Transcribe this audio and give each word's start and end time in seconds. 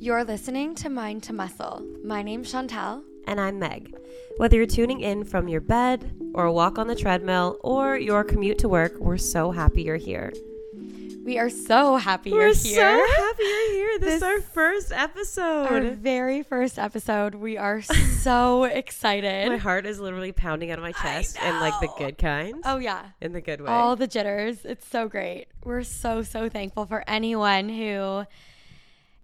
You're 0.00 0.24
listening 0.24 0.74
to 0.76 0.88
Mind 0.88 1.22
to 1.24 1.32
Muscle. 1.32 1.84
My 2.04 2.22
name's 2.22 2.50
Chantal. 2.50 3.02
And 3.26 3.40
I'm 3.40 3.58
Meg. 3.58 3.94
Whether 4.36 4.56
you're 4.56 4.66
tuning 4.66 5.00
in 5.00 5.24
from 5.24 5.48
your 5.48 5.60
bed, 5.60 6.12
or 6.34 6.44
a 6.44 6.52
walk 6.52 6.78
on 6.78 6.86
the 6.86 6.94
treadmill, 6.94 7.58
or 7.62 7.96
your 7.98 8.24
commute 8.24 8.58
to 8.58 8.68
work, 8.68 8.92
we're 8.98 9.18
so 9.18 9.50
happy 9.50 9.82
you're 9.82 9.96
here. 9.96 10.32
We 11.24 11.38
are 11.38 11.50
so 11.50 11.96
happy 11.96 12.32
we're 12.32 12.46
you're 12.46 12.54
so 12.54 12.80
happy 13.16 13.42
you're 13.42 13.72
here. 13.72 13.98
This, 13.98 14.08
This- 14.08 14.16
is 14.16 14.22
our 14.22 14.40
first 14.40 14.92
episode. 14.92 15.66
Our 15.66 15.80
very 15.90 16.42
first 16.42 16.78
episode. 16.78 17.34
We 17.34 17.58
are 17.58 17.82
so 17.82 18.64
excited. 18.64 19.48
my 19.48 19.58
heart 19.58 19.84
is 19.84 20.00
literally 20.00 20.32
pounding 20.32 20.70
out 20.70 20.78
of 20.78 20.82
my 20.84 20.92
chest 20.92 21.36
in 21.42 21.60
like 21.60 21.78
the 21.80 21.88
good 21.98 22.16
kind. 22.16 22.62
oh, 22.64 22.78
yeah. 22.78 23.06
In 23.20 23.32
the 23.32 23.42
good 23.42 23.60
way. 23.60 23.66
All 23.68 23.94
the 23.96 24.06
jitters. 24.06 24.64
It's 24.64 24.86
so 24.86 25.08
great. 25.08 25.48
We're 25.64 25.82
so, 25.82 26.22
so 26.22 26.48
thankful 26.48 26.86
for 26.86 27.04
anyone 27.06 27.68
who 27.68 28.24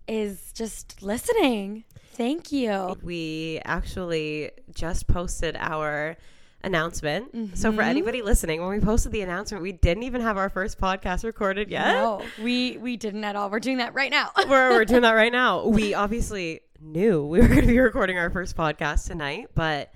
is 0.08 0.52
just 0.52 1.02
listening. 1.02 1.84
Thank 2.14 2.52
you. 2.52 2.96
we 3.02 3.60
actually 3.64 4.52
just 4.72 5.06
posted 5.08 5.56
our 5.58 6.16
announcement. 6.62 7.56
So 7.58 7.72
for 7.72 7.82
Mhm. 7.82 7.86
anybody 7.86 8.22
listening, 8.22 8.60
when 8.60 8.70
we 8.70 8.80
posted 8.80 9.10
the 9.12 9.20
announcement, 9.20 9.62
we 9.62 9.72
didn't 9.72 10.04
even 10.04 10.20
have 10.20 10.36
our 10.36 10.48
first 10.48 10.78
podcast 10.80 11.24
recorded 11.24 11.70
yet. 11.70 11.88
No, 11.92 12.22
we 12.42 12.78
we 12.78 12.96
didn't 12.96 13.24
at 13.24 13.34
all. 13.36 13.50
We're 13.50 13.58
doing 13.60 13.78
that 13.78 13.94
right 13.94 14.10
now. 14.10 14.30
we're, 14.48 14.70
we're 14.70 14.84
doing 14.84 15.02
that 15.02 15.12
right 15.12 15.32
now. 15.32 15.66
We 15.66 15.92
obviously 15.94 16.60
knew 16.80 17.24
we 17.26 17.40
were 17.40 17.48
going 17.48 17.62
to 17.62 17.66
be 17.66 17.78
recording 17.80 18.16
our 18.18 18.30
first 18.30 18.56
podcast 18.56 19.06
tonight, 19.08 19.48
but 19.54 19.92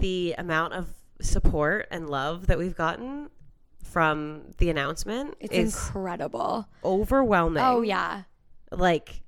the 0.00 0.34
amount 0.38 0.72
of 0.72 0.88
support 1.20 1.86
and 1.90 2.08
love 2.08 2.46
that 2.48 2.58
we've 2.58 2.74
gotten 2.76 3.28
from 3.82 4.42
the 4.58 4.70
announcement 4.70 5.34
It's 5.40 5.52
is 5.54 5.74
incredible. 5.76 6.66
overwhelming. 6.84 7.62
Oh 7.62 7.82
yeah. 7.82 8.22
Like 8.72 9.20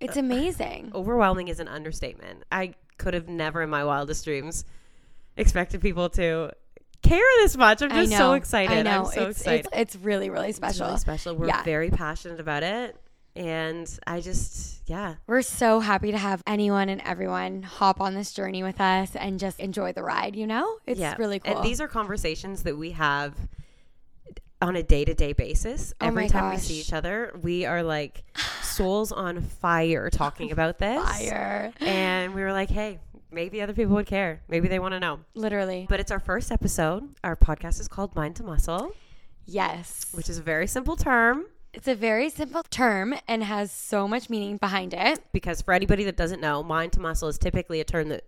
It's 0.00 0.16
amazing. 0.16 0.92
overwhelming 0.94 1.48
is 1.48 1.60
an 1.60 1.68
understatement. 1.68 2.44
I 2.50 2.74
could 2.98 3.14
have 3.14 3.28
never 3.28 3.62
in 3.62 3.70
my 3.70 3.84
wildest 3.84 4.24
dreams 4.24 4.64
expected 5.36 5.80
people 5.80 6.08
to 6.10 6.52
care 7.02 7.22
this 7.38 7.56
much. 7.56 7.82
I'm 7.82 7.90
just 7.90 8.16
so 8.16 8.34
excited. 8.34 8.78
I 8.78 8.82
know. 8.82 9.04
I'm 9.04 9.12
so 9.12 9.28
it's, 9.28 9.40
excited. 9.40 9.66
It's, 9.72 9.94
it's 9.94 10.04
really, 10.04 10.30
really 10.30 10.48
It's 10.48 10.56
special. 10.56 10.86
really 10.86 10.98
special. 10.98 11.34
We're 11.36 11.48
Yeah. 11.48 11.62
very 11.62 11.90
passionate 11.90 12.40
about 12.40 12.62
it. 12.62 12.96
And 13.36 13.88
I 14.06 14.20
just, 14.20 14.82
yeah, 14.86 15.14
We're 15.26 15.42
so 15.42 15.78
happy 15.78 16.10
to 16.10 16.18
have 16.18 16.42
anyone 16.48 16.88
and 16.88 17.00
everyone 17.02 17.62
hop 17.62 18.00
on 18.00 18.14
this 18.14 18.32
journey 18.32 18.62
with 18.64 18.80
us 18.80 19.14
and 19.14 19.38
just 19.38 19.60
enjoy 19.60 19.92
the 19.92 20.02
ride, 20.02 20.34
you 20.34 20.48
know? 20.48 20.78
It's 20.84 20.98
yeah. 20.98 21.14
really 21.16 21.38
cool. 21.38 21.56
And 21.56 21.64
these 21.64 21.80
are 21.80 21.86
conversations 21.86 22.64
that 22.64 22.76
we 22.76 22.90
have 22.90 23.34
on 24.60 24.76
a 24.76 24.82
day 24.82 25.04
to 25.04 25.14
day 25.14 25.32
basis. 25.32 25.94
Oh 26.00 26.06
Every 26.08 26.24
my 26.24 26.28
time 26.28 26.50
we 26.52 26.58
see 26.58 26.80
each 26.80 26.92
other, 26.92 27.32
we 27.40 27.64
are 27.64 27.82
like 27.82 28.24
souls 28.80 29.12
on 29.12 29.40
fire 29.42 30.08
talking 30.10 30.50
about 30.56 30.78
this. 30.78 31.02
fire. 31.02 31.72
And 31.80 32.34
we 32.34 32.42
were 32.42 32.52
like, 32.52 32.70
hey, 32.70 32.98
maybe 33.30 33.60
other 33.60 33.74
people 33.74 33.94
would 33.94 34.06
care. 34.06 34.40
Maybe 34.48 34.68
they 34.68 34.78
want 34.78 34.92
to 34.94 35.00
know. 35.00 35.20
Literally. 35.34 35.86
But 35.88 36.00
it's 36.00 36.10
our 36.10 36.18
first 36.20 36.50
episode. 36.50 37.08
Our 37.22 37.36
podcast 37.36 37.78
is 37.80 37.88
called 37.88 38.14
Mind 38.14 38.36
to 38.36 38.42
Muscle, 38.42 38.92
Yes. 39.46 40.06
which 40.12 40.28
is 40.28 40.38
a 40.38 40.42
very 40.42 40.66
simple 40.66 40.96
term 40.96 41.44
It's 41.74 41.88
a 41.88 41.94
very 41.94 42.30
simple 42.30 42.62
term 42.70 43.14
and 43.28 43.44
has 43.44 43.70
so 43.70 44.08
much 44.08 44.30
meaning 44.30 44.56
behind 44.56 44.94
it. 44.94 45.20
because 45.32 45.60
for 45.62 45.72
anybody 45.74 46.04
that 46.04 46.16
doesn't 46.16 46.40
know, 46.40 46.62
mind 46.62 46.92
to 46.94 47.00
muscle 47.00 47.28
is 47.28 47.38
typically 47.38 47.80
a 47.80 47.84
term 47.84 48.08
that 48.08 48.24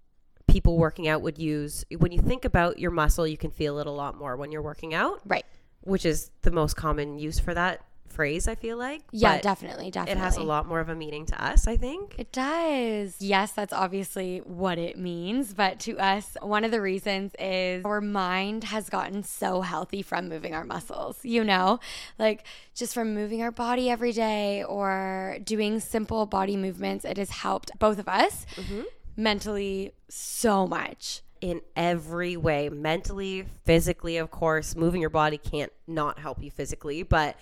people 0.49 0.77
working 0.77 1.09
out 1.09 1.23
would 1.23 1.39
use. 1.39 1.85
When 1.97 2.13
you 2.13 2.21
think 2.21 2.45
about 2.45 2.79
your 2.79 2.91
muscle, 2.91 3.27
you 3.27 3.37
can 3.39 3.51
feel 3.51 3.79
it 3.79 3.87
a 3.87 3.91
lot 3.91 4.17
more 4.19 4.37
when 4.37 4.53
you're 4.53 4.63
working 4.63 4.93
out, 4.93 5.21
Right. 5.25 5.47
which 5.81 6.05
is 6.05 6.31
the 6.43 6.51
most 6.51 6.77
common 6.77 7.19
use 7.19 7.39
for 7.41 7.55
that 7.55 7.81
phrase, 8.13 8.47
I 8.47 8.55
feel 8.55 8.77
like. 8.77 9.03
Yeah, 9.11 9.37
But 9.37 9.43
definitely, 9.43 9.89
It 9.89 10.17
has 10.17 10.37
a 10.37 10.43
lot 10.43 10.67
more 10.67 10.81
of 10.81 10.89
a 10.89 10.95
meaning 10.95 11.27
to 11.27 11.45
us, 11.45 11.67
I 11.67 11.77
think. 11.77 12.15
It 12.19 12.33
does. 12.33 13.17
Yes, 13.19 13.53
that's 13.53 13.73
obviously 13.73 14.39
what 14.39 14.79
it 14.79 14.99
means. 14.99 15.55
But 15.55 15.81
to 15.81 15.99
us, 15.99 16.37
one 16.43 16.65
of 16.65 16.71
the 16.71 16.81
reasons 16.81 17.33
is 17.39 17.85
our 17.85 18.01
mind 18.01 18.65
has 18.65 18.89
gotten 18.89 19.23
so 19.23 19.63
healthy 19.63 20.03
from 20.03 20.29
moving 20.29 20.55
our 20.55 20.65
muscles, 20.65 21.19
you 21.23 21.43
know, 21.43 21.81
like 22.19 22.45
just 22.75 22.95
from 22.95 23.15
moving 23.15 23.43
our 23.43 23.51
body 23.51 23.91
every 23.91 24.13
day 24.13 24.63
or 24.65 25.39
doing 25.43 25.81
simple 25.81 26.27
body 26.27 26.57
movements. 26.57 27.05
It 27.05 27.17
has 27.17 27.31
helped 27.31 27.71
both 27.79 27.99
of 27.99 28.09
us 28.09 28.47
mm-hmm. 28.57 28.83
mentally 29.17 29.93
so 30.09 30.67
much. 30.67 31.23
In 31.41 31.61
every 31.75 32.37
way, 32.37 32.69
mentally, 32.69 33.47
physically, 33.65 34.17
of 34.17 34.31
course, 34.31 34.77
moving 34.77 35.01
your 35.01 35.11
body 35.11 35.39
can't 35.39 35.73
not 35.89 36.21
help 36.21 36.41
you 36.41 36.53
physically, 36.53 37.03
but 37.03 37.37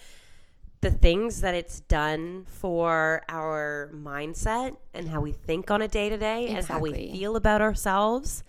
the 0.80 0.90
things 0.90 1.42
that 1.42 1.54
it's 1.54 1.80
done 1.80 2.46
for 2.46 3.22
our 3.28 3.90
mindset 3.94 4.76
and 4.94 5.08
how 5.08 5.20
we 5.20 5.32
think 5.32 5.70
on 5.70 5.82
a 5.82 5.88
day 5.88 6.08
to 6.08 6.16
day 6.16 6.48
and 6.48 6.64
how 6.66 6.78
we 6.78 6.92
feel 6.92 7.36
about 7.36 7.60
ourselves 7.60 8.42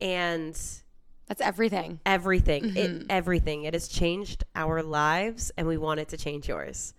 and 0.00 0.54
That's 1.28 1.40
everything. 1.40 2.00
everything. 2.04 2.76
It 2.76 2.90
mm-hmm. 2.90 3.06
everything. 3.08 3.64
It 3.64 3.72
has 3.72 3.88
changed 3.88 4.44
our 4.54 4.82
lives 4.82 5.50
and 5.56 5.66
we 5.66 5.78
want 5.78 6.00
it 6.00 6.08
to 6.08 6.18
change 6.18 6.48
yours. 6.48 6.92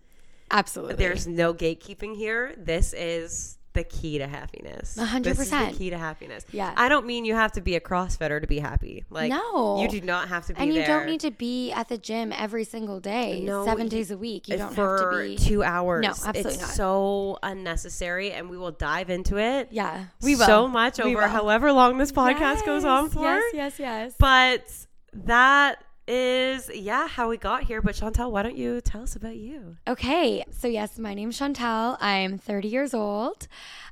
Absolutely. 0.50 0.96
there's 0.96 1.28
no 1.28 1.54
gatekeeping 1.54 2.16
here. 2.16 2.54
This 2.58 2.94
is 2.94 3.58
the 3.74 3.84
key 3.84 4.18
to 4.20 4.28
happiness 4.28 4.98
A 4.98 5.06
hundred 5.06 5.32
This 5.38 5.40
is 5.40 5.50
the 5.52 5.74
key 5.78 5.90
to 5.90 5.98
happiness 5.98 6.46
Yeah. 6.52 6.74
i 6.78 6.88
don't 6.90 7.06
mean 7.06 7.26
you 7.26 7.34
have 7.36 7.52
to 7.54 7.62
be 7.62 7.76
a 7.76 7.80
crossfitter 7.80 8.40
to 8.40 8.48
be 8.48 8.60
happy 8.60 9.04
like 9.10 9.30
No. 9.32 9.82
you 9.82 9.88
do 9.90 10.02
not 10.02 10.28
have 10.30 10.46
to 10.48 10.54
be 10.54 10.60
and 10.60 10.74
you 10.74 10.82
there 10.82 11.00
don't 11.00 11.08
need 11.08 11.22
to 11.22 11.32
be 11.32 11.72
at 11.72 11.90
the 11.90 11.98
gym 11.98 12.32
every 12.32 12.64
single 12.64 13.00
day, 13.00 13.42
No, 13.42 13.66
seven 13.66 13.86
you- 13.86 13.90
days 13.90 14.12
a 14.12 14.18
week. 14.18 14.48
You 14.48 14.58
don't 14.58 14.74
have 14.76 15.00
to 15.00 15.20
be. 15.24 15.38
two 15.38 15.64
hours 15.64 16.04
No, 16.04 16.10
absolutely 16.10 16.52
it's 16.54 16.62
not. 16.62 16.70
so 16.72 17.40
unnecessary 17.44 18.32
and 18.32 18.50
we 18.50 18.58
will 18.58 18.72
dive 18.72 19.10
into 19.10 19.38
it 19.38 19.70
yeah, 19.72 20.06
we 20.22 20.36
will. 20.36 20.46
so 20.46 20.68
much 20.68 20.98
We 21.00 21.06
over 21.16 21.22
will. 21.24 21.28
however 21.30 21.72
long 21.72 21.98
this 21.98 22.12
podcast 22.12 22.66
goes 22.66 22.86
on 22.86 23.10
for 23.10 23.24
Yes, 23.24 23.44
yes, 23.54 23.80
yes. 23.80 24.14
But 24.20 24.64
that 25.26 25.84
is, 26.08 26.70
yeah, 26.74 27.08
how 27.08 27.30
we 27.30 27.38
got 27.38 27.64
here. 27.64 27.82
But 27.82 27.96
chantel 27.96 28.32
why 28.32 28.44
don't 28.44 28.58
you 28.58 28.82
tell 28.82 29.04
us 29.04 29.16
about 29.16 29.36
you? 29.36 29.78
Okay, 29.88 30.44
so 30.52 30.68
yes, 30.68 30.98
my 31.00 31.14
name's 31.14 31.40
chantel 31.40 31.98
I'm 32.02 32.38
30 32.38 32.68
years 32.68 32.94
old. 32.94 33.48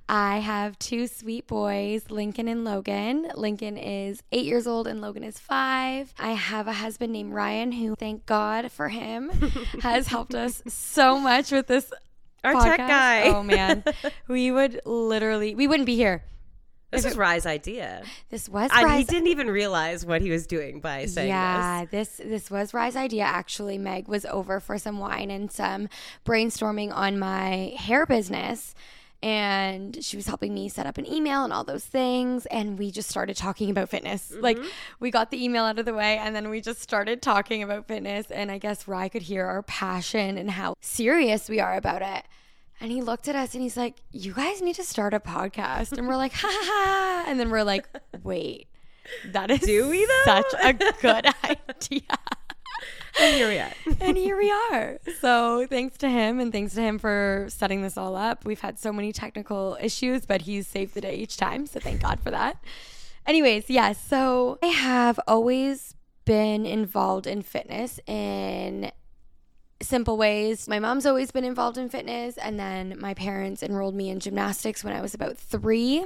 I 0.09 0.39
have 0.39 0.77
two 0.77 1.07
sweet 1.07 1.47
boys, 1.47 2.09
Lincoln 2.09 2.47
and 2.50 2.66
Logan. 2.66 3.31
Lincoln 3.35 3.77
is 3.77 4.21
eight 4.33 4.45
years 4.45 4.67
old 4.67 4.88
and 4.88 5.00
Logan 5.00 5.23
is 5.23 5.39
five. 5.39 6.13
I 6.19 6.31
have 6.31 6.67
a 6.67 6.73
husband 6.73 7.13
named 7.13 7.33
Ryan 7.33 7.71
who, 7.71 7.95
thank 7.95 8.25
God 8.25 8.71
for 8.71 8.89
him, 8.89 9.29
has 9.81 10.07
helped 10.07 10.35
us 10.35 10.61
so 10.67 11.17
much 11.17 11.51
with 11.51 11.67
this 11.67 11.94
Our 12.44 12.55
podcast. 12.55 12.63
tech 12.63 12.77
guy. 12.79 13.23
Oh 13.29 13.41
man, 13.44 13.83
we 14.27 14.51
would 14.51 14.81
literally, 14.85 15.55
we 15.55 15.67
wouldn't 15.67 15.85
be 15.85 15.95
here. 15.95 16.23
This 16.91 17.06
is 17.06 17.18
Rye's 17.18 17.46
idea. 17.46 18.03
This 18.29 18.50
was 18.50 18.69
And 18.72 18.79
he 18.79 18.85
Rye's 18.85 19.07
didn't 19.07 19.28
even 19.28 19.50
realize 19.50 20.06
what 20.06 20.22
he 20.22 20.29
was 20.29 20.46
doing 20.46 20.79
by 20.79 21.06
saying 21.06 21.29
yeah, 21.29 21.85
this. 21.85 22.18
this 22.24 22.52
was 22.52 22.74
Rye's 22.74 22.96
idea. 22.96 23.24
Actually, 23.24 23.78
Meg 23.78 24.07
was 24.07 24.25
over 24.25 24.59
for 24.59 24.78
some 24.78 25.00
wine 25.00 25.31
and 25.31 25.51
some 25.51 25.90
brainstorming 26.25 26.94
on 26.94 27.18
my 27.18 27.74
hair 27.78 28.06
business, 28.06 28.75
and 29.24 30.03
she 30.03 30.18
was 30.18 30.28
helping 30.28 30.53
me 30.53 30.68
set 30.68 30.85
up 30.85 30.97
an 30.97 31.07
email 31.07 31.44
and 31.44 31.53
all 31.53 31.63
those 31.63 31.85
things. 31.85 32.46
And 32.47 32.78
we 32.78 32.91
just 32.91 33.09
started 33.09 33.38
talking 33.38 33.69
about 33.69 33.90
fitness. 33.90 34.31
Mm-hmm. 34.31 34.41
Like 34.41 34.57
we 35.00 35.12
got 35.12 35.31
the 35.31 35.44
email 35.44 35.63
out 35.63 35.80
of 35.80 35.85
the 35.85 35.94
way, 35.94 36.18
and 36.18 36.35
then 36.35 36.50
we 36.50 36.59
just 36.59 36.81
started 36.81 37.22
talking 37.22 37.63
about 37.63 37.88
fitness. 37.88 38.30
And 38.31 38.51
I 38.51 38.57
guess 38.57 38.88
Rye 38.88 39.09
could 39.09 39.24
hear 39.24 39.46
our 39.46 39.63
passion 39.63 40.38
and 40.38 40.51
how 40.51 40.75
serious 40.81 41.50
we 41.50 41.59
are 41.59 41.75
about 41.75 42.01
it. 42.01 42.25
And 42.81 42.92
he 42.92 43.02
looked 43.02 43.28
at 43.28 43.36
us 43.36 43.53
and 43.53 43.62
he's 43.62 43.78
like, 43.78 43.96
"You 44.12 44.34
guys 44.34 44.62
need 44.62 44.75
to 44.75 44.84
start 44.84 45.14
a 45.14 45.19
podcast." 45.19 45.97
And 45.97 46.08
we're 46.08 46.16
like, 46.18 46.34
"Ha 46.34 46.47
ha 46.50 46.64
ha!" 46.66 47.25
And 47.28 47.40
then 47.40 47.50
we're 47.50 47.64
like, 47.64 47.88
"Wait." 48.24 48.68
That 49.25 49.52
is 49.52 49.59
Do 49.62 49.90
we, 49.90 50.06
though? 50.06 50.22
such 50.25 50.53
a 50.64 50.74
good 50.74 51.25
idea. 51.44 52.02
And 53.19 53.36
here 53.36 53.47
we 53.50 53.58
are. 53.59 53.72
and 54.00 54.18
here 54.18 54.38
we 54.38 54.50
are. 54.72 54.98
So 55.19 55.68
thanks 55.68 55.98
to 55.98 56.10
him 56.10 56.39
and 56.39 56.51
thanks 56.51 56.74
to 56.75 56.81
him 56.81 56.98
for 56.98 57.45
setting 57.50 57.81
this 57.81 57.98
all 57.98 58.16
up. 58.16 58.45
We've 58.45 58.62
had 58.62 58.80
so 58.80 58.92
many 58.94 59.12
technical 59.12 59.77
issues, 59.81 60.25
but 60.25 60.44
he's 60.44 60.66
saved 60.66 60.94
the 60.94 61.01
day 61.01 61.16
each 61.16 61.36
time. 61.38 61.68
So 61.68 61.80
thank 61.80 62.01
God 62.01 62.19
for 62.22 62.31
that. 62.31 62.63
Anyways, 63.27 63.69
yes. 63.69 64.01
so 64.04 64.57
I 64.63 64.68
have 64.68 65.19
always 65.27 65.95
been 66.25 66.66
involved 66.66 67.27
in 67.27 67.42
fitness 67.42 68.00
in 68.07 68.92
simple 69.81 70.18
ways. 70.18 70.68
My 70.68 70.80
mom's 70.80 71.06
always 71.06 71.31
been 71.31 71.45
involved 71.45 71.78
in 71.78 71.89
fitness, 71.89 72.38
and 72.38 72.60
then 72.60 72.98
my 73.00 73.13
parents 73.13 73.63
enrolled 73.63 73.95
me 73.95 74.10
in 74.10 74.19
gymnastics 74.19 74.83
when 74.83 74.95
I 74.95 75.01
was 75.01 75.13
about 75.13 75.38
three. 75.38 76.06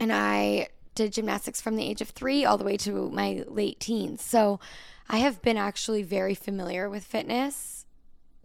And 0.00 0.12
I 0.12 0.68
did 0.94 1.12
gymnastics 1.12 1.60
from 1.60 1.76
the 1.76 1.84
age 1.84 2.00
of 2.00 2.10
three 2.10 2.44
all 2.44 2.58
the 2.58 2.64
way 2.64 2.76
to 2.78 3.10
my 3.10 3.44
late 3.46 3.80
teens. 3.80 4.22
So 4.22 4.60
I 5.08 5.18
have 5.18 5.42
been 5.42 5.56
actually 5.56 6.02
very 6.02 6.34
familiar 6.34 6.88
with 6.88 7.04
fitness 7.04 7.84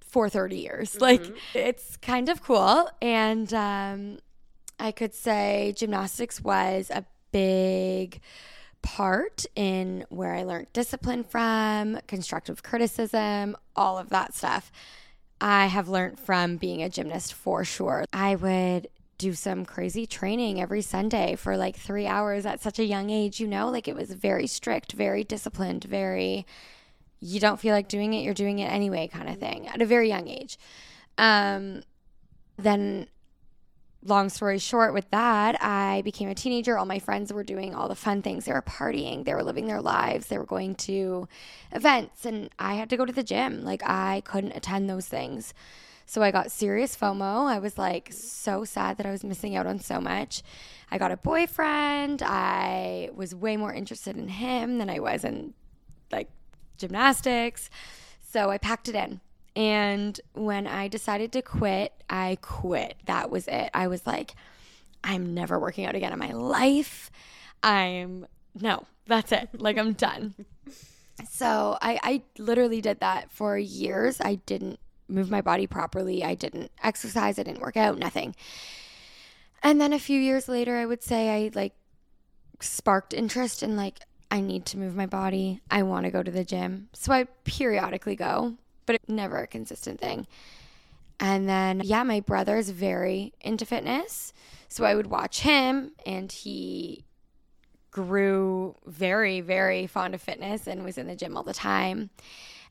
for 0.01 0.29
30 0.29 0.57
years. 0.57 0.99
Like, 0.99 1.23
it's 1.53 1.97
kind 1.97 2.29
of 2.29 2.43
cool. 2.43 2.89
And 3.01 3.53
um, 3.53 4.19
I 4.79 4.91
could 4.91 5.13
say 5.13 5.73
gymnastics 5.75 6.41
was 6.41 6.89
a 6.89 7.05
big 7.31 8.19
part 8.81 9.45
in 9.55 10.05
where 10.09 10.33
I 10.33 10.43
learned 10.43 10.67
discipline 10.73 11.23
from, 11.23 11.99
constructive 12.07 12.63
criticism, 12.63 13.55
all 13.75 13.97
of 13.97 14.09
that 14.09 14.33
stuff. 14.33 14.71
I 15.41 15.67
have 15.67 15.87
learned 15.87 16.19
from 16.19 16.57
being 16.57 16.83
a 16.83 16.89
gymnast 16.89 17.33
for 17.33 17.63
sure. 17.63 18.05
I 18.11 18.35
would 18.35 18.87
do 19.17 19.33
some 19.33 19.65
crazy 19.65 20.05
training 20.05 20.61
every 20.61 20.81
Sunday 20.81 21.35
for 21.35 21.57
like 21.57 21.75
three 21.75 22.07
hours 22.07 22.45
at 22.45 22.61
such 22.61 22.79
a 22.79 22.85
young 22.85 23.09
age, 23.09 23.39
you 23.39 23.47
know, 23.47 23.69
like 23.69 23.87
it 23.87 23.95
was 23.95 24.11
very 24.11 24.47
strict, 24.47 24.93
very 24.93 25.23
disciplined, 25.23 25.83
very, 25.83 26.45
you 27.19 27.39
don't 27.39 27.59
feel 27.59 27.73
like 27.73 27.89
doing 27.89 28.13
it, 28.13 28.23
you're 28.23 28.33
doing 28.33 28.59
it 28.59 28.71
anyway 28.71 29.07
kind 29.07 29.29
of 29.29 29.37
thing 29.37 29.67
at 29.67 29.81
a 29.81 29.85
very 29.85 30.07
young 30.07 30.27
age. 30.27 30.57
Um, 31.17 31.83
then 32.57 33.07
long 34.03 34.29
story 34.29 34.59
short, 34.59 34.93
with 34.93 35.09
that, 35.11 35.61
I 35.61 36.01
became 36.03 36.29
a 36.29 36.35
teenager. 36.35 36.77
All 36.77 36.85
my 36.85 36.99
friends 36.99 37.33
were 37.33 37.43
doing 37.43 37.75
all 37.75 37.87
the 37.87 37.95
fun 37.95 38.21
things. 38.21 38.45
They 38.45 38.53
were 38.53 38.61
partying, 38.61 39.25
they 39.25 39.33
were 39.33 39.43
living 39.43 39.67
their 39.67 39.81
lives, 39.81 40.27
they 40.27 40.37
were 40.37 40.45
going 40.45 40.75
to 40.75 41.27
events, 41.71 42.25
and 42.25 42.49
I 42.57 42.75
had 42.75 42.89
to 42.91 42.97
go 42.97 43.05
to 43.05 43.13
the 43.13 43.23
gym. 43.23 43.63
Like, 43.63 43.83
I 43.83 44.21
couldn't 44.25 44.55
attend 44.55 44.89
those 44.89 45.07
things. 45.07 45.53
So 46.05 46.23
I 46.23 46.31
got 46.31 46.51
serious 46.51 46.95
FOMO. 46.97 47.45
I 47.45 47.59
was 47.59 47.77
like 47.77 48.11
so 48.11 48.65
sad 48.65 48.97
that 48.97 49.05
I 49.05 49.11
was 49.11 49.23
missing 49.23 49.55
out 49.55 49.67
on 49.67 49.79
so 49.79 50.01
much. 50.01 50.41
I 50.89 50.97
got 50.97 51.11
a 51.11 51.17
boyfriend. 51.17 52.23
I 52.25 53.11
was 53.13 53.35
way 53.35 53.57
more 53.57 53.71
interested 53.71 54.17
in 54.17 54.27
him 54.27 54.79
than 54.79 54.89
I 54.89 54.97
was 54.97 55.23
in 55.23 55.53
like 56.11 56.31
gymnastics. 56.79 57.69
So 58.21 58.49
I 58.49 58.57
packed 58.57 58.89
it 58.89 58.95
in. 58.95 59.21
And 59.55 60.19
when 60.33 60.67
I 60.67 60.87
decided 60.87 61.31
to 61.33 61.41
quit, 61.41 61.93
I 62.09 62.37
quit. 62.41 62.95
That 63.05 63.29
was 63.29 63.47
it. 63.47 63.69
I 63.73 63.87
was 63.87 64.05
like, 64.05 64.35
I'm 65.03 65.33
never 65.33 65.59
working 65.59 65.85
out 65.85 65.95
again 65.95 66.13
in 66.13 66.19
my 66.19 66.31
life. 66.31 67.11
I'm, 67.63 68.25
no, 68.59 68.85
that's 69.05 69.31
it. 69.31 69.49
Like, 69.59 69.77
I'm 69.77 69.93
done. 69.93 70.33
So 71.29 71.77
I, 71.81 71.99
I 72.01 72.23
literally 72.37 72.81
did 72.81 72.99
that 73.01 73.31
for 73.31 73.57
years. 73.57 74.21
I 74.21 74.35
didn't 74.35 74.79
move 75.07 75.29
my 75.29 75.41
body 75.41 75.67
properly. 75.67 76.23
I 76.23 76.35
didn't 76.35 76.71
exercise. 76.83 77.39
I 77.39 77.43
didn't 77.43 77.61
work 77.61 77.75
out, 77.75 77.97
nothing. 77.97 78.35
And 79.61 79.81
then 79.81 79.91
a 79.91 79.99
few 79.99 80.19
years 80.19 80.47
later, 80.47 80.77
I 80.77 80.85
would 80.85 81.03
say 81.03 81.45
I 81.45 81.51
like 81.53 81.73
sparked 82.61 83.13
interest 83.13 83.63
in 83.63 83.75
like, 83.75 83.99
I 84.31 84.41
need 84.41 84.65
to 84.67 84.77
move 84.77 84.95
my 84.95 85.07
body. 85.07 85.59
I 85.69 85.83
want 85.83 86.05
to 86.05 86.11
go 86.11 86.23
to 86.23 86.31
the 86.31 86.45
gym. 86.45 86.89
So 86.93 87.11
I 87.11 87.25
periodically 87.43 88.15
go, 88.15 88.55
but 88.89 89.07
never 89.07 89.37
a 89.37 89.45
consistent 89.45 89.99
thing. 89.99 90.25
And 91.19 91.47
then, 91.47 91.83
yeah, 91.85 92.01
my 92.01 92.21
brother 92.21 92.57
is 92.57 92.71
very 92.71 93.33
into 93.39 93.63
fitness. 93.63 94.33
So 94.67 94.83
I 94.83 94.95
would 94.95 95.05
watch 95.05 95.41
him, 95.41 95.91
and 96.07 96.31
he 96.31 97.05
grew 97.91 98.75
very, 98.87 99.41
very 99.41 99.85
fond 99.85 100.15
of 100.15 100.21
fitness 100.23 100.65
and 100.65 100.83
was 100.83 100.97
in 100.97 101.05
the 101.05 101.15
gym 101.15 101.37
all 101.37 101.43
the 101.43 101.53
time. 101.53 102.09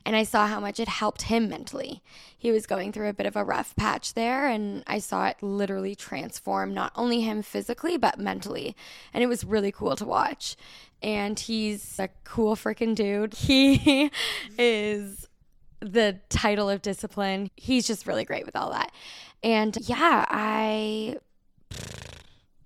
And 0.05 0.13
I 0.13 0.23
saw 0.23 0.45
how 0.45 0.59
much 0.59 0.77
it 0.81 0.89
helped 0.89 1.21
him 1.21 1.47
mentally. 1.47 2.01
He 2.37 2.51
was 2.51 2.65
going 2.65 2.91
through 2.91 3.07
a 3.07 3.13
bit 3.13 3.25
of 3.25 3.37
a 3.37 3.43
rough 3.45 3.73
patch 3.77 4.13
there, 4.13 4.45
and 4.45 4.83
I 4.87 4.99
saw 4.99 5.27
it 5.27 5.37
literally 5.41 5.95
transform 5.95 6.73
not 6.73 6.91
only 6.97 7.21
him 7.21 7.41
physically, 7.43 7.95
but 7.95 8.19
mentally. 8.19 8.75
And 9.13 9.23
it 9.23 9.27
was 9.27 9.45
really 9.45 9.71
cool 9.71 9.95
to 9.95 10.05
watch. 10.05 10.57
And 11.01 11.39
he's 11.39 11.97
a 11.97 12.09
cool 12.25 12.57
freaking 12.57 12.93
dude. 12.93 13.35
He 13.35 14.11
is 14.57 15.28
the 15.79 16.19
title 16.29 16.69
of 16.69 16.81
discipline. 16.81 17.49
He's 17.55 17.87
just 17.87 18.07
really 18.07 18.25
great 18.25 18.45
with 18.45 18.55
all 18.55 18.71
that. 18.71 18.91
And 19.43 19.77
yeah, 19.81 20.25
I 20.29 21.17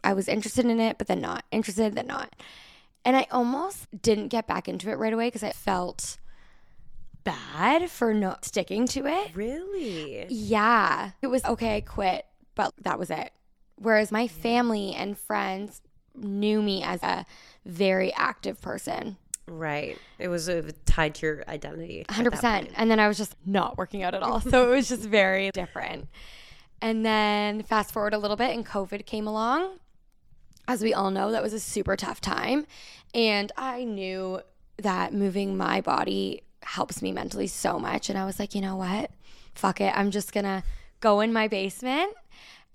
I 0.03 0.13
was 0.13 0.27
interested 0.27 0.65
in 0.65 0.79
it, 0.79 0.97
but 0.97 1.07
then 1.07 1.21
not 1.21 1.45
interested, 1.51 1.95
then 1.95 2.07
not. 2.07 2.35
And 3.05 3.15
I 3.15 3.27
almost 3.31 3.87
didn't 4.01 4.29
get 4.29 4.47
back 4.47 4.67
into 4.67 4.89
it 4.89 4.97
right 4.97 5.13
away 5.13 5.27
because 5.27 5.43
I 5.43 5.51
felt 5.51 6.17
bad 7.23 7.89
for 7.89 8.13
not 8.13 8.45
sticking 8.45 8.87
to 8.87 9.05
it. 9.05 9.31
Really? 9.33 10.25
Yeah. 10.29 11.11
It 11.21 11.27
was 11.27 11.43
okay, 11.45 11.77
I 11.77 11.81
quit, 11.81 12.25
but 12.55 12.73
that 12.81 12.99
was 12.99 13.09
it. 13.09 13.31
Whereas 13.75 14.11
my 14.11 14.27
family 14.27 14.93
and 14.93 15.17
friends 15.17 15.81
knew 16.15 16.61
me 16.61 16.83
as 16.83 17.01
a 17.03 17.25
very 17.65 18.13
active 18.13 18.61
person. 18.61 19.17
Right. 19.47 19.97
It 20.19 20.29
was 20.29 20.47
uh, 20.47 20.71
tied 20.85 21.15
to 21.15 21.25
your 21.25 21.43
identity. 21.47 22.05
100%. 22.07 22.71
And 22.75 22.89
then 22.89 22.99
I 22.99 23.07
was 23.07 23.17
just 23.17 23.35
not 23.45 23.77
working 23.77 24.03
out 24.03 24.15
at 24.15 24.23
all. 24.23 24.39
So 24.39 24.71
it 24.71 24.75
was 24.75 24.87
just 24.87 25.03
very 25.03 25.51
different. 25.53 26.07
And 26.81 27.05
then 27.05 27.63
fast 27.63 27.91
forward 27.91 28.13
a 28.13 28.17
little 28.17 28.37
bit 28.37 28.55
and 28.55 28.65
COVID 28.65 29.05
came 29.05 29.27
along. 29.27 29.79
As 30.67 30.81
we 30.81 30.93
all 30.93 31.11
know, 31.11 31.31
that 31.31 31.43
was 31.43 31.53
a 31.53 31.59
super 31.59 31.97
tough 31.97 32.21
time. 32.21 32.65
And 33.13 33.51
I 33.57 33.83
knew 33.83 34.41
that 34.77 35.13
moving 35.13 35.57
my 35.57 35.81
body 35.81 36.43
helps 36.61 37.01
me 37.01 37.11
mentally 37.11 37.47
so 37.47 37.79
much. 37.79 38.09
And 38.09 38.17
I 38.17 38.25
was 38.25 38.39
like, 38.39 38.55
you 38.55 38.61
know 38.61 38.77
what? 38.77 39.11
Fuck 39.55 39.81
it. 39.81 39.93
I'm 39.95 40.09
just 40.09 40.31
going 40.33 40.45
to 40.45 40.63
go 41.01 41.19
in 41.19 41.33
my 41.33 41.47
basement. 41.47 42.13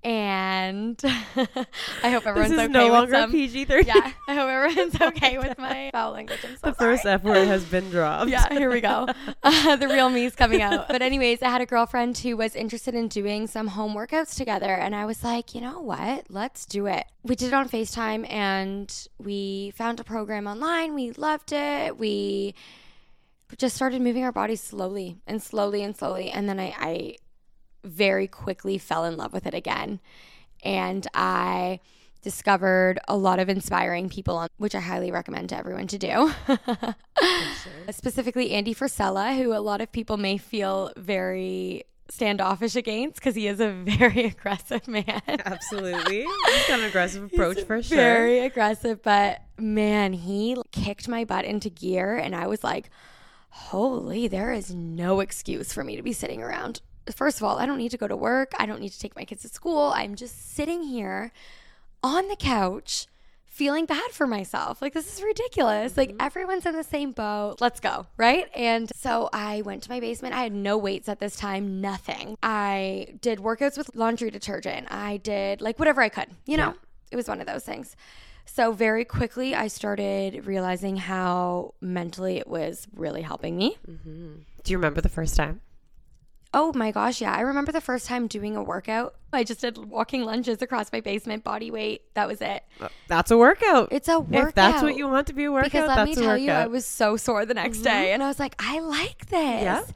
And 0.04 1.00
I 1.04 2.10
hope 2.10 2.24
everyone's 2.26 2.52
This 2.52 2.60
is 2.60 2.64
okay 2.64 2.68
no 2.68 2.84
with 2.84 3.12
longer 3.12 3.32
PG 3.32 3.64
13. 3.64 3.86
Yeah, 3.86 4.12
I 4.28 4.34
hope 4.34 4.48
everyone's 4.48 5.00
okay 5.00 5.38
with 5.38 5.58
my 5.58 5.90
foul 5.92 6.12
language. 6.12 6.38
I'm 6.44 6.56
so 6.56 6.70
The 6.70 6.74
first. 6.74 7.04
F 7.04 7.24
word 7.24 7.48
has 7.48 7.64
been 7.70 7.90
dropped. 7.90 8.30
Yeah, 8.30 8.48
here 8.52 8.70
we 8.70 8.80
go. 8.80 9.08
Uh, 9.42 9.76
the 9.76 9.88
real 9.88 10.08
me's 10.08 10.36
coming 10.36 10.62
out. 10.62 10.88
But 10.88 11.02
anyways, 11.02 11.42
I 11.42 11.48
had 11.48 11.60
a 11.60 11.66
girlfriend 11.66 12.16
who 12.18 12.36
was 12.36 12.54
interested 12.54 12.94
in 12.94 13.08
doing 13.08 13.46
some 13.48 13.66
home 13.68 13.94
workouts 13.94 14.36
together, 14.36 14.72
and 14.72 14.94
I 14.94 15.04
was 15.04 15.24
like, 15.24 15.54
you 15.54 15.60
know 15.60 15.80
what? 15.80 16.26
Let's 16.28 16.64
do 16.64 16.86
it. 16.86 17.04
We 17.24 17.34
did 17.34 17.48
it 17.48 17.54
on 17.54 17.68
Facetime, 17.68 18.30
and 18.30 19.08
we 19.18 19.72
found 19.76 19.98
a 19.98 20.04
program 20.04 20.46
online. 20.46 20.94
We 20.94 21.10
loved 21.12 21.52
it. 21.52 21.98
We 21.98 22.54
just 23.56 23.74
started 23.74 24.00
moving 24.02 24.24
our 24.24 24.32
bodies 24.32 24.60
slowly 24.60 25.16
and 25.26 25.42
slowly 25.42 25.82
and 25.82 25.96
slowly, 25.96 26.30
and 26.30 26.48
then 26.48 26.60
I, 26.60 26.74
I 26.78 27.16
very 27.88 28.26
quickly 28.26 28.78
fell 28.78 29.04
in 29.04 29.16
love 29.16 29.32
with 29.32 29.46
it 29.46 29.54
again, 29.54 30.00
and 30.62 31.06
I 31.14 31.80
discovered 32.22 32.98
a 33.06 33.16
lot 33.16 33.38
of 33.38 33.48
inspiring 33.48 34.08
people 34.08 34.36
on 34.36 34.48
which 34.56 34.74
I 34.74 34.80
highly 34.80 35.10
recommend 35.10 35.50
to 35.50 35.56
everyone 35.56 35.86
to 35.88 35.98
do. 35.98 36.32
Specifically 37.90 38.50
Andy 38.50 38.74
Frisella, 38.74 39.36
who 39.36 39.52
a 39.52 39.60
lot 39.60 39.80
of 39.80 39.92
people 39.92 40.16
may 40.16 40.36
feel 40.36 40.92
very 40.96 41.84
standoffish 42.10 42.74
against 42.74 43.16
because 43.16 43.34
he 43.34 43.46
is 43.46 43.60
a 43.60 43.70
very 43.98 44.24
aggressive 44.24 44.88
man. 44.88 45.22
Absolutely. 45.28 46.22
He's 46.46 46.66
got 46.66 46.80
an 46.80 46.84
aggressive 46.88 47.24
approach 47.24 47.62
for 47.62 47.82
sure. 47.82 47.96
Very 47.96 48.40
aggressive, 48.40 49.02
but 49.02 49.42
man, 49.58 50.12
he 50.12 50.56
kicked 50.72 51.08
my 51.08 51.24
butt 51.24 51.44
into 51.44 51.70
gear 51.70 52.16
and 52.16 52.34
I 52.34 52.46
was 52.46 52.64
like, 52.64 52.90
holy, 53.50 54.28
there 54.28 54.52
is 54.52 54.74
no 54.74 55.20
excuse 55.20 55.72
for 55.72 55.84
me 55.84 55.96
to 55.96 56.02
be 56.02 56.12
sitting 56.12 56.42
around. 56.42 56.80
First 57.14 57.38
of 57.38 57.44
all, 57.44 57.58
I 57.58 57.66
don't 57.66 57.78
need 57.78 57.90
to 57.90 57.98
go 57.98 58.08
to 58.08 58.16
work. 58.16 58.52
I 58.58 58.66
don't 58.66 58.80
need 58.80 58.92
to 58.92 58.98
take 58.98 59.16
my 59.16 59.24
kids 59.24 59.42
to 59.42 59.48
school. 59.48 59.92
I'm 59.94 60.14
just 60.14 60.54
sitting 60.54 60.82
here 60.82 61.32
on 62.02 62.28
the 62.28 62.36
couch 62.36 63.06
feeling 63.46 63.86
bad 63.86 64.12
for 64.12 64.24
myself. 64.24 64.80
Like, 64.80 64.94
this 64.94 65.12
is 65.12 65.20
ridiculous. 65.20 65.96
Like, 65.96 66.10
mm-hmm. 66.10 66.20
everyone's 66.20 66.64
in 66.64 66.76
the 66.76 66.84
same 66.84 67.10
boat. 67.10 67.56
Let's 67.60 67.80
go. 67.80 68.06
Right. 68.16 68.46
And 68.54 68.88
so 68.94 69.28
I 69.32 69.62
went 69.62 69.82
to 69.82 69.90
my 69.90 69.98
basement. 69.98 70.32
I 70.34 70.44
had 70.44 70.52
no 70.52 70.78
weights 70.78 71.08
at 71.08 71.18
this 71.18 71.34
time, 71.34 71.80
nothing. 71.80 72.38
I 72.40 73.16
did 73.20 73.40
workouts 73.40 73.76
with 73.76 73.96
laundry 73.96 74.30
detergent. 74.30 74.86
I 74.90 75.16
did 75.16 75.60
like 75.60 75.78
whatever 75.80 76.00
I 76.00 76.08
could, 76.08 76.28
you 76.46 76.56
know? 76.56 76.74
It 77.10 77.16
was 77.16 77.26
one 77.26 77.40
of 77.40 77.48
those 77.48 77.64
things. 77.64 77.96
So, 78.44 78.72
very 78.72 79.04
quickly, 79.04 79.54
I 79.54 79.66
started 79.66 80.46
realizing 80.46 80.96
how 80.96 81.74
mentally 81.80 82.38
it 82.38 82.46
was 82.46 82.86
really 82.94 83.22
helping 83.22 83.56
me. 83.56 83.76
Mm-hmm. 83.90 84.34
Do 84.62 84.72
you 84.72 84.78
remember 84.78 85.00
the 85.00 85.08
first 85.08 85.34
time? 85.36 85.60
Oh 86.54 86.72
my 86.72 86.92
gosh, 86.92 87.20
yeah. 87.20 87.34
I 87.34 87.42
remember 87.42 87.72
the 87.72 87.80
first 87.80 88.06
time 88.06 88.26
doing 88.26 88.56
a 88.56 88.62
workout. 88.62 89.14
I 89.34 89.44
just 89.44 89.60
did 89.60 89.76
walking 89.76 90.24
lunges 90.24 90.62
across 90.62 90.90
my 90.90 91.00
basement, 91.00 91.44
body 91.44 91.70
weight. 91.70 92.02
That 92.14 92.26
was 92.26 92.40
it. 92.40 92.64
Uh, 92.80 92.88
that's 93.06 93.30
a 93.30 93.36
workout. 93.36 93.88
It's 93.92 94.08
a 94.08 94.18
workout. 94.18 94.48
If 94.48 94.54
that's 94.54 94.82
what 94.82 94.96
you 94.96 95.06
want 95.08 95.26
to 95.26 95.34
be 95.34 95.44
a 95.44 95.52
workout, 95.52 95.70
Because 95.70 95.88
let 95.88 96.08
me 96.08 96.14
tell 96.14 96.24
workout. 96.24 96.40
you, 96.40 96.50
I 96.50 96.66
was 96.66 96.86
so 96.86 97.18
sore 97.18 97.44
the 97.44 97.52
next 97.52 97.80
day, 97.80 97.90
mm-hmm. 97.90 98.14
and 98.14 98.22
I 98.22 98.28
was 98.28 98.38
like, 98.38 98.54
I 98.58 98.80
like 98.80 99.26
this. 99.26 99.62
Yeah. 99.62 99.82
So 99.82 99.94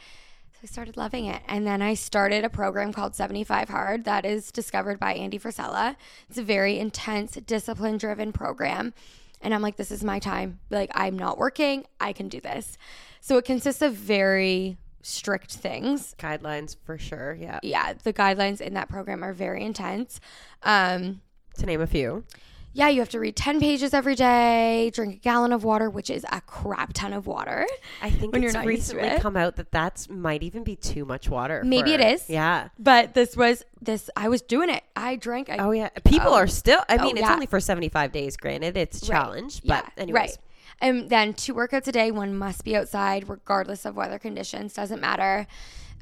I 0.62 0.66
started 0.66 0.98
loving 0.98 1.24
it, 1.24 1.40
and 1.48 1.66
then 1.66 1.80
I 1.80 1.94
started 1.94 2.44
a 2.44 2.50
program 2.50 2.92
called 2.92 3.14
Seventy 3.14 3.44
Five 3.44 3.70
Hard 3.70 4.04
that 4.04 4.26
is 4.26 4.52
discovered 4.52 5.00
by 5.00 5.14
Andy 5.14 5.38
Frisella. 5.38 5.96
It's 6.28 6.36
a 6.36 6.42
very 6.42 6.78
intense, 6.78 7.32
discipline-driven 7.32 8.32
program, 8.32 8.92
and 9.40 9.54
I'm 9.54 9.62
like, 9.62 9.76
this 9.76 9.90
is 9.90 10.04
my 10.04 10.18
time. 10.18 10.60
Like, 10.68 10.90
I'm 10.94 11.18
not 11.18 11.38
working. 11.38 11.86
I 11.98 12.12
can 12.12 12.28
do 12.28 12.42
this. 12.42 12.76
So 13.22 13.38
it 13.38 13.46
consists 13.46 13.80
of 13.80 13.94
very 13.94 14.76
strict 15.02 15.52
things 15.54 16.14
Guidelines 16.18 16.76
for 16.84 16.96
sure. 16.98 17.34
Yeah. 17.34 17.58
yeah, 17.62 17.92
the 18.02 18.12
guidelines 18.12 18.60
in 18.60 18.74
that 18.74 18.88
program 18.88 19.22
are 19.24 19.32
very 19.32 19.64
intense. 19.64 20.20
Um, 20.62 21.20
To 21.58 21.66
name 21.66 21.80
a 21.80 21.86
few. 21.86 22.24
yeah, 22.72 22.88
you 22.88 23.00
have 23.00 23.08
to 23.10 23.18
read 23.20 23.36
10 23.36 23.60
pages 23.60 23.92
every 23.92 24.14
day, 24.14 24.90
drink 24.94 25.16
a 25.16 25.18
gallon 25.18 25.52
of 25.52 25.64
water, 25.64 25.90
which 25.90 26.08
is 26.08 26.24
a 26.32 26.40
crap 26.42 26.92
ton 26.94 27.12
of 27.12 27.26
water. 27.26 27.66
I 28.00 28.08
think 28.10 28.32
When 28.32 28.42
it's 28.44 28.52
you're 28.54 28.62
not 28.62 28.66
recently 28.66 29.08
it. 29.08 29.20
come 29.20 29.36
out 29.36 29.56
that 29.56 29.70
that's 29.72 30.08
might 30.08 30.42
even 30.42 30.62
be 30.64 30.76
too 30.76 31.04
much 31.04 31.28
water. 31.28 31.62
Maybe 31.64 31.90
for- 31.94 32.00
it 32.00 32.12
is. 32.14 32.30
Yeah. 32.30 32.68
But 32.78 33.12
this 33.14 33.36
was 33.36 33.64
this 33.80 34.08
I 34.16 34.28
was 34.28 34.40
doing 34.40 34.70
it. 34.70 34.82
I 34.96 35.16
drank 35.16 35.50
I, 35.50 35.56
Oh 35.58 35.72
yeah. 35.72 35.88
People 36.04 36.30
Oh. 36.30 36.36
are 36.36 36.46
still. 36.46 36.80
I 36.88 36.96
Oh, 36.96 37.02
mean, 37.04 37.16
it's 37.18 37.26
yeah. 37.26 37.34
only 37.34 37.46
for 37.46 37.60
seventy 37.60 37.88
five 37.88 38.12
days. 38.12 38.36
Granted, 38.36 38.76
it's 38.76 39.02
a 39.02 39.06
challenge, 39.06 39.62
but 39.64 39.84
yeah, 39.96 40.02
anyways. 40.02 40.14
right. 40.14 40.36
And 40.80 41.10
then 41.10 41.34
two 41.34 41.54
workouts 41.54 41.86
a 41.88 41.92
day, 41.92 42.10
one 42.10 42.36
must 42.36 42.64
be 42.64 42.76
outside 42.76 43.28
regardless 43.28 43.84
of 43.84 43.96
weather 43.96 44.18
conditions, 44.18 44.74
doesn't 44.74 45.00
matter. 45.00 45.46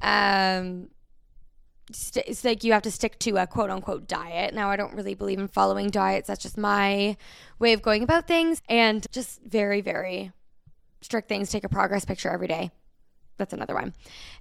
Um 0.03 0.89
st- 1.93 2.27
it's 2.27 2.45
like 2.45 2.65
you 2.65 2.73
have 2.73 2.83
to 2.83 2.91
stick 2.91 3.19
to 3.21 3.37
a 3.37 3.47
quote 3.47 3.71
unquote 3.71 4.07
diet. 4.09 4.55
Now, 4.55 4.71
I 4.71 4.77
don't 4.77 4.95
really 4.95 5.15
believe 5.15 5.39
in 5.39 5.49
following 5.49 5.91
diets. 5.91 6.29
That's 6.29 6.43
just 6.43 6.59
my 6.59 7.17
way 7.59 7.73
of 7.73 7.83
going 7.83 8.03
about 8.03 8.27
things. 8.27 8.63
And 8.69 9.07
just 9.13 9.43
very, 9.43 9.81
very 9.81 10.33
strict 11.01 11.29
things. 11.29 11.51
Take 11.51 11.65
a 11.65 11.69
progress 11.69 12.05
picture 12.05 12.31
every 12.31 12.49
day. 12.49 12.71
That's 13.37 13.53
another 13.53 13.75
one. 13.75 13.95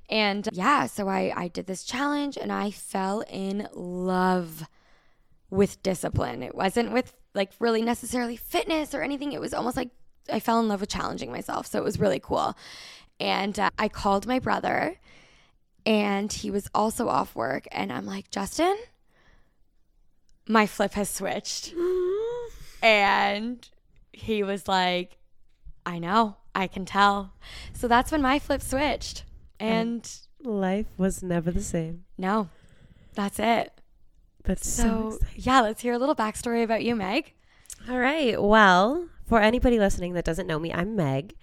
And 0.09 0.47
yeah, 0.51 0.85
so 0.85 1.07
I, 1.07 1.31
I 1.35 1.47
did 1.47 1.67
this 1.67 1.83
challenge 1.83 2.37
and 2.37 2.51
I 2.51 2.71
fell 2.71 3.23
in 3.29 3.67
love 3.73 4.65
with 5.49 5.81
discipline. 5.81 6.43
It 6.43 6.53
wasn't 6.53 6.91
with 6.91 7.13
like 7.33 7.51
really 7.59 7.81
necessarily 7.81 8.35
fitness 8.35 8.93
or 8.93 9.01
anything. 9.01 9.31
It 9.31 9.39
was 9.39 9.53
almost 9.53 9.77
like 9.77 9.89
I 10.31 10.39
fell 10.39 10.59
in 10.59 10.67
love 10.67 10.81
with 10.81 10.89
challenging 10.89 11.31
myself. 11.31 11.67
So 11.67 11.77
it 11.79 11.83
was 11.83 11.99
really 11.99 12.19
cool. 12.19 12.55
And 13.19 13.59
uh, 13.59 13.69
I 13.77 13.87
called 13.89 14.27
my 14.27 14.39
brother 14.39 14.95
and 15.85 16.31
he 16.31 16.51
was 16.51 16.67
also 16.73 17.07
off 17.07 17.35
work. 17.35 17.67
And 17.71 17.91
I'm 17.91 18.05
like, 18.05 18.31
Justin, 18.31 18.77
my 20.47 20.65
flip 20.65 20.93
has 20.93 21.09
switched. 21.09 21.73
and 22.83 23.67
he 24.13 24.43
was 24.43 24.67
like, 24.67 25.17
I 25.85 25.99
know, 25.99 26.37
I 26.53 26.67
can 26.67 26.85
tell. 26.85 27.33
So 27.73 27.87
that's 27.87 28.11
when 28.11 28.21
my 28.21 28.39
flip 28.39 28.61
switched. 28.61 29.23
And 29.59 30.09
Life 30.41 30.87
was 30.97 31.21
never 31.21 31.51
the 31.51 31.61
same. 31.61 32.05
no, 32.17 32.49
that's 33.13 33.39
it. 33.39 33.73
That's 34.43 34.69
so, 34.69 35.17
So, 35.19 35.27
yeah, 35.35 35.59
let's 35.61 35.81
hear 35.81 35.93
a 35.93 35.97
little 35.97 36.15
backstory 36.15 36.63
about 36.63 36.83
you, 36.83 36.95
Meg. 36.95 37.33
All 37.89 37.99
right. 37.99 38.41
Well, 38.41 39.09
for 39.29 39.39
anybody 39.39 39.77
listening 39.77 40.13
that 40.13 40.25
doesn't 40.25 40.47
know 40.47 40.57
me, 40.57 40.73
I'm 40.73 40.95
Meg. 40.95 41.35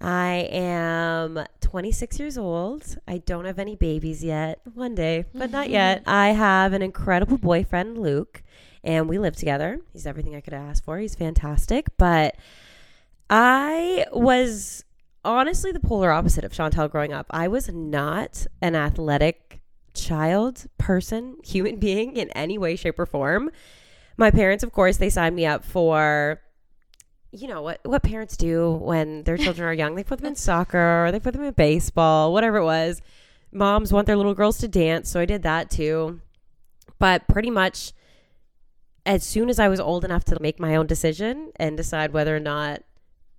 I 0.00 0.48
am 0.50 1.44
26 1.60 2.18
years 2.18 2.38
old. 2.38 2.96
I 3.06 3.18
don't 3.18 3.44
have 3.44 3.58
any 3.58 3.76
babies 3.76 4.24
yet. 4.24 4.60
One 4.72 4.94
day, 4.94 5.26
but 5.34 5.50
not 5.50 5.64
mm-hmm. 5.64 5.74
yet. 5.74 6.02
I 6.06 6.30
have 6.30 6.72
an 6.72 6.80
incredible 6.80 7.36
boyfriend, 7.36 7.98
Luke, 7.98 8.42
and 8.82 9.06
we 9.06 9.18
live 9.18 9.36
together. 9.36 9.80
He's 9.92 10.06
everything 10.06 10.34
I 10.34 10.40
could 10.40 10.54
ask 10.54 10.82
for. 10.82 10.98
He's 10.98 11.14
fantastic. 11.14 11.88
But 11.98 12.36
I 13.28 14.06
was 14.12 14.86
honestly 15.22 15.72
the 15.72 15.80
polar 15.80 16.10
opposite 16.10 16.44
of 16.44 16.52
Chantel 16.52 16.90
growing 16.90 17.12
up. 17.12 17.26
I 17.28 17.48
was 17.48 17.68
not 17.68 18.46
an 18.62 18.74
athletic 18.74 19.60
child, 19.92 20.64
person, 20.78 21.36
human 21.44 21.76
being 21.76 22.16
in 22.16 22.30
any 22.30 22.56
way, 22.56 22.76
shape, 22.76 22.98
or 22.98 23.04
form. 23.04 23.50
My 24.16 24.30
parents, 24.30 24.64
of 24.64 24.72
course, 24.72 24.96
they 24.96 25.10
signed 25.10 25.36
me 25.36 25.44
up 25.44 25.66
for 25.66 26.40
you 27.32 27.46
know 27.48 27.62
what 27.62 27.80
what 27.84 28.02
parents 28.02 28.36
do 28.36 28.72
when 28.72 29.22
their 29.24 29.36
children 29.36 29.68
are 29.68 29.72
young. 29.72 29.94
They 29.94 30.04
put 30.04 30.18
them 30.18 30.26
in 30.26 30.36
soccer 30.36 31.06
or 31.06 31.12
they 31.12 31.20
put 31.20 31.32
them 31.32 31.44
in 31.44 31.52
baseball, 31.52 32.32
whatever 32.32 32.58
it 32.58 32.64
was. 32.64 33.00
Moms 33.52 33.92
want 33.92 34.06
their 34.06 34.16
little 34.16 34.34
girls 34.34 34.58
to 34.58 34.68
dance, 34.68 35.08
so 35.10 35.20
I 35.20 35.24
did 35.24 35.42
that 35.42 35.70
too. 35.70 36.20
But 36.98 37.26
pretty 37.28 37.50
much 37.50 37.92
as 39.06 39.24
soon 39.24 39.48
as 39.48 39.58
I 39.58 39.68
was 39.68 39.80
old 39.80 40.04
enough 40.04 40.24
to 40.26 40.38
make 40.40 40.60
my 40.60 40.76
own 40.76 40.86
decision 40.86 41.52
and 41.56 41.76
decide 41.76 42.12
whether 42.12 42.36
or 42.36 42.40
not 42.40 42.82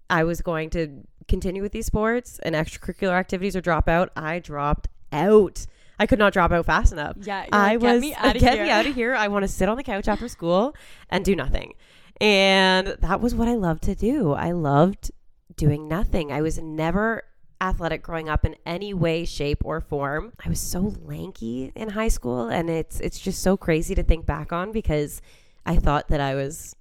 I 0.10 0.24
was 0.24 0.42
going 0.42 0.70
to 0.72 1.04
continue 1.28 1.62
with 1.62 1.72
these 1.72 1.86
sports 1.86 2.40
and 2.44 2.56
extracurricular 2.56 3.14
activities 3.14 3.56
or 3.56 3.62
drop 3.62 3.88
out, 3.88 4.12
I 4.16 4.40
dropped 4.40 4.90
out. 5.12 5.66
I 6.00 6.08
could 6.08 6.20
not 6.20 6.34
drop 6.34 6.52
out 6.52 6.66
fast 6.66 6.92
enough. 6.92 7.16
Yeah, 7.22 7.46
I 7.52 7.78
get 7.78 7.82
was 7.82 8.02
get 8.02 8.36
here." 8.38 8.64
me 8.64 8.70
out 8.70 8.86
of 8.88 8.96
here. 8.96 9.14
I 9.16 9.28
want 9.28 9.44
to 9.44 9.48
sit 9.48 9.70
on 9.70 9.78
the 9.78 9.84
couch 9.84 10.08
after 10.08 10.28
school 10.28 10.76
and 11.10 11.24
do 11.24 11.36
nothing. 11.36 11.74
And 12.22 12.96
that 13.00 13.20
was 13.20 13.34
what 13.34 13.48
I 13.48 13.56
loved 13.56 13.84
to 13.84 13.96
do. 13.96 14.34
I 14.34 14.52
loved 14.52 15.12
doing 15.56 15.88
nothing. 15.88 16.32
I 16.32 16.42
was 16.42 16.60
never 16.60 17.24
athletic 17.60 18.04
growing 18.04 18.30
up 18.30 18.46
in 18.46 18.56
any 18.64 18.94
way, 18.94 19.26
shape, 19.26 19.66
or 19.66 19.82
form. 19.82 20.32
I 20.44 20.48
was 20.48 20.60
so 20.60 20.94
lanky 21.04 21.72
in 21.76 21.90
high 21.90 22.10
school 22.10 22.48
and 22.48 22.70
it's 22.70 23.00
it's 23.00 23.20
just 23.20 23.42
so 23.42 23.58
crazy 23.58 23.96
to 23.96 24.04
think 24.04 24.28
back 24.28 24.54
on 24.54 24.72
because 24.72 25.22
I 25.66 25.78
thought 25.78 26.10
that 26.10 26.22
I 26.22 26.36
was 26.36 26.76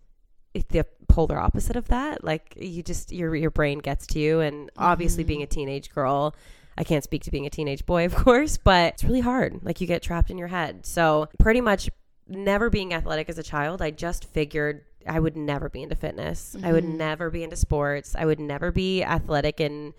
the 0.52 0.84
polar 1.08 1.38
opposite 1.38 1.76
of 1.76 1.88
that. 1.88 2.22
Like 2.22 2.54
you 2.60 2.82
just 2.82 3.10
your 3.10 3.34
your 3.34 3.50
brain 3.50 3.78
gets 3.78 4.06
to 4.08 4.18
you 4.18 4.40
and 4.40 4.70
obviously 4.76 5.24
being 5.24 5.40
mm-hmm. 5.40 5.44
a 5.44 5.54
teenage 5.54 5.90
girl, 5.90 6.34
I 6.76 6.84
can't 6.84 7.04
speak 7.04 7.24
to 7.24 7.30
being 7.30 7.46
a 7.46 7.50
teenage 7.50 7.86
boy, 7.86 8.04
of 8.06 8.14
course, 8.14 8.58
but 8.58 8.92
it's 8.92 9.04
really 9.04 9.20
hard. 9.20 9.60
Like 9.62 9.80
you 9.80 9.86
get 9.86 10.02
trapped 10.02 10.30
in 10.30 10.36
your 10.36 10.48
head. 10.48 10.84
So, 10.84 11.28
pretty 11.38 11.62
much 11.62 11.88
never 12.28 12.68
being 12.68 12.92
athletic 12.92 13.28
as 13.28 13.38
a 13.38 13.42
child, 13.42 13.80
I 13.80 13.90
just 13.90 14.26
figured 14.26 14.84
I 15.06 15.18
would 15.18 15.36
never 15.36 15.68
be 15.68 15.82
into 15.82 15.96
fitness. 15.96 16.56
I 16.62 16.72
would 16.72 16.84
mm-hmm. 16.84 16.98
never 16.98 17.30
be 17.30 17.42
into 17.42 17.56
sports. 17.56 18.14
I 18.18 18.24
would 18.24 18.40
never 18.40 18.70
be 18.70 19.02
athletic 19.02 19.60
in 19.60 19.94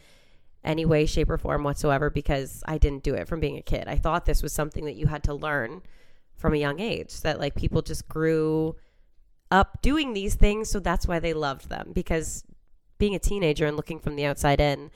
any 0.64 0.86
way, 0.86 1.06
shape, 1.06 1.30
or 1.30 1.38
form 1.38 1.64
whatsoever 1.64 2.10
because 2.10 2.64
I 2.68 2.78
didn't 2.78 3.04
do 3.04 3.16
it 3.16 3.28
from 3.28 3.40
being 3.40 3.58
a 3.58 3.64
kid. 3.64 3.88
I 3.88 3.96
thought 3.96 4.26
this 4.26 4.44
was 4.44 4.54
something 4.54 4.86
that 4.86 4.96
you 4.96 5.08
had 5.08 5.24
to 5.24 5.34
learn 5.34 5.82
from 6.38 6.54
a 6.54 6.58
young 6.58 6.80
age, 6.80 7.22
that 7.22 7.40
like 7.40 7.56
people 7.56 7.82
just 7.82 8.08
grew 8.08 8.76
up 9.50 9.82
doing 9.82 10.14
these 10.14 10.36
things. 10.36 10.70
So 10.70 10.80
that's 10.80 11.08
why 11.08 11.20
they 11.20 11.34
loved 11.34 11.70
them 11.70 11.92
because 11.94 12.44
being 12.98 13.16
a 13.16 13.20
teenager 13.20 13.66
and 13.66 13.76
looking 13.76 14.00
from 14.00 14.16
the 14.16 14.26
outside 14.26 14.62
in, 14.62 14.92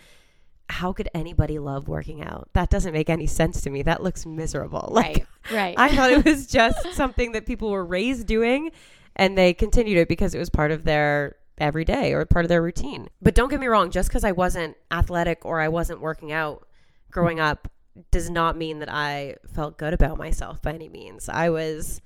how 0.70 0.94
could 0.94 1.10
anybody 1.14 1.60
love 1.60 1.88
working 1.88 2.24
out? 2.24 2.50
That 2.54 2.70
doesn't 2.70 2.94
make 2.94 3.10
any 3.10 3.28
sense 3.28 3.62
to 3.62 3.70
me. 3.70 3.84
That 3.84 4.02
looks 4.02 4.26
miserable. 4.26 4.90
Like, 4.96 5.28
right, 5.52 5.56
right. 5.56 5.76
I 5.78 5.96
thought 5.96 6.12
it 6.12 6.26
was 6.26 6.48
just 6.48 6.94
something 6.94 7.34
that 7.34 7.46
people 7.46 7.70
were 7.70 7.86
raised 7.86 8.26
doing 8.26 8.72
and 9.16 9.38
they 9.38 9.54
continued 9.54 9.98
it 9.98 10.08
because 10.08 10.36
it 10.36 10.40
was 10.40 10.50
part 10.50 10.72
of 10.72 10.84
their 10.84 11.36
everyday 11.58 12.14
or 12.14 12.26
part 12.26 12.46
of 12.46 12.50
their 12.50 12.62
routine. 12.62 13.10
But 13.22 13.36
don't 13.36 13.50
get 13.50 13.60
me 13.60 13.68
wrong, 13.68 13.92
just 13.92 14.10
because 14.10 14.24
I 14.24 14.32
wasn't 14.32 14.76
athletic 14.92 15.46
or 15.46 15.62
I 15.62 15.70
wasn't 15.70 16.02
working 16.02 16.32
out 16.32 16.68
growing 17.12 17.40
up 17.40 17.70
does 18.12 18.30
not 18.30 18.58
mean 18.58 18.80
that 18.80 18.92
I 18.92 19.36
felt 19.54 19.78
good 19.78 19.94
about 19.94 20.18
myself 20.18 20.62
by 20.62 20.74
any 20.74 20.90
means. 20.90 21.30
I 21.30 21.50
was 21.50 22.02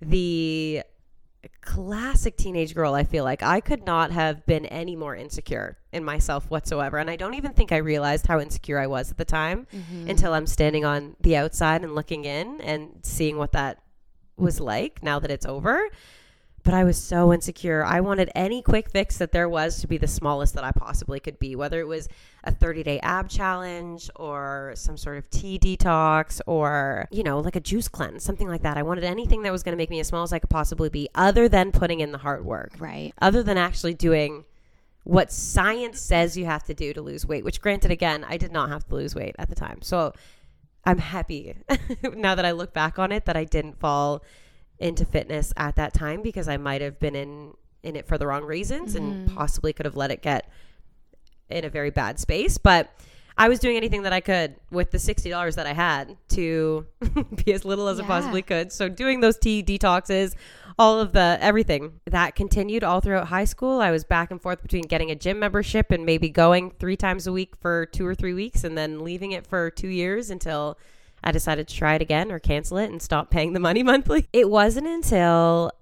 the 0.00 0.82
classic 1.60 2.36
teenage 2.36 2.74
girl, 2.74 2.94
I 2.94 3.04
feel 3.04 3.24
like. 3.24 3.42
I 3.42 3.60
could 3.60 3.84
not 3.84 4.12
have 4.12 4.46
been 4.46 4.66
any 4.66 4.96
more 4.96 5.16
insecure 5.16 5.78
in 5.92 6.04
myself 6.04 6.50
whatsoever. 6.50 6.98
And 6.98 7.10
I 7.10 7.16
don't 7.16 7.34
even 7.34 7.52
think 7.52 7.72
I 7.72 7.78
realized 7.78 8.26
how 8.26 8.40
insecure 8.40 8.78
I 8.78 8.86
was 8.86 9.10
at 9.10 9.16
the 9.16 9.24
time 9.24 9.66
mm-hmm. 9.72 10.08
until 10.08 10.34
I'm 10.34 10.46
standing 10.46 10.84
on 10.84 11.16
the 11.20 11.36
outside 11.36 11.82
and 11.82 11.94
looking 11.94 12.24
in 12.24 12.60
and 12.60 13.00
seeing 13.02 13.36
what 13.36 13.52
that 13.52 13.82
was 14.36 14.60
like 14.60 15.02
now 15.02 15.18
that 15.18 15.30
it's 15.30 15.46
over. 15.46 15.88
But 16.68 16.74
I 16.74 16.84
was 16.84 17.02
so 17.02 17.32
insecure. 17.32 17.82
I 17.82 18.00
wanted 18.00 18.30
any 18.34 18.60
quick 18.60 18.90
fix 18.90 19.16
that 19.16 19.32
there 19.32 19.48
was 19.48 19.80
to 19.80 19.86
be 19.86 19.96
the 19.96 20.06
smallest 20.06 20.52
that 20.52 20.64
I 20.64 20.70
possibly 20.70 21.18
could 21.18 21.38
be, 21.38 21.56
whether 21.56 21.80
it 21.80 21.86
was 21.86 22.10
a 22.44 22.52
30 22.52 22.82
day 22.82 23.00
ab 23.00 23.30
challenge 23.30 24.10
or 24.16 24.72
some 24.74 24.98
sort 24.98 25.16
of 25.16 25.30
tea 25.30 25.58
detox 25.58 26.42
or, 26.46 27.08
you 27.10 27.22
know, 27.22 27.40
like 27.40 27.56
a 27.56 27.60
juice 27.60 27.88
cleanse, 27.88 28.22
something 28.22 28.46
like 28.46 28.60
that. 28.64 28.76
I 28.76 28.82
wanted 28.82 29.04
anything 29.04 29.44
that 29.44 29.50
was 29.50 29.62
going 29.62 29.72
to 29.72 29.78
make 29.78 29.88
me 29.88 29.98
as 29.98 30.08
small 30.08 30.24
as 30.24 30.32
I 30.34 30.40
could 30.40 30.50
possibly 30.50 30.90
be, 30.90 31.08
other 31.14 31.48
than 31.48 31.72
putting 31.72 32.00
in 32.00 32.12
the 32.12 32.18
hard 32.18 32.44
work, 32.44 32.72
right. 32.78 33.14
other 33.18 33.42
than 33.42 33.56
actually 33.56 33.94
doing 33.94 34.44
what 35.04 35.32
science 35.32 36.02
says 36.02 36.36
you 36.36 36.44
have 36.44 36.64
to 36.64 36.74
do 36.74 36.92
to 36.92 37.00
lose 37.00 37.24
weight, 37.24 37.46
which 37.46 37.62
granted, 37.62 37.90
again, 37.90 38.26
I 38.28 38.36
did 38.36 38.52
not 38.52 38.68
have 38.68 38.86
to 38.88 38.94
lose 38.94 39.14
weight 39.14 39.36
at 39.38 39.48
the 39.48 39.54
time. 39.54 39.80
So 39.80 40.12
I'm 40.84 40.98
happy 40.98 41.56
now 42.12 42.34
that 42.34 42.44
I 42.44 42.50
look 42.50 42.74
back 42.74 42.98
on 42.98 43.10
it 43.10 43.24
that 43.24 43.38
I 43.38 43.44
didn't 43.44 43.80
fall 43.80 44.22
into 44.78 45.04
fitness 45.04 45.52
at 45.56 45.76
that 45.76 45.92
time 45.92 46.22
because 46.22 46.48
I 46.48 46.56
might 46.56 46.80
have 46.80 46.98
been 46.98 47.16
in 47.16 47.54
in 47.82 47.96
it 47.96 48.06
for 48.06 48.18
the 48.18 48.26
wrong 48.26 48.44
reasons 48.44 48.94
and 48.94 49.28
mm-hmm. 49.28 49.36
possibly 49.36 49.72
could 49.72 49.86
have 49.86 49.96
let 49.96 50.10
it 50.10 50.20
get 50.20 50.50
in 51.48 51.64
a 51.64 51.70
very 51.70 51.90
bad 51.90 52.18
space. 52.18 52.58
But 52.58 52.90
I 53.36 53.48
was 53.48 53.60
doing 53.60 53.76
anything 53.76 54.02
that 54.02 54.12
I 54.12 54.20
could 54.20 54.56
with 54.70 54.90
the 54.90 54.98
sixty 54.98 55.30
dollars 55.30 55.54
that 55.56 55.66
I 55.66 55.72
had 55.72 56.16
to 56.30 56.86
be 57.44 57.52
as 57.52 57.64
little 57.64 57.88
as 57.88 58.00
I 58.00 58.04
possibly 58.04 58.42
could. 58.42 58.72
So 58.72 58.88
doing 58.88 59.20
those 59.20 59.38
tea 59.38 59.62
detoxes, 59.62 60.34
all 60.76 61.00
of 61.00 61.12
the 61.12 61.38
everything 61.40 62.00
that 62.06 62.34
continued 62.34 62.82
all 62.82 63.00
throughout 63.00 63.28
high 63.28 63.44
school. 63.44 63.80
I 63.80 63.92
was 63.92 64.04
back 64.04 64.30
and 64.30 64.42
forth 64.42 64.60
between 64.60 64.82
getting 64.82 65.10
a 65.10 65.14
gym 65.14 65.38
membership 65.38 65.90
and 65.92 66.04
maybe 66.04 66.28
going 66.28 66.72
three 66.78 66.96
times 66.96 67.26
a 67.26 67.32
week 67.32 67.54
for 67.60 67.86
two 67.86 68.06
or 68.06 68.14
three 68.14 68.34
weeks 68.34 68.64
and 68.64 68.76
then 68.76 69.04
leaving 69.04 69.32
it 69.32 69.46
for 69.46 69.70
two 69.70 69.88
years 69.88 70.30
until 70.30 70.76
I 71.22 71.32
decided 71.32 71.68
to 71.68 71.74
try 71.74 71.94
it 71.94 72.02
again 72.02 72.30
or 72.30 72.38
cancel 72.38 72.78
it 72.78 72.90
and 72.90 73.02
stop 73.02 73.30
paying 73.30 73.52
the 73.52 73.60
money 73.60 73.82
monthly. 73.84 74.28
It 74.32 74.50
wasn't 74.50 74.86
until 74.86 75.72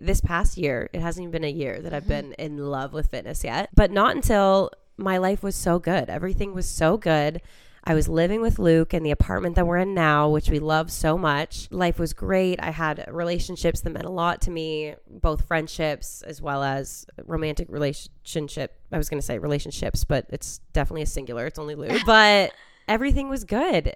this 0.00 0.20
past 0.20 0.56
year, 0.56 0.88
it 0.92 1.00
hasn't 1.00 1.22
even 1.22 1.32
been 1.32 1.44
a 1.44 1.50
year 1.50 1.80
that 1.80 1.92
I've 1.92 2.04
mm-hmm. 2.04 2.30
been 2.30 2.32
in 2.34 2.58
love 2.58 2.92
with 2.92 3.08
fitness 3.08 3.42
yet, 3.44 3.68
but 3.74 3.90
not 3.90 4.14
until 4.14 4.70
my 4.96 5.18
life 5.18 5.42
was 5.42 5.56
so 5.56 5.78
good. 5.78 6.08
Everything 6.08 6.54
was 6.54 6.68
so 6.68 6.96
good. 6.96 7.40
I 7.84 7.94
was 7.94 8.08
living 8.08 8.42
with 8.42 8.58
Luke 8.58 8.92
in 8.92 9.02
the 9.02 9.12
apartment 9.12 9.54
that 9.54 9.66
we're 9.66 9.78
in 9.78 9.94
now, 9.94 10.28
which 10.28 10.50
we 10.50 10.58
love 10.58 10.90
so 10.90 11.16
much. 11.16 11.68
Life 11.70 11.98
was 11.98 12.12
great. 12.12 12.60
I 12.62 12.70
had 12.70 13.08
relationships 13.10 13.80
that 13.80 13.90
meant 13.90 14.04
a 14.04 14.10
lot 14.10 14.42
to 14.42 14.50
me, 14.50 14.94
both 15.08 15.46
friendships 15.46 16.20
as 16.22 16.42
well 16.42 16.62
as 16.62 17.06
romantic 17.24 17.68
relationship. 17.70 18.78
I 18.92 18.98
was 18.98 19.08
going 19.08 19.20
to 19.20 19.24
say 19.24 19.38
relationships, 19.38 20.04
but 20.04 20.26
it's 20.28 20.60
definitely 20.72 21.02
a 21.02 21.06
singular. 21.06 21.46
It's 21.46 21.58
only 21.58 21.76
Luke. 21.76 22.02
but 22.06 22.52
everything 22.88 23.30
was 23.30 23.44
good. 23.44 23.94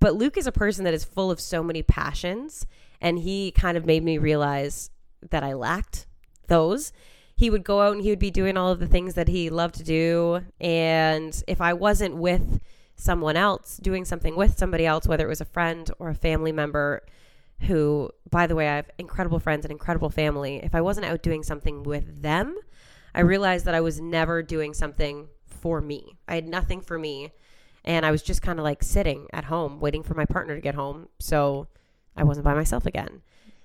But 0.00 0.14
Luke 0.14 0.36
is 0.36 0.46
a 0.46 0.52
person 0.52 0.84
that 0.84 0.94
is 0.94 1.04
full 1.04 1.30
of 1.30 1.40
so 1.40 1.62
many 1.62 1.82
passions, 1.82 2.66
and 3.00 3.18
he 3.18 3.52
kind 3.52 3.76
of 3.76 3.86
made 3.86 4.02
me 4.02 4.18
realize 4.18 4.90
that 5.30 5.44
I 5.44 5.52
lacked 5.52 6.06
those. 6.48 6.92
He 7.36 7.50
would 7.50 7.64
go 7.64 7.82
out 7.82 7.94
and 7.94 8.02
he 8.02 8.10
would 8.10 8.18
be 8.18 8.30
doing 8.30 8.56
all 8.56 8.70
of 8.70 8.80
the 8.80 8.86
things 8.86 9.14
that 9.14 9.28
he 9.28 9.50
loved 9.50 9.76
to 9.76 9.84
do. 9.84 10.42
And 10.60 11.42
if 11.46 11.60
I 11.60 11.72
wasn't 11.74 12.16
with 12.16 12.60
someone 12.96 13.36
else 13.36 13.78
doing 13.78 14.04
something 14.04 14.36
with 14.36 14.58
somebody 14.58 14.84
else, 14.84 15.06
whether 15.06 15.24
it 15.24 15.28
was 15.28 15.40
a 15.40 15.46
friend 15.46 15.90
or 15.98 16.10
a 16.10 16.14
family 16.14 16.52
member 16.52 17.02
who, 17.60 18.10
by 18.30 18.46
the 18.46 18.54
way, 18.54 18.68
I 18.68 18.76
have 18.76 18.90
incredible 18.98 19.38
friends 19.38 19.64
and 19.64 19.72
incredible 19.72 20.10
family. 20.10 20.60
If 20.62 20.74
I 20.74 20.80
wasn't 20.80 21.06
out 21.06 21.22
doing 21.22 21.42
something 21.42 21.82
with 21.82 22.22
them, 22.22 22.56
I 23.14 23.20
realized 23.20 23.64
that 23.66 23.74
I 23.74 23.80
was 23.80 24.00
never 24.00 24.42
doing 24.42 24.74
something 24.74 25.28
for 25.46 25.80
me. 25.80 26.16
I 26.28 26.34
had 26.34 26.46
nothing 26.46 26.80
for 26.80 26.98
me. 26.98 27.32
And 27.84 28.04
I 28.04 28.10
was 28.10 28.22
just 28.22 28.42
kind 28.42 28.58
of 28.58 28.64
like 28.64 28.82
sitting 28.82 29.26
at 29.32 29.44
home 29.44 29.80
waiting 29.80 30.02
for 30.02 30.14
my 30.14 30.26
partner 30.26 30.54
to 30.54 30.60
get 30.60 30.74
home. 30.74 31.08
So 31.18 31.68
I 32.16 32.24
wasn't 32.24 32.44
by 32.44 32.54
myself 32.54 32.86
again. 32.86 33.22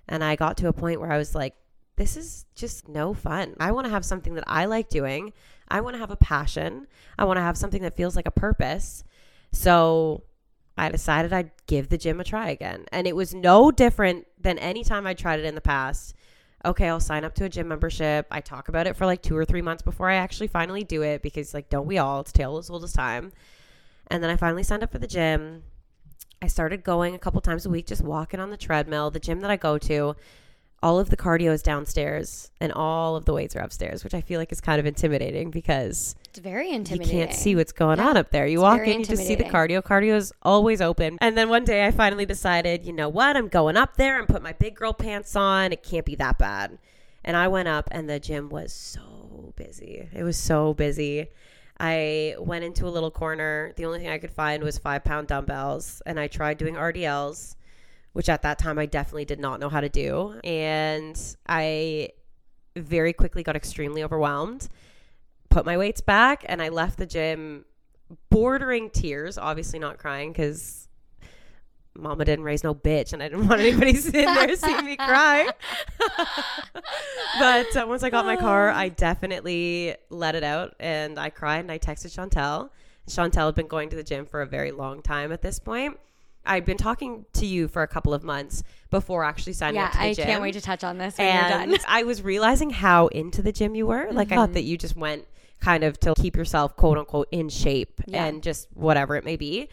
And 0.08 0.24
I 0.24 0.36
got 0.36 0.58
to 0.58 0.68
a 0.68 0.74
point 0.74 1.02
where 1.02 1.12
I 1.12 1.18
was 1.18 1.36
like, 1.36 1.56
this 1.98 2.18
is 2.18 2.46
just 2.56 2.88
no 2.88 3.14
fun. 3.14 3.56
I 3.60 3.72
want 3.72 3.86
to 3.86 3.92
have 3.92 4.06
something 4.06 4.36
that 4.36 4.44
I 4.48 4.66
like 4.66 4.90
doing. 4.90 5.34
I 5.68 5.82
want 5.82 5.96
to 5.96 6.00
have 6.00 6.12
a 6.12 6.18
passion. 6.18 6.88
I 7.18 7.26
want 7.26 7.38
to 7.38 7.42
have 7.42 7.58
something 7.58 7.82
that 7.84 7.96
feels 7.96 8.16
like 8.16 8.28
a 8.28 8.32
purpose. 8.32 9.04
So 9.52 10.24
I 10.78 10.90
decided 10.90 11.32
I'd 11.32 11.52
give 11.68 11.90
the 11.90 11.98
gym 11.98 12.20
a 12.20 12.24
try 12.24 12.50
again. 12.50 12.86
And 12.92 13.08
it 13.08 13.16
was 13.16 13.34
no 13.34 13.72
different 13.72 14.28
than 14.40 14.60
any 14.60 14.84
time 14.84 15.08
I 15.08 15.14
tried 15.14 15.40
it 15.40 15.46
in 15.46 15.56
the 15.56 15.62
past. 15.62 16.14
Okay, 16.66 16.90
I'll 16.90 17.00
sign 17.00 17.24
up 17.24 17.36
to 17.36 17.46
a 17.46 17.50
gym 17.50 17.68
membership. 17.68 18.28
I 18.32 18.42
talk 18.42 18.70
about 18.70 18.88
it 18.88 18.96
for 18.96 19.06
like 19.06 19.22
two 19.22 19.38
or 19.38 19.46
three 19.46 19.62
months 19.62 19.84
before 19.84 20.10
I 20.10 20.16
actually 20.16 20.48
finally 20.48 20.84
do 20.84 21.04
it 21.04 21.22
because, 21.22 21.54
like, 21.54 21.70
don't 21.70 21.86
we 21.86 21.98
all? 21.98 22.22
It's 22.22 22.32
tale 22.32 22.58
as 22.58 22.70
old 22.70 22.84
as 22.84 22.92
time. 22.92 23.32
And 24.08 24.24
then 24.24 24.30
I 24.30 24.36
finally 24.38 24.64
signed 24.64 24.84
up 24.84 24.92
for 24.92 25.00
the 25.00 25.08
gym. 25.08 25.64
I 26.42 26.48
started 26.48 26.84
going 26.84 27.16
a 27.16 27.20
couple 27.20 27.42
times 27.42 27.66
a 27.66 27.70
week, 27.70 27.88
just 27.88 28.04
walking 28.04 28.40
on 28.40 28.50
the 28.52 28.58
treadmill. 28.58 29.10
The 29.10 29.20
gym 29.20 29.40
that 29.42 29.50
I 29.50 29.58
go 29.58 29.78
to, 29.80 30.16
all 30.84 31.00
of 31.00 31.10
the 31.10 31.18
cardio 31.18 31.52
is 31.52 31.64
downstairs 31.64 32.52
and 32.62 32.72
all 32.72 33.16
of 33.16 33.26
the 33.26 33.34
weights 33.34 33.56
are 33.56 33.60
upstairs, 33.62 34.04
which 34.04 34.14
I 34.14 34.22
feel 34.22 34.40
like 34.40 34.52
is 34.52 34.62
kind 34.62 34.80
of 34.80 34.86
intimidating 34.86 35.50
because 35.50 36.16
It's 36.30 36.38
very 36.40 36.70
intimidating. 36.72 37.18
you 37.18 37.26
can't 37.26 37.36
see 37.36 37.56
what's 37.56 37.72
going 37.72 37.98
Yeah, 37.98 38.10
on 38.10 38.18
up 38.18 38.30
there. 38.30 38.46
You 38.46 38.60
it's 38.60 38.64
walk 38.64 38.82
in, 38.86 39.00
you 39.00 39.06
just 39.06 39.26
see 39.26 39.34
the 39.34 39.46
cardio. 39.46 39.82
Cardio 39.82 40.16
is 40.16 40.32
always 40.44 40.82
open. 40.82 41.18
And 41.22 41.36
then 41.36 41.50
one 41.50 41.64
day 41.64 41.88
I 41.88 41.92
finally 41.92 42.26
decided, 42.26 42.86
you 42.86 42.94
know 42.94 43.10
what? 43.10 43.36
I'm 43.36 43.48
going 43.48 43.78
up 43.78 43.96
there 43.98 44.20
and 44.20 44.28
put 44.28 44.44
my 44.44 44.54
big 44.54 44.76
girl 44.76 44.94
pants 44.94 45.36
on. 45.36 45.72
It 45.72 45.82
can't 45.82 46.06
be 46.06 46.16
that 46.16 46.38
bad. 46.38 46.78
And 47.24 47.36
I 47.36 47.48
went 47.48 47.68
up 47.70 47.88
and 47.92 48.08
the 48.08 48.20
gym 48.20 48.50
was 48.50 48.72
so 48.72 49.54
busy. 49.56 50.10
It 50.14 50.22
was 50.24 50.38
so 50.38 50.76
busy. 50.76 51.30
I 51.80 52.36
went 52.40 52.64
into 52.64 52.88
a 52.88 52.90
little 52.90 53.12
corner. 53.12 53.74
The 53.76 53.86
only 53.86 54.00
thing 54.00 54.10
I 54.10 54.18
could 54.18 54.32
find 54.32 54.64
was 54.64 54.78
five 54.78 55.04
pound 55.04 55.28
dumbbells. 55.28 56.02
And 56.06 56.20
I 56.20 56.28
tried 56.28 56.58
doing 56.58 56.76
RDLs, 56.76 57.56
which 58.14 58.30
at 58.30 58.42
that 58.44 58.60
time 58.60 58.80
I 58.80 58.86
definitely 58.86 59.26
did 59.26 59.40
not 59.40 59.60
know 59.60 59.70
how 59.70 59.82
to 59.82 59.90
do. 59.90 60.40
And 60.44 61.20
I 61.48 62.10
very 62.76 63.14
quickly 63.14 63.44
got 63.44 63.56
extremely 63.56 64.04
overwhelmed 64.04 64.70
put 65.56 65.66
my 65.66 65.78
weights 65.78 66.02
back 66.02 66.44
and 66.50 66.62
I 66.62 66.68
left 66.68 66.98
the 66.98 67.06
gym 67.06 67.64
bordering 68.30 68.90
tears, 68.90 69.38
obviously 69.38 69.80
not 69.80 69.98
crying 69.98 70.34
because 70.34 70.85
mama 71.98 72.26
didn't 72.26 72.44
raise 72.46 72.64
no 72.64 72.76
bitch 72.76 73.14
and 73.14 73.24
I 73.24 73.30
didn't 73.30 73.48
want 73.48 73.62
anybody 73.62 73.94
sitting 73.96 74.26
there 74.34 74.56
seeing 74.56 74.84
me 74.86 74.98
cry. 74.98 75.50
but 77.40 77.76
uh, 77.76 77.86
once 77.88 78.04
I 78.04 78.10
got 78.10 78.26
my 78.26 78.36
car, 78.36 78.70
I 78.70 78.90
definitely 78.90 79.96
let 80.10 80.36
it 80.36 80.44
out 80.44 80.76
and 80.80 81.20
I 81.20 81.30
cried 81.30 81.60
and 81.60 81.72
I 81.72 81.80
texted 81.80 82.08
Chantel. 82.16 82.70
Chantel 83.08 83.46
had 83.48 83.56
been 83.56 83.68
going 83.68 83.90
to 83.90 83.96
the 83.96 84.04
gym 84.04 84.26
for 84.26 84.42
a 84.42 84.46
very 84.46 84.72
long 84.72 85.02
time 85.02 85.32
at 85.32 85.42
this 85.42 85.60
point. 85.60 85.98
I'd 86.48 86.66
been 86.66 86.78
talking 86.78 87.26
to 87.34 87.46
you 87.46 87.68
for 87.68 87.82
a 87.82 87.88
couple 87.88 88.14
of 88.14 88.24
months 88.24 88.62
before 88.92 89.24
actually 89.24 89.54
signing 89.54 89.76
Yeah, 89.76 89.86
up 89.86 89.92
to 89.94 89.98
the 89.98 90.04
I 90.04 90.14
gym 90.14 90.24
I 90.24 90.28
can't 90.28 90.42
wait 90.44 90.54
to 90.54 90.62
touch 90.62 90.84
on 90.84 90.98
this 91.00 91.18
when 91.18 91.28
you're 91.34 91.44
and 91.44 91.72
done. 91.72 91.80
I 91.88 92.04
was 92.04 92.22
realizing 92.22 92.70
how 92.70 93.08
into 93.08 93.42
the 93.42 93.52
gym 93.52 93.74
you 93.74 93.88
were. 93.88 94.10
Like 94.12 94.32
I 94.32 94.36
thought 94.36 94.54
that 94.54 94.64
you 94.64 94.78
just 94.78 94.96
went 94.96 95.26
kind 95.60 95.84
of 95.84 96.00
to 96.02 96.14
keep 96.16 96.36
yourself 96.36 96.76
quote 96.76 96.98
unquote 96.98 97.28
in 97.32 97.50
shape 97.50 98.02
Yeah. 98.06 98.26
and 98.26 98.44
just 98.44 98.68
whatever 98.76 99.16
it 99.16 99.26
may 99.26 99.38
be. 99.38 99.70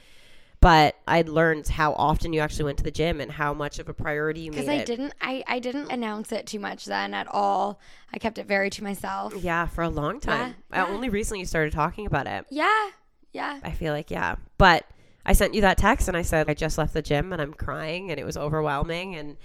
But 0.63 0.95
I'd 1.09 1.29
learned 1.29 1.67
how 1.67 1.93
often 1.95 2.33
you 2.33 2.39
actually 2.41 2.67
went 2.67 2.79
to 2.79 2.85
the 2.85 2.93
gym 2.93 3.21
and 3.21 3.33
how 3.33 3.53
much 3.53 3.81
of 3.81 3.89
a 3.89 3.93
priority 3.93 4.43
you 4.43 4.53
made 4.53 4.59
Because 4.59 4.69
I 4.69 4.77
it. 4.77 4.87
didn't, 4.87 5.13
I, 5.21 5.43
I 5.49 5.59
didn't 5.59 5.91
announce 5.91 6.31
it 6.31 6.47
too 6.47 6.61
much 6.61 6.85
then 6.85 7.15
at 7.15 7.27
all. 7.27 7.81
I 8.15 8.19
kept 8.19 8.39
it 8.39 8.47
very 8.47 8.71
to 8.71 8.85
myself. 8.85 9.35
Yeah, 9.37 9.67
for 9.67 9.83
a 9.83 9.89
long 9.89 10.21
time. 10.21 10.55
Yeah, 10.73 10.85
I 10.85 10.89
only 10.89 11.09
recently 11.09 11.45
started 11.47 11.73
talking 11.73 12.07
about 12.07 12.29
it. 12.29 12.47
Yeah, 12.49 12.91
yeah. 13.33 13.59
I 13.65 13.73
feel 13.73 13.93
like 13.93 14.09
yeah. 14.13 14.37
But 14.57 14.87
I 15.27 15.33
sent 15.33 15.55
you 15.55 15.63
that 15.63 15.79
text 15.79 16.07
and 16.07 16.17
I 16.17 16.23
said 16.23 16.49
I 16.49 16.55
just 16.55 16.79
left 16.79 16.95
the 16.95 17.03
gym 17.03 17.33
and 17.33 17.43
I'm 17.43 17.55
crying 17.55 18.13
and 18.13 18.21
it 18.21 18.25
was 18.25 18.37
overwhelming 18.37 19.17
and 19.17 19.37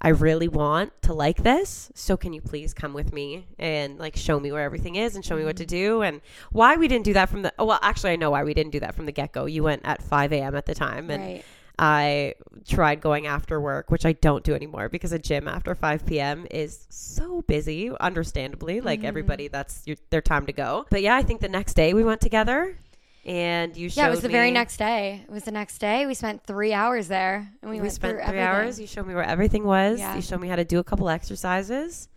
I 0.00 0.10
really 0.10 0.48
want 0.48 0.92
to 1.02 1.12
like 1.14 1.42
this. 1.42 1.90
So 1.94 2.16
can 2.16 2.32
you 2.32 2.40
please 2.40 2.74
come 2.74 2.92
with 2.92 3.12
me 3.12 3.46
and 3.58 3.98
like 3.98 4.14
show 4.16 4.38
me 4.38 4.52
where 4.52 4.62
everything 4.62 4.96
is 4.96 5.16
and 5.16 5.24
show 5.24 5.36
me 5.36 5.44
what 5.44 5.56
to 5.56 5.66
do 5.66 6.02
and 6.02 6.20
why 6.52 6.76
we 6.76 6.86
didn't 6.86 7.04
do 7.04 7.14
that 7.14 7.28
from 7.28 7.42
the 7.42 7.52
oh, 7.58 7.64
well 7.64 7.78
actually 7.82 8.10
I 8.10 8.16
know 8.16 8.30
why 8.30 8.44
we 8.44 8.54
didn't 8.54 8.72
do 8.72 8.80
that 8.80 8.94
from 8.94 9.06
the 9.06 9.12
get 9.12 9.32
go. 9.32 9.46
You 9.46 9.62
went 9.62 9.82
at 9.84 10.02
five 10.02 10.32
AM 10.32 10.54
at 10.54 10.66
the 10.66 10.74
time 10.74 11.10
and 11.10 11.22
Right. 11.22 11.44
I 11.78 12.34
tried 12.66 13.02
going 13.02 13.26
after 13.26 13.60
work, 13.60 13.90
which 13.90 14.06
I 14.06 14.14
don't 14.14 14.42
do 14.42 14.54
anymore 14.54 14.88
because 14.88 15.12
a 15.12 15.18
gym 15.18 15.46
after 15.46 15.74
5 15.74 16.06
p.m. 16.06 16.46
is 16.50 16.86
so 16.88 17.42
busy, 17.42 17.90
understandably. 18.00 18.80
Like 18.80 19.00
Mm-hmm. 19.00 19.06
everybody, 19.06 19.48
that's 19.48 19.82
your, 19.86 19.98
their 20.08 20.22
time 20.22 20.46
to 20.46 20.52
go. 20.54 20.86
But 20.88 21.02
yeah, 21.02 21.16
I 21.16 21.22
think 21.22 21.42
the 21.42 21.50
next 21.50 21.74
day 21.74 21.92
we 21.92 22.02
went 22.02 22.22
together 22.22 22.78
and 23.26 23.76
you 23.76 23.88
showed 23.88 24.02
Yeah, 24.02 24.06
it 24.06 24.10
was 24.10 24.20
the 24.20 24.28
very 24.28 24.52
next 24.52 24.76
day. 24.76 25.24
It 25.28 25.30
was 25.32 25.42
the 25.42 25.50
next 25.50 25.78
day. 25.78 26.06
We 26.06 26.14
spent 26.14 26.44
three 26.46 26.72
hours 26.72 27.08
there, 27.08 27.50
and 27.60 27.70
we, 27.70 27.78
We 27.78 27.82
went 27.82 27.92
spent 27.92 28.14
three 28.18 28.22
everything. 28.22 28.46
hours. 28.46 28.80
You 28.80 28.86
showed 28.86 29.06
me 29.06 29.14
where 29.14 29.24
everything 29.24 29.64
was. 29.64 29.98
Yeah. 29.98 30.14
You 30.14 30.22
showed 30.22 30.40
me 30.40 30.46
how 30.48 30.54
to 30.56 30.64
do 30.64 30.78
a 30.78 30.84
couple 30.84 31.08
exercises, 31.10 32.08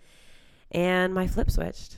and 0.72 1.14
my 1.14 1.26
flip 1.26 1.50
switched, 1.50 1.98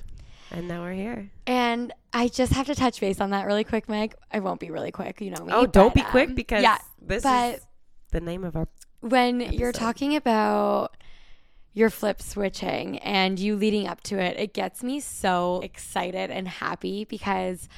and 0.49 0.67
now 0.69 0.81
we're 0.81 0.93
here. 0.93 1.29
And 1.45 1.93
I 2.13 2.29
just 2.29 2.53
have 2.53 2.67
to 2.67 2.75
touch 2.75 3.01
base 3.01 3.19
on 3.19 3.31
that 3.31 3.45
really 3.45 3.65
quick, 3.65 3.89
Meg. 3.89 4.15
I 4.31 4.39
won't 4.39 4.61
be 4.61 4.71
really 4.71 4.91
quick. 4.91 5.19
You 5.19 5.31
know 5.31 5.43
me. 5.43 5.51
Oh, 5.53 5.65
don't 5.65 5.93
but, 5.93 6.05
be 6.05 6.09
quick 6.09 6.29
um, 6.29 6.35
because 6.35 6.63
yeah, 6.63 6.77
this 7.01 7.23
but- 7.23 7.55
is 7.55 7.67
the 8.11 8.21
name 8.21 8.45
of 8.45 8.55
our. 8.55 8.67
when 9.01 9.41
you're 9.41 9.71
talking 9.73 10.15
about 10.15 10.95
your 11.73 11.89
flip 11.89 12.21
switching 12.21 12.97
and 12.99 13.39
you 13.39 13.55
leading 13.55 13.87
up 13.87 14.01
to 14.03 14.19
it, 14.19 14.37
it 14.37 14.53
gets 14.53 14.83
me 14.83 14.99
so 15.01 15.59
excited 15.63 16.29
and 16.29 16.47
happy 16.47 17.05
because 17.05 17.69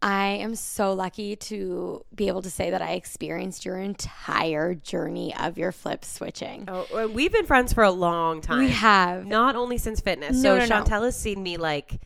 I 0.00 0.26
am 0.26 0.54
so 0.54 0.92
lucky 0.92 1.34
to 1.36 2.04
be 2.14 2.28
able 2.28 2.42
to 2.42 2.50
say 2.50 2.70
that 2.70 2.80
I 2.80 2.92
experienced 2.92 3.64
your 3.64 3.78
entire 3.78 4.74
journey 4.74 5.34
of 5.34 5.58
your 5.58 5.72
flip 5.72 6.04
switching. 6.04 6.68
Oh, 6.68 7.08
we've 7.08 7.32
been 7.32 7.46
friends 7.46 7.72
for 7.72 7.82
a 7.82 7.90
long 7.90 8.40
time. 8.40 8.60
We 8.60 8.70
have. 8.70 9.26
not 9.26 9.56
only 9.56 9.76
since 9.78 10.00
fitness. 10.00 10.36
No, 10.36 10.56
so 10.56 10.66
no, 10.66 10.66
no. 10.66 10.84
Chantel 10.84 11.04
has 11.04 11.18
seen 11.18 11.42
me 11.42 11.56
like 11.56 12.00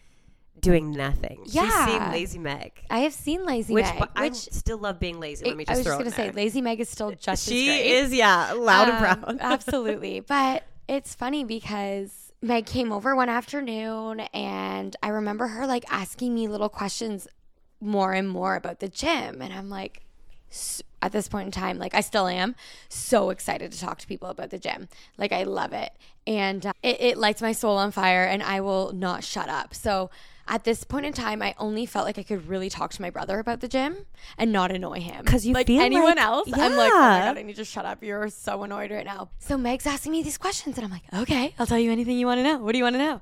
doing 0.59 0.93
nothing. 0.93 1.43
Yeah. 1.45 1.65
She's 1.65 1.93
seen 1.93 2.11
Lazy 2.11 2.39
Meg, 2.39 2.73
I 2.89 3.01
have 3.01 3.13
seen 3.13 3.45
Lazy 3.45 3.75
which 3.75 3.85
Meg, 3.85 3.99
but 3.99 4.11
I 4.17 4.29
which 4.29 4.37
still 4.37 4.79
love 4.79 4.99
being 4.99 5.21
lazy. 5.21 5.45
Let 5.45 5.57
me 5.57 5.65
I 5.69 5.77
was 5.77 5.85
just 5.85 5.99
gonna 5.99 6.11
say. 6.11 6.31
Lazy 6.31 6.63
Meg 6.63 6.81
is 6.81 6.89
still 6.89 7.11
just 7.11 7.47
She 7.47 7.69
is, 7.91 8.13
yeah, 8.15 8.53
loud 8.53 8.89
Um, 8.89 8.95
and 8.95 9.21
proud. 9.21 9.39
absolutely. 9.41 10.21
But 10.21 10.63
it's 10.89 11.15
funny 11.15 11.45
because 11.45 12.33
Meg 12.41 12.65
came 12.65 12.91
over 12.91 13.15
one 13.15 13.29
afternoon 13.29 14.21
and 14.33 14.97
I 15.03 15.09
remember 15.09 15.49
her 15.49 15.67
like 15.67 15.85
asking 15.91 16.35
me 16.35 16.49
little 16.49 16.69
questions 16.69 17.29
more 17.83 18.13
and 18.13 18.29
more 18.29 18.57
about 18.57 18.81
the 18.81 18.89
gym. 18.89 19.43
And 19.43 19.53
I'm 19.53 19.69
like, 19.69 20.03
at 21.01 21.13
this 21.13 21.29
point 21.29 21.47
in 21.47 21.53
time, 21.53 21.79
like 21.79 21.95
I 21.95 22.01
still 22.01 22.29
am 22.29 22.55
so 22.89 23.31
excited 23.31 23.73
to 23.73 23.81
talk 23.81 23.99
to 23.99 24.07
people 24.07 24.29
about 24.29 24.51
the 24.51 24.59
gym. 24.59 24.89
Like 25.19 25.33
I 25.33 25.43
love 25.43 25.73
it. 25.73 25.93
And 26.27 26.67
uh, 26.67 26.73
it, 26.83 27.01
it 27.01 27.19
lights 27.19 27.43
my 27.43 27.53
soul 27.53 27.77
on 27.77 27.91
fire 27.91 28.25
and 28.25 28.43
I 28.43 28.61
will 28.61 28.93
not 28.93 29.25
shut 29.25 29.49
up. 29.49 29.75
So 29.75 30.11
at 30.49 30.65
this 30.65 30.85
point 30.85 31.07
in 31.07 31.13
time, 31.13 31.41
I 31.41 31.55
only 31.59 31.87
felt 31.87 32.05
like 32.05 32.19
I 32.19 32.23
could 32.23 32.49
really 32.49 32.69
talk 32.69 32.93
to 32.93 33.01
my 33.03 33.11
brother 33.11 33.39
about 33.39 33.61
the 33.61 33.69
gym 33.69 34.07
and 34.37 34.51
not 34.51 34.73
annoy 34.73 35.01
him. 35.01 35.25
Because 35.25 35.47
you 35.47 35.55
like 35.55 35.69
feel 35.69 35.81
anyone 35.81 36.17
like- 36.17 36.19
else, 36.19 36.49
I'm 36.53 36.77
like, 36.77 36.93
oh 36.93 36.99
my 36.99 37.19
god, 37.21 37.39
I 37.39 37.43
need 37.43 37.57
to 37.57 37.65
shut 37.65 37.85
up. 37.85 38.03
You're 38.03 38.29
so 38.29 38.63
annoyed 38.63 38.91
right 38.91 39.05
now. 39.05 39.31
So 39.39 39.57
Meg's 39.57 39.87
asking 39.87 40.13
me 40.13 40.23
these 40.23 40.39
questions, 40.39 40.77
and 40.77 40.85
I'm 40.85 40.91
like, 40.91 41.03
okay, 41.23 41.55
I'll 41.59 41.67
tell 41.67 41.79
you 41.79 41.93
anything 41.93 42.19
you 42.19 42.27
want 42.27 42.39
to 42.39 42.43
know. 42.43 42.59
What 42.59 42.73
do 42.73 42.79
you 42.79 42.85
want 42.85 42.95
to 42.95 42.99
know? 42.99 43.21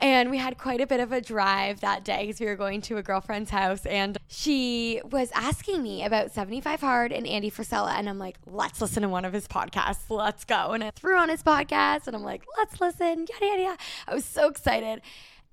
And 0.00 0.30
we 0.30 0.38
had 0.38 0.58
quite 0.58 0.80
a 0.80 0.86
bit 0.86 1.00
of 1.00 1.12
a 1.12 1.20
drive 1.20 1.80
that 1.80 2.02
day 2.04 2.26
because 2.26 2.40
we 2.40 2.46
were 2.46 2.56
going 2.56 2.80
to 2.82 2.96
a 2.96 3.02
girlfriend's 3.02 3.50
house, 3.50 3.84
and 3.86 4.16
she 4.26 5.00
was 5.04 5.30
asking 5.34 5.82
me 5.82 6.02
about 6.04 6.32
75 6.32 6.80
Hard 6.80 7.12
and 7.12 7.26
Andy 7.26 7.50
Frisella, 7.50 7.92
and 7.98 8.08
I'm 8.08 8.18
like, 8.18 8.36
let's 8.46 8.80
listen 8.80 9.02
to 9.02 9.08
one 9.08 9.24
of 9.24 9.32
his 9.32 9.46
podcasts. 9.46 10.08
Let's 10.08 10.44
go. 10.44 10.72
And 10.72 10.82
I 10.82 10.90
threw 10.90 11.16
on 11.18 11.28
his 11.28 11.42
podcast, 11.42 12.06
and 12.06 12.16
I'm 12.16 12.24
like, 12.24 12.33
let's 12.58 12.80
listen. 12.80 13.26
Yada 13.32 13.46
yada 13.46 13.62
yada. 13.62 13.78
I 14.08 14.14
was 14.14 14.24
so 14.24 14.48
excited, 14.48 15.00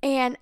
and 0.01 0.37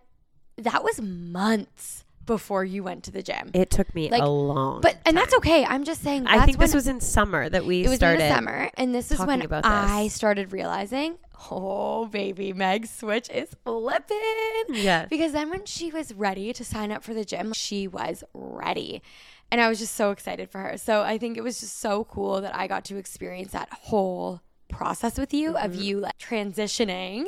that 0.58 0.84
was 0.84 1.02
months 1.02 2.06
before 2.25 2.63
you 2.63 2.84
went 2.84 3.04
to 3.06 3.12
the 3.12 3.23
gym. 3.23 3.49
It 3.56 3.71
took 3.71 3.93
me 3.95 4.10
Like, 4.10 4.21
a 4.21 4.30
long, 4.30 4.82
But 4.82 4.97
and 5.04 5.17
that's 5.17 5.34
okay. 5.36 5.65
I'm 5.65 5.84
just 5.84 6.04
saying. 6.04 6.28
I 6.28 6.45
think 6.45 6.60
this 6.60 6.75
was 6.75 6.88
in 6.88 7.02
summer 7.02 7.49
that 7.49 7.65
we 7.65 7.84
it 7.86 7.89
was 7.89 7.97
started. 7.97 8.21
in 8.21 8.30
the 8.30 8.36
summer, 8.36 8.69
and 8.78 8.93
this 8.93 9.12
is 9.12 9.19
when 9.19 9.41
I 9.63 10.04
this. 10.04 10.13
started 10.13 10.54
realizing, 10.54 11.17
oh 11.49 12.06
baby, 12.06 12.54
Meg's 12.54 12.91
switch 12.91 13.30
is 13.32 13.49
flipping. 13.63 14.17
Yes. 14.69 15.08
Because 15.10 15.32
then 15.32 15.49
when 15.49 15.65
she 15.65 15.91
was 15.91 16.13
ready 16.13 16.54
to 16.54 16.63
sign 16.63 16.91
up 16.91 17.04
for 17.04 17.13
the 17.15 17.25
gym, 17.25 17.52
she 17.54 17.88
was 17.88 18.23
ready. 18.34 19.02
And 19.52 19.60
I 19.60 19.67
was 19.67 19.80
just 19.80 19.95
so 19.95 20.12
excited 20.12 20.52
for 20.52 20.60
her. 20.60 20.78
So 20.78 21.02
I 21.02 21.17
think 21.17 21.36
it 21.36 21.41
was 21.41 21.60
just 21.60 21.80
so 21.80 22.04
cool 22.04 22.41
that 22.41 22.56
I 22.56 22.67
got 22.67 22.86
to 22.86 22.97
experience 22.97 23.52
that 23.54 23.69
whole 23.71 24.41
process 24.69 25.17
with 25.17 25.34
you 25.34 25.58
of 25.58 25.71
Mm-hmm. 25.71 25.82
you 25.82 25.99
like 25.99 26.17
transitioning 26.17 27.25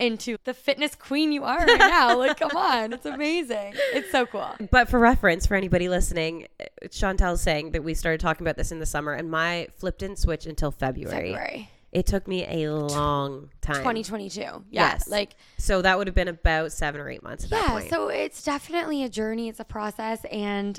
into 0.00 0.36
the 0.44 0.54
fitness 0.54 0.94
queen 0.94 1.32
you 1.32 1.42
are 1.42 1.58
right 1.58 1.78
now. 1.78 2.16
like, 2.18 2.38
come 2.38 2.56
on, 2.56 2.92
it's 2.92 3.04
amazing. 3.06 3.74
It's 3.92 4.10
so 4.12 4.26
cool. 4.26 4.48
But 4.70 4.88
for 4.88 4.98
reference, 5.00 5.46
for 5.46 5.56
anybody 5.56 5.88
listening, 5.88 6.46
Chantel's 6.86 7.40
saying 7.40 7.72
that 7.72 7.82
we 7.82 7.94
started 7.94 8.20
talking 8.20 8.46
about 8.46 8.56
this 8.56 8.70
in 8.70 8.78
the 8.78 8.86
summer, 8.86 9.12
and 9.12 9.28
my 9.30 9.66
flip 9.76 9.98
didn't 9.98 10.18
switch 10.18 10.46
until 10.46 10.70
February. 10.70 11.32
February 11.32 11.70
It 11.90 12.06
took 12.06 12.28
me 12.28 12.44
a 12.46 12.70
long 12.72 13.50
time. 13.60 13.76
2022. 13.76 14.40
Yeah, 14.40 14.54
Yes. 14.70 15.08
like 15.08 15.34
So 15.56 15.82
that 15.82 15.98
would 15.98 16.06
have 16.06 16.14
been 16.14 16.28
about 16.28 16.70
seven 16.70 17.00
or 17.00 17.10
eight 17.10 17.24
months 17.24 17.44
at 17.44 17.50
that 17.50 17.82
yeah. 17.84 17.90
So 17.90 18.06
it's 18.08 18.44
definitely 18.44 19.02
a 19.02 19.08
journey. 19.08 19.48
It's 19.48 19.58
a 19.58 19.64
process, 19.64 20.24
and 20.30 20.78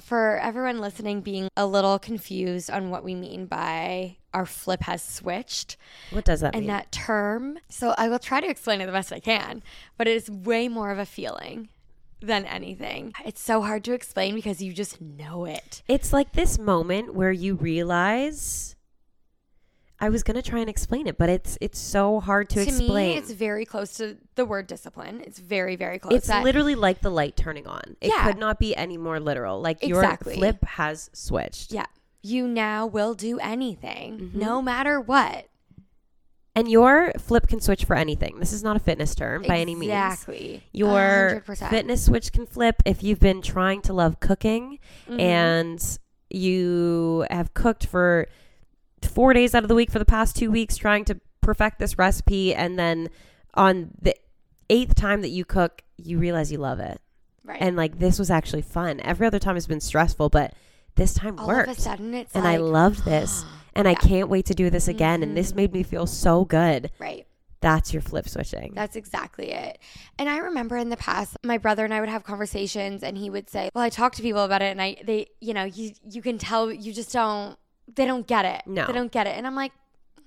for 0.00 0.38
everyone 0.38 0.80
listening, 0.80 1.20
being 1.20 1.48
a 1.56 1.66
little 1.66 1.98
confused 1.98 2.70
on 2.70 2.90
what 2.90 3.04
we 3.04 3.14
mean 3.14 3.46
by 3.46 4.16
our 4.34 4.46
flip 4.46 4.82
has 4.82 5.02
switched. 5.02 5.76
what 6.10 6.24
does 6.24 6.40
that 6.40 6.54
and 6.54 6.62
mean? 6.62 6.70
And 6.70 6.78
that 6.78 6.92
term. 6.92 7.58
So 7.68 7.94
I 7.96 8.08
will 8.08 8.18
try 8.18 8.40
to 8.40 8.48
explain 8.48 8.80
it 8.80 8.86
the 8.86 8.92
best 8.92 9.12
I 9.12 9.20
can, 9.20 9.62
but 9.96 10.06
it 10.06 10.14
is 10.16 10.30
way 10.30 10.68
more 10.68 10.90
of 10.90 10.98
a 10.98 11.06
feeling 11.06 11.68
than 12.20 12.44
anything. 12.44 13.12
It's 13.24 13.40
so 13.40 13.62
hard 13.62 13.84
to 13.84 13.92
explain 13.92 14.34
because 14.34 14.62
you 14.62 14.72
just 14.72 15.00
know 15.00 15.44
it. 15.44 15.82
it's 15.88 16.12
like 16.12 16.32
this 16.32 16.58
moment 16.58 17.14
where 17.14 17.32
you 17.32 17.54
realize. 17.54 18.75
I 19.98 20.10
was 20.10 20.22
gonna 20.22 20.42
try 20.42 20.60
and 20.60 20.68
explain 20.68 21.06
it, 21.06 21.16
but 21.16 21.28
it's 21.30 21.56
it's 21.60 21.78
so 21.78 22.20
hard 22.20 22.48
to, 22.50 22.56
To, 22.56 22.68
explain. 22.68 23.12
me, 23.12 23.16
it's 23.16 23.30
very 23.30 23.64
close 23.64 23.94
to 23.94 24.16
the 24.34 24.44
word 24.44 24.66
discipline. 24.66 25.22
It's 25.24 25.38
very, 25.38 25.74
very 25.76 25.98
close. 25.98 26.10
To 26.12 26.16
It's 26.16 26.26
That- 26.26 26.44
literally 26.44 26.74
like 26.74 27.00
the 27.00 27.10
light 27.10 27.36
turning 27.36 27.66
on. 27.66 27.96
It 28.00 28.08
Yeah. 28.14 28.24
could 28.26 28.38
not 28.38 28.58
be 28.58 28.76
any 28.76 28.98
more 28.98 29.18
literal. 29.20 29.60
Like 29.60 29.82
Exactly. 29.82 30.34
your 30.34 30.38
flip 30.40 30.64
has 30.64 31.08
switched. 31.14 31.72
yeah. 31.72 31.86
You 32.22 32.46
now 32.48 32.86
will 32.86 33.14
do 33.14 33.38
anything, 33.38 34.18
Mm-hmm. 34.18 34.38
no 34.38 34.60
matter 34.60 35.00
what. 35.00 35.46
And 36.54 36.70
your 36.70 37.12
flip 37.18 37.46
can 37.48 37.60
switch 37.60 37.84
for 37.84 37.94
anything. 37.94 38.38
This 38.40 38.52
is 38.52 38.62
not 38.62 38.76
a 38.76 38.80
fitness 38.80 39.14
term 39.14 39.42
by 39.46 39.58
any 39.58 39.74
means. 39.74 39.92
Exactly. 39.92 40.62
Your 40.72 41.42
100%. 41.46 41.68
fitness 41.70 42.04
switch 42.06 42.32
can 42.32 42.46
flip 42.46 42.82
if 42.86 43.02
you've 43.02 43.20
been 43.20 43.42
trying 43.42 43.82
to 43.82 43.92
love 43.92 44.20
cooking 44.20 44.78
Mhm. 45.08 45.20
and 45.20 45.98
you 46.30 47.26
have 47.30 47.52
cooked 47.54 47.86
for 47.86 48.26
four 49.06 49.32
days 49.32 49.54
out 49.54 49.62
of 49.62 49.68
the 49.68 49.74
week 49.74 49.90
for 49.90 49.98
the 49.98 50.04
past 50.04 50.36
two 50.36 50.50
weeks 50.50 50.76
trying 50.76 51.04
to 51.06 51.20
perfect 51.40 51.78
this 51.78 51.96
recipe. 51.98 52.54
And 52.54 52.78
then 52.78 53.08
on 53.54 53.90
the 54.00 54.14
eighth 54.68 54.94
time 54.94 55.22
that 55.22 55.28
you 55.30 55.44
cook, 55.44 55.82
you 55.96 56.18
realize 56.18 56.50
you 56.52 56.58
love 56.58 56.80
it. 56.80 57.00
right. 57.44 57.58
And 57.60 57.76
like 57.76 57.98
this 57.98 58.18
was 58.18 58.30
actually 58.30 58.62
fun. 58.62 59.00
Every 59.00 59.26
other 59.26 59.38
time 59.38 59.54
has 59.56 59.66
been 59.66 59.80
stressful, 59.80 60.28
but 60.30 60.52
this 60.96 61.14
time 61.14 61.38
all 61.38 61.46
worked. 61.46 61.68
of 61.70 61.78
a 61.78 61.80
sudden, 61.80 62.14
it's 62.14 62.34
and 62.34 62.44
like, 62.44 62.54
I 62.54 62.58
loved 62.58 63.04
this. 63.04 63.44
And 63.76 63.86
I 63.86 63.94
can't 63.94 64.30
wait 64.30 64.46
to 64.46 64.54
do 64.54 64.70
this 64.70 64.88
again. 64.88 65.22
And 65.22 65.36
this 65.36 65.52
Mhm. 65.52 65.56
made 65.56 65.72
me 65.74 65.82
feel 65.82 66.06
so 66.06 66.46
good. 66.46 66.90
right. 66.98 67.26
That's 67.60 67.92
your 67.92 68.00
flip 68.00 68.26
switching. 68.26 68.72
That's 68.74 68.96
exactly 68.96 69.50
it. 69.50 69.78
And 70.18 70.30
I 70.30 70.38
remember 70.38 70.76
in 70.78 70.88
the 70.88 70.96
past, 70.96 71.36
my 71.44 71.58
brother 71.58 71.84
and 71.84 71.92
I 71.92 72.00
would 72.00 72.08
have 72.08 72.24
conversations, 72.24 73.02
and 73.02 73.18
he 73.18 73.28
would 73.28 73.50
say, 73.50 73.68
"Well, 73.74 73.84
I 73.84 73.90
talk 73.90 74.14
to 74.14 74.22
people 74.22 74.44
about 74.44 74.62
it, 74.62 74.66
and 74.72 74.80
I 74.80 74.96
they, 75.04 75.26
you 75.42 75.52
know, 75.52 75.64
you 75.64 75.92
you 76.08 76.22
can 76.22 76.38
tell 76.38 76.72
you 76.72 76.92
just 76.94 77.12
don't 77.12 77.58
they 77.96 78.06
don't 78.06 78.26
get 78.26 78.44
it. 78.44 78.62
No. 78.66 78.86
they 78.86 78.92
don't 78.92 79.10
get 79.12 79.26
it." 79.26 79.36
And 79.36 79.46
I'm 79.46 79.54
like, 79.56 79.72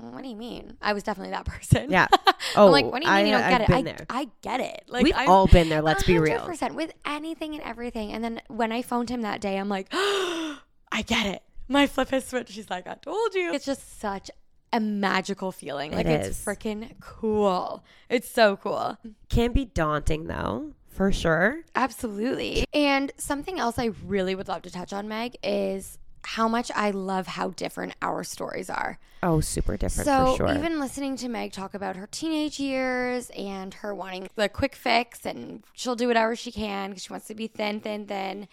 mm, 0.01 0.11
"What 0.11 0.23
do 0.23 0.29
you 0.29 0.35
mean?" 0.35 0.77
I 0.81 0.93
was 0.93 1.03
definitely 1.03 1.31
that 1.31 1.45
person. 1.53 1.89
Yeah. 1.89 2.07
I'm 2.55 2.71
like, 2.71 2.85
Oh, 2.85 2.89
"What 2.89 3.01
do 3.01 3.07
you 3.07 3.13
mean 3.13 3.23
I- 3.23 3.25
you 3.25 3.31
don't 3.31 3.41
I've 3.43 3.51
get 3.51 3.61
it? 3.61 3.67
been 3.67 3.75
I 3.77 3.81
there. 3.81 4.05
I 4.09 4.27
get 4.41 4.59
it. 4.59 4.83
Like 4.87 5.03
We've 5.03 5.13
I'm, 5.15 5.29
all 5.29 5.47
been 5.47 5.69
there. 5.69 5.81
Let's 5.81 6.03
be 6.03 6.19
real. 6.19 6.39
100% 6.39 6.73
with 6.75 6.91
anything 7.05 7.53
and 7.55 7.63
everything." 7.63 8.11
And 8.11 8.23
then 8.23 8.41
when 8.47 8.71
I 8.71 8.81
phoned 8.81 9.09
him 9.09 9.21
that 9.21 9.39
day, 9.41 9.57
I'm 9.57 9.69
like, 9.69 9.87
"I 9.93 11.01
get 11.05 11.25
it. 11.27 11.43
My 11.67 11.87
flip 11.87 12.09
has 12.09 12.25
switched." 12.27 12.51
She's 12.51 12.69
like, 12.69 12.87
"I 12.87 12.95
told 12.95 13.33
you." 13.35 13.53
It's 13.53 13.65
just 13.65 13.99
such 13.99 14.29
a 14.71 14.79
magical 14.79 15.51
feeling. 15.51 15.91
Like 15.91 16.05
It 16.05 16.25
it's 16.27 16.43
freaking 16.45 16.91
cool. 16.99 17.83
It's 18.09 18.29
so 18.29 18.55
cool. 18.57 18.97
Can 19.29 19.51
be 19.51 19.65
daunting 19.65 20.27
though, 20.27 20.73
for 20.87 21.11
sure. 21.11 21.61
Absolutely. 21.75 22.65
And 22.73 23.11
something 23.17 23.59
else 23.59 23.79
I 23.79 23.91
really 24.05 24.35
would 24.35 24.47
love 24.47 24.61
to 24.63 24.71
touch 24.71 24.93
on, 24.93 25.07
Meg, 25.07 25.37
is 25.43 25.97
how 26.23 26.47
much 26.47 26.71
I 26.75 26.91
love 26.91 27.27
how 27.27 27.49
different 27.49 27.95
our 28.01 28.23
stories 28.23 28.69
are. 28.69 28.99
Oh, 29.21 29.41
super 29.41 29.75
different 29.77 30.05
so 30.05 30.31
for 30.31 30.47
sure. 30.47 30.57
even 30.57 30.79
listening 30.79 31.17
to 31.17 31.29
Meg 31.29 31.51
talk 31.51 31.73
about 31.73 31.95
her 31.95 32.07
teenage 32.07 32.59
years 32.59 33.29
and 33.31 33.73
her 33.75 33.93
wanting 33.93 34.29
the 34.35 34.47
quick 34.47 34.75
fix 34.75 35.25
and 35.25 35.63
she'll 35.73 35.95
do 35.95 36.07
whatever 36.07 36.35
she 36.35 36.51
can 36.51 36.91
because 36.91 37.03
she 37.03 37.11
wants 37.11 37.27
to 37.27 37.35
be 37.35 37.47
thin, 37.47 37.81
thin, 37.81 38.05
thin, 38.05 38.47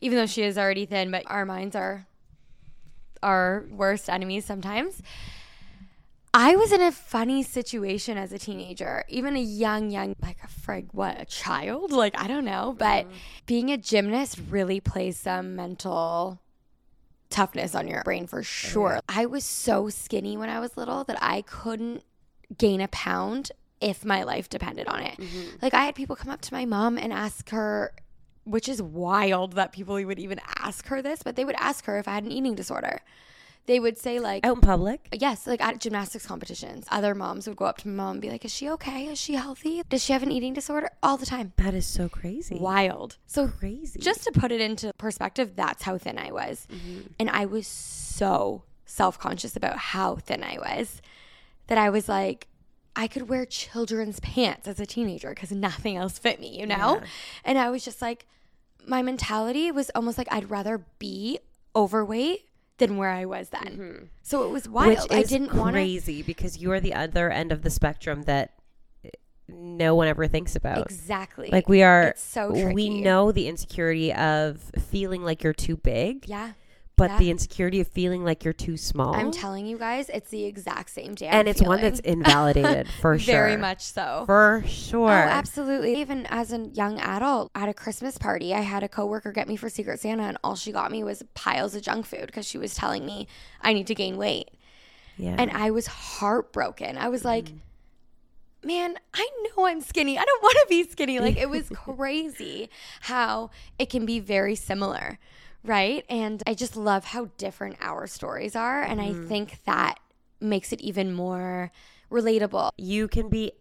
even 0.00 0.18
though 0.18 0.26
she 0.26 0.42
is 0.42 0.58
already 0.58 0.84
thin, 0.84 1.10
but 1.10 1.22
our 1.26 1.46
minds 1.46 1.74
are 1.74 2.06
our 3.22 3.64
worst 3.70 4.08
enemies 4.08 4.44
sometimes. 4.44 5.02
I 6.32 6.54
was 6.54 6.70
in 6.70 6.80
a 6.80 6.92
funny 6.92 7.42
situation 7.42 8.16
as 8.16 8.32
a 8.32 8.38
teenager, 8.38 9.04
even 9.08 9.34
a 9.36 9.40
young, 9.40 9.90
young, 9.90 10.14
like 10.22 10.38
a 10.44 10.46
frig, 10.46 10.86
what, 10.92 11.20
a 11.20 11.24
child? 11.24 11.90
Like, 11.90 12.16
I 12.20 12.28
don't 12.28 12.44
know. 12.44 12.74
But 12.78 13.06
mm. 13.06 13.12
being 13.46 13.70
a 13.70 13.76
gymnast 13.76 14.38
really 14.48 14.78
plays 14.78 15.18
some 15.18 15.56
mental 15.56 16.38
toughness 17.30 17.74
on 17.74 17.88
your 17.88 18.02
brain 18.02 18.26
for 18.26 18.40
oh, 18.40 18.42
sure. 18.42 19.00
I 19.08 19.26
was 19.26 19.44
so 19.44 19.88
skinny 19.88 20.36
when 20.36 20.50
I 20.50 20.60
was 20.60 20.76
little 20.76 21.04
that 21.04 21.18
I 21.20 21.42
couldn't 21.42 22.04
gain 22.58 22.80
a 22.80 22.88
pound 22.88 23.52
if 23.80 24.04
my 24.04 24.24
life 24.24 24.48
depended 24.48 24.88
on 24.88 25.02
it. 25.02 25.16
Mm-hmm. 25.16 25.56
Like, 25.62 25.72
I 25.72 25.84
had 25.84 25.94
people 25.94 26.16
come 26.16 26.30
up 26.30 26.42
to 26.42 26.54
my 26.54 26.66
mom 26.66 26.98
and 26.98 27.12
ask 27.12 27.48
her, 27.50 27.94
which 28.44 28.68
is 28.68 28.82
wild 28.82 29.54
that 29.54 29.72
people 29.72 29.94
would 29.94 30.18
even 30.18 30.40
ask 30.58 30.86
her 30.88 31.00
this, 31.00 31.22
but 31.22 31.36
they 31.36 31.44
would 31.44 31.56
ask 31.58 31.86
her 31.86 31.98
if 31.98 32.06
I 32.06 32.14
had 32.14 32.24
an 32.24 32.32
eating 32.32 32.54
disorder. 32.54 33.00
They 33.66 33.78
would 33.78 33.98
say, 33.98 34.18
like, 34.18 34.44
Out 34.44 34.56
in 34.56 34.60
public. 34.62 35.08
Yes, 35.12 35.46
like 35.46 35.60
at 35.60 35.78
gymnastics 35.80 36.26
competitions, 36.26 36.86
other 36.90 37.14
moms 37.14 37.46
would 37.46 37.56
go 37.56 37.66
up 37.66 37.78
to 37.78 37.88
my 37.88 37.94
mom 37.94 38.12
and 38.12 38.20
be 38.20 38.30
like, 38.30 38.44
"Is 38.44 38.52
she 38.52 38.68
okay? 38.70 39.06
Is 39.06 39.18
she 39.18 39.34
healthy? 39.34 39.82
Does 39.88 40.02
she 40.02 40.12
have 40.12 40.22
an 40.22 40.32
eating 40.32 40.54
disorder?" 40.54 40.90
All 41.02 41.16
the 41.16 41.26
time. 41.26 41.52
That 41.56 41.74
is 41.74 41.86
so 41.86 42.08
crazy. 42.08 42.56
Wild. 42.58 43.16
So 43.26 43.48
Crazy. 43.48 44.00
just 44.00 44.24
to 44.24 44.32
put 44.32 44.50
it 44.50 44.60
into 44.60 44.92
perspective, 44.94 45.54
that's 45.54 45.82
how 45.84 45.98
thin 45.98 46.18
I 46.18 46.32
was. 46.32 46.66
Mm-hmm. 46.72 47.00
And 47.20 47.30
I 47.30 47.44
was 47.46 47.66
so 47.66 48.64
self-conscious 48.86 49.54
about 49.54 49.76
how 49.76 50.16
thin 50.16 50.42
I 50.42 50.58
was 50.58 51.00
that 51.68 51.78
I 51.78 51.90
was 51.90 52.08
like 52.08 52.48
I 52.96 53.06
could 53.06 53.28
wear 53.28 53.46
children's 53.46 54.18
pants 54.20 54.66
as 54.66 54.80
a 54.80 54.86
teenager 54.86 55.30
because 55.30 55.52
nothing 55.52 55.96
else 55.96 56.18
fit 56.18 56.40
me, 56.40 56.58
you 56.58 56.66
know? 56.66 56.96
Yeah. 57.00 57.06
And 57.44 57.56
I 57.58 57.70
was 57.70 57.84
just 57.84 58.02
like, 58.02 58.26
my 58.84 59.00
mentality 59.00 59.70
was 59.70 59.90
almost 59.94 60.18
like 60.18 60.26
I'd 60.30 60.50
rather 60.50 60.84
be 60.98 61.38
overweight 61.76 62.46
than 62.80 62.96
where 62.96 63.10
I 63.10 63.24
was 63.24 63.50
then. 63.50 63.62
Mm-hmm. 63.62 64.04
So 64.22 64.42
it 64.42 64.50
was 64.50 64.68
wild. 64.68 64.88
Which 64.88 64.98
is 64.98 65.06
I 65.12 65.22
didn't 65.22 65.54
want 65.54 65.68
to. 65.74 65.80
crazy 65.80 66.22
because 66.22 66.58
you 66.58 66.72
are 66.72 66.80
the 66.80 66.94
other 66.94 67.30
end 67.30 67.52
of 67.52 67.62
the 67.62 67.70
spectrum 67.70 68.22
that 68.22 68.54
eh, 69.04 69.10
no 69.48 69.94
one 69.94 70.08
ever 70.08 70.26
thinks 70.26 70.56
about. 70.56 70.90
Exactly. 70.90 71.48
Like 71.52 71.68
we 71.68 71.82
are, 71.84 72.08
It's 72.08 72.22
so 72.22 72.50
tricky. 72.50 72.74
we 72.74 72.88
know 73.00 73.30
the 73.30 73.46
insecurity 73.46 74.12
of 74.12 74.60
feeling 74.90 75.22
like 75.22 75.44
you're 75.44 75.52
too 75.52 75.76
big, 75.76 76.26
Yeah. 76.28 76.52
But 77.00 77.10
yeah. 77.12 77.18
the 77.18 77.30
insecurity 77.30 77.80
of 77.80 77.88
feeling 77.88 78.22
like 78.24 78.44
you're 78.44 78.52
too 78.52 78.76
small. 78.76 79.14
I'm 79.14 79.32
telling 79.32 79.64
you 79.66 79.78
guys, 79.78 80.10
it's 80.10 80.28
the 80.28 80.44
exact 80.44 80.90
same 80.90 81.14
damn 81.14 81.32
and 81.34 81.48
it's 81.48 81.62
one 81.62 81.80
that's 81.80 82.00
invalidated 82.00 82.88
for 83.00 83.18
sure. 83.18 83.32
Very 83.32 83.56
much 83.56 83.80
so. 83.82 84.24
For 84.26 84.62
sure. 84.66 85.08
Oh, 85.08 85.12
absolutely. 85.12 85.98
Even 86.00 86.26
as 86.26 86.52
a 86.52 86.58
young 86.58 87.00
adult 87.00 87.50
at 87.54 87.68
a 87.70 87.74
Christmas 87.74 88.18
party, 88.18 88.52
I 88.54 88.60
had 88.60 88.82
a 88.82 88.88
coworker 88.88 89.32
get 89.32 89.48
me 89.48 89.56
for 89.56 89.70
Secret 89.70 89.98
Santa, 90.00 90.24
and 90.24 90.36
all 90.44 90.56
she 90.56 90.72
got 90.72 90.92
me 90.92 91.02
was 91.02 91.22
piles 91.34 91.74
of 91.74 91.80
junk 91.82 92.04
food 92.04 92.26
because 92.26 92.46
she 92.46 92.58
was 92.58 92.74
telling 92.74 93.06
me 93.06 93.26
I 93.62 93.72
need 93.72 93.86
to 93.86 93.94
gain 93.94 94.18
weight. 94.18 94.50
yeah. 95.16 95.36
And 95.38 95.50
I 95.52 95.70
was 95.70 95.86
heartbroken. 95.86 96.98
I 96.98 97.08
was 97.08 97.24
like, 97.24 97.46
Mm. 97.46 97.58
man, 98.62 98.98
I 99.14 99.26
know 99.56 99.64
I'm 99.66 99.80
skinny. 99.80 100.18
I 100.18 100.24
don't 100.24 100.42
want 100.42 100.56
to 100.62 100.66
be 100.68 100.84
skinny. 100.84 101.18
Like, 101.18 101.38
it 101.38 101.48
was 101.48 101.68
crazy 101.74 102.68
how 103.00 103.50
it 103.78 103.88
can 103.88 104.04
be 104.04 104.20
very 104.20 104.54
similar, 104.54 105.18
right? 105.64 106.04
And 106.08 106.42
I 106.46 106.54
just 106.54 106.76
love 106.76 107.04
how 107.04 107.30
different 107.36 107.76
our 107.80 108.06
stories 108.06 108.54
are. 108.56 108.82
And 108.82 109.00
Mm-hmm. 109.00 109.24
I 109.24 109.28
think 109.28 109.64
that 109.64 109.98
makes 110.40 110.72
it 110.72 110.80
even 110.80 111.12
more 111.12 111.70
relatable. 112.10 112.70
you 112.76 113.06
can 113.08 113.28
be 113.28 113.52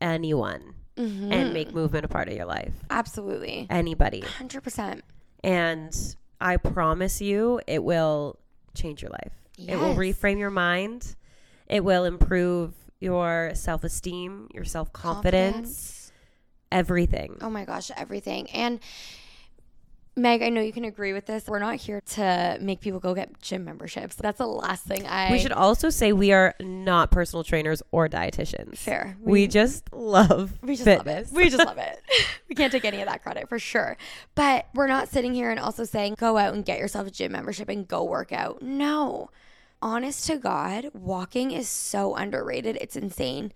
anyone 0.00 0.74
Mhm. 0.96 1.32
and 1.32 1.52
make 1.52 1.72
movement 1.72 2.04
a 2.04 2.08
part 2.08 2.28
of 2.28 2.34
your 2.34 2.46
life. 2.46 2.74
Absolutely. 2.90 3.66
Anybody. 3.70 4.20
100%. 4.22 5.02
And 5.44 6.16
I 6.40 6.56
promise 6.56 7.20
you, 7.20 7.60
it 7.66 7.82
will 7.82 8.38
change 8.74 9.02
your 9.02 9.10
life. 9.10 9.32
It 9.58 9.76
will 9.76 9.94
reframe 9.94 10.38
your 10.38 10.50
mind. 10.50 11.14
It 11.68 11.84
will 11.84 12.04
improve 12.04 12.74
your 13.00 13.52
self 13.54 13.84
esteem, 13.84 14.48
your 14.54 14.64
self 14.64 14.92
confidence, 14.92 16.12
everything. 16.70 17.38
Oh 17.40 17.50
my 17.50 17.64
gosh, 17.64 17.90
everything. 17.96 18.50
And 18.50 18.80
Meg, 20.14 20.42
I 20.42 20.50
know 20.50 20.60
you 20.60 20.72
can 20.74 20.84
agree 20.84 21.14
with 21.14 21.24
this. 21.24 21.46
We're 21.48 21.58
not 21.58 21.76
here 21.76 22.02
to 22.02 22.58
make 22.60 22.80
people 22.80 23.00
go 23.00 23.14
get 23.14 23.40
gym 23.40 23.64
memberships. 23.64 24.14
That's 24.16 24.36
the 24.38 24.46
last 24.46 24.84
thing 24.84 25.06
I 25.06 25.30
we 25.32 25.38
should 25.38 25.52
also 25.52 25.88
say 25.88 26.12
we 26.12 26.32
are 26.32 26.54
not 26.60 27.10
personal 27.10 27.42
trainers 27.44 27.82
or 27.92 28.08
dietitians. 28.08 28.76
fair. 28.76 29.16
We, 29.22 29.46
just 29.46 29.90
love 29.92 30.52
We 30.60 30.74
just 30.74 30.84
fitness. 30.84 31.32
love 31.32 31.40
it. 31.40 31.44
We 31.44 31.48
just 31.50 31.64
love 31.66 31.78
it. 31.78 32.02
we 32.48 32.54
can't 32.54 32.70
take 32.70 32.84
any 32.84 33.00
of 33.00 33.08
that 33.08 33.22
credit 33.22 33.48
for 33.48 33.58
sure. 33.58 33.96
But 34.34 34.66
we're 34.74 34.86
not 34.86 35.08
sitting 35.08 35.32
here 35.32 35.50
and 35.50 35.58
also 35.58 35.84
saying 35.84 36.16
go 36.18 36.36
out 36.36 36.52
and 36.52 36.62
get 36.62 36.78
yourself 36.78 37.06
a 37.06 37.10
gym 37.10 37.32
membership 37.32 37.70
and 37.70 37.88
go 37.88 38.04
work 38.04 38.32
out. 38.32 38.60
No. 38.60 39.30
Honest 39.80 40.26
to 40.26 40.36
God, 40.36 40.90
walking 40.92 41.52
is 41.52 41.68
so 41.70 42.14
underrated. 42.14 42.76
It's 42.82 42.96
insane. 42.96 43.50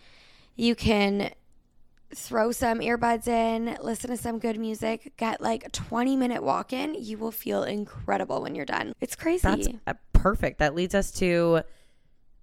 You 0.56 0.74
can 0.74 1.32
throw 2.14 2.52
some 2.52 2.80
earbuds 2.80 3.28
in, 3.28 3.76
listen 3.80 4.10
to 4.10 4.16
some 4.16 4.38
good 4.38 4.58
music, 4.58 5.12
get 5.16 5.40
like 5.40 5.66
a 5.66 5.70
20 5.70 6.16
minute 6.16 6.42
walk 6.42 6.72
in. 6.72 6.94
You 6.94 7.18
will 7.18 7.32
feel 7.32 7.62
incredible 7.62 8.42
when 8.42 8.54
you're 8.54 8.66
done. 8.66 8.94
It's 9.00 9.16
crazy. 9.16 9.42
That's 9.42 9.68
uh, 9.86 9.94
perfect. 10.12 10.58
That 10.58 10.74
leads 10.74 10.94
us 10.94 11.10
to 11.12 11.62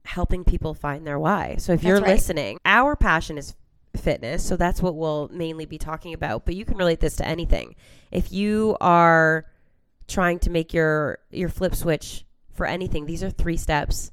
helping 0.05 0.43
people 0.43 0.73
find 0.73 1.07
their 1.07 1.19
why. 1.19 1.55
So 1.57 1.73
if 1.73 1.79
That's 1.79 1.87
you're 1.87 1.99
right. 1.99 2.07
listening, 2.07 2.59
our 2.65 2.95
passion 2.95 3.37
is 3.37 3.55
fitness. 3.95 4.45
So 4.45 4.57
that's 4.57 4.81
what 4.81 4.95
we'll 4.95 5.29
mainly 5.31 5.65
be 5.65 5.77
talking 5.77 6.13
about, 6.13 6.45
but 6.45 6.55
you 6.55 6.65
can 6.65 6.77
relate 6.77 6.99
this 6.99 7.15
to 7.17 7.27
anything. 7.27 7.75
If 8.11 8.31
you 8.31 8.75
are 8.81 9.45
trying 10.07 10.39
to 10.39 10.49
make 10.49 10.73
your 10.73 11.19
your 11.31 11.49
flip 11.49 11.75
switch 11.75 12.25
for 12.51 12.65
anything, 12.65 13.05
these 13.05 13.23
are 13.23 13.29
three 13.29 13.57
steps 13.57 14.11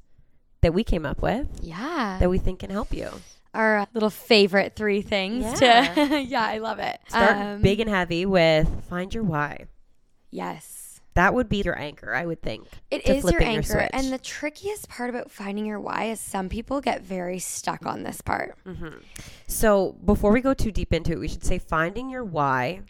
that 0.61 0.73
we 0.73 0.83
came 0.83 1.05
up 1.05 1.21
with 1.21 1.47
yeah. 1.61 2.17
that 2.19 2.29
we 2.29 2.37
think 2.37 2.59
can 2.59 2.69
help 2.69 2.93
you. 2.93 3.09
Our 3.53 3.85
little 3.93 4.09
favorite 4.09 4.75
three 4.75 5.01
things 5.01 5.61
Yeah. 5.61 5.93
to 6.09 6.19
Yeah, 6.21 6.45
I 6.45 6.59
love 6.59 6.79
it. 6.79 6.99
Start 7.09 7.35
Um, 7.37 7.61
big 7.61 7.79
and 7.79 7.89
heavy 7.89 8.25
with 8.25 8.69
find 8.89 9.13
your 9.13 9.23
why. 9.23 9.65
Yes. 10.29 11.01
That 11.15 11.33
would 11.33 11.49
be 11.49 11.57
your 11.57 11.77
anchor, 11.77 12.13
I 12.13 12.25
would 12.25 12.41
think. 12.41 12.65
It 12.89 13.01
is 13.01 13.15
your 13.15 13.21
flipping 13.33 13.51
your 13.51 13.57
anchor. 13.81 13.89
and 13.91 14.13
the 14.13 14.17
trickiest 14.17 14.87
part 14.87 15.09
about 15.09 15.29
finding 15.29 15.65
your 15.65 15.77
why 15.81 16.05
is 16.05 16.21
some 16.21 16.47
people 16.47 16.79
get 16.79 17.01
very 17.01 17.37
stuck 17.39 17.85
on 17.85 18.03
this 18.03 18.21
part. 18.21 18.57
So 19.47 19.97
before 20.05 20.31
we 20.31 20.39
go 20.39 20.53
too 20.53 20.71
deep 20.71 20.93
into 20.93 21.11
it, 21.11 21.19
we 21.19 21.27
should 21.27 21.43
say 21.43 21.59
finding 21.59 22.09
your 22.09 22.23
why 22.23 22.81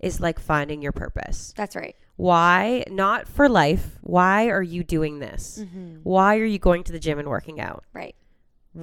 is 0.00 0.20
like 0.20 0.40
finding 0.40 0.82
your 0.82 0.90
purpose. 0.92 1.54
That's 1.56 1.76
right. 1.76 1.94
Why, 2.16 2.82
not 2.90 3.28
for 3.28 3.48
life, 3.48 3.98
why 4.00 4.48
are 4.48 4.62
you 4.62 4.82
doing 4.82 5.20
this? 5.20 5.62
Why 6.02 6.38
are 6.38 6.44
you 6.44 6.58
going 6.58 6.82
to 6.82 6.92
the 6.92 6.98
gym 6.98 7.20
and 7.20 7.28
working 7.28 7.60
out? 7.60 7.84
Right. 7.92 8.16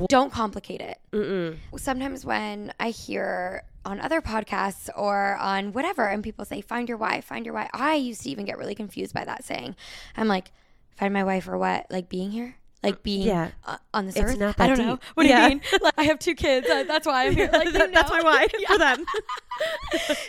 Don't 0.10 0.31
complicate 0.31 0.81
it. 0.81 0.97
Mm-mm. 1.12 1.58
Sometimes 1.77 2.25
when 2.25 2.73
I 2.79 2.89
hear 2.89 3.63
on 3.86 3.99
other 4.01 4.19
podcasts 4.21 4.89
or 4.95 5.36
on 5.38 5.71
whatever, 5.73 6.08
and 6.08 6.23
people 6.23 6.43
say, 6.45 6.62
find 6.62 6.89
your 6.89 6.97
why, 6.97 7.21
find 7.21 7.45
your 7.45 7.53
why, 7.53 7.69
I 7.73 7.95
used 7.95 8.21
to 8.23 8.29
even 8.29 8.45
get 8.45 8.58
really 8.58 8.75
confused 8.75 9.13
by 9.13 9.23
that 9.25 9.43
saying. 9.43 9.75
I'm 10.17 10.27
like, 10.27 10.51
find 10.97 11.13
my 11.13 11.23
why 11.23 11.39
for 11.39 11.58
what? 11.58 11.86
Like 11.91 12.10
being 12.10 12.31
here? 12.31 12.55
Like 12.84 13.01
being 13.03 13.27
Yeah. 13.27 13.49
uh, 13.65 13.77
on 13.95 14.05
this 14.05 14.15
It's 14.15 14.31
earth? 14.34 14.38
not 14.39 14.60
I 14.60 14.67
don't 14.67 14.77
know. 14.77 14.95
deep. 14.97 15.03
What 15.15 15.23
do 15.23 15.29
you 15.29 15.36
mean? 15.49 15.62
Like, 15.81 15.93
I 15.97 16.03
have 16.03 16.19
two 16.19 16.36
kids. 16.36 16.67
uh, 16.69 16.84
that's 16.84 17.08
why 17.08 17.25
I'm 17.27 17.36
here. 17.36 17.49
Like, 17.51 17.65
you 17.67 17.71
That's 17.93 18.12
my 18.12 18.21
why 18.21 18.47
Yeah. 18.60 18.67
for 18.71 18.77
them. 18.77 19.05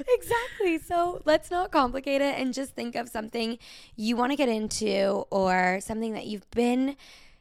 exactly. 0.09 0.79
So 0.79 1.23
let's 1.25 1.51
not 1.51 1.71
complicate 1.71 2.21
it 2.23 2.39
and 2.39 2.55
just 2.55 2.73
think 2.75 2.95
of 2.95 3.09
something 3.09 3.59
you 3.97 4.17
want 4.17 4.33
to 4.33 4.37
get 4.37 4.49
into 4.49 5.25
or 5.31 5.81
something 5.83 6.13
that 6.15 6.27
you've 6.27 6.51
been 6.51 6.97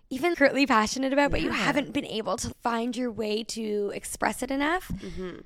even 0.09 0.35
currently 0.35 0.65
passionate 0.67 1.13
about, 1.13 1.31
but 1.31 1.41
you 1.41 1.49
haven't 1.51 1.93
been 1.93 2.05
able 2.05 2.37
to 2.37 2.49
find 2.61 2.95
your 2.95 3.11
way 3.11 3.43
to 3.43 3.91
express 3.95 4.43
it 4.43 4.51
enough. 4.51 4.91
Mm-hmm. 4.93 5.37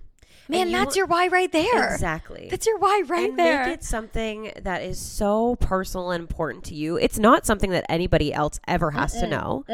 Man, 0.49 0.67
you- 0.69 0.73
that's 0.77 0.95
your 0.95 1.05
why 1.05 1.27
right 1.27 1.51
there. 1.51 1.93
Exactly. 1.93 2.47
That's 2.49 2.65
your 2.65 2.77
why 2.79 3.03
right 3.07 3.29
and 3.29 3.37
there. 3.39 3.65
make 3.67 3.75
it 3.75 3.83
something 3.83 4.51
that 4.61 4.81
is 4.81 4.97
so 4.99 5.55
personal 5.57 6.09
and 6.11 6.21
important 6.21 6.63
to 6.65 6.75
you. 6.75 6.97
It's 6.97 7.19
not 7.19 7.45
something 7.45 7.69
that 7.69 7.85
anybody 7.87 8.33
else 8.33 8.59
ever 8.67 8.91
has 8.91 9.13
to 9.13 9.27
know. 9.27 9.65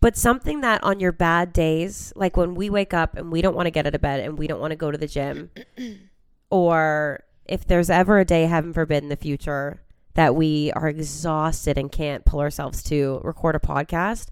But 0.00 0.18
something 0.18 0.60
that 0.60 0.84
on 0.84 1.00
your 1.00 1.12
bad 1.12 1.54
days, 1.54 2.12
like 2.14 2.36
when 2.36 2.54
we 2.54 2.68
wake 2.68 2.92
up 2.92 3.16
and 3.16 3.32
we 3.32 3.40
don't 3.40 3.54
want 3.56 3.66
to 3.66 3.70
get 3.70 3.86
out 3.86 3.94
of 3.94 4.02
bed 4.02 4.20
and 4.20 4.36
we 4.36 4.46
don't 4.46 4.60
want 4.60 4.72
to 4.72 4.76
go 4.76 4.90
to 4.90 4.98
the 4.98 5.06
gym, 5.06 5.50
or 6.50 7.24
if 7.46 7.66
there's 7.66 7.90
ever 7.90 8.18
a 8.18 8.24
day, 8.24 8.44
heaven 8.44 8.72
forbid, 8.72 9.02
in 9.02 9.08
the 9.08 9.16
future 9.16 9.80
that 10.14 10.34
we 10.34 10.72
are 10.72 10.88
exhausted 10.88 11.76
and 11.76 11.90
can't 11.90 12.24
pull 12.24 12.40
ourselves 12.40 12.82
to 12.84 13.20
record 13.24 13.56
a 13.56 13.58
podcast, 13.58 14.28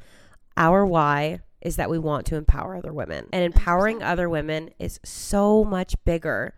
our 0.57 0.87
why 0.87 1.41
is 1.61 1.77
that 1.77 1.91
we 1.91 1.99
want 1.99 2.27
to 2.27 2.37
empower 2.37 2.77
other 2.77 2.93
women. 2.93 3.27
And 3.33 3.45
empowering 3.45 4.03
other 4.03 4.29
women 4.29 4.71
is 4.79 4.99
so 5.05 5.65
much 5.65 5.95
bigger 6.05 6.55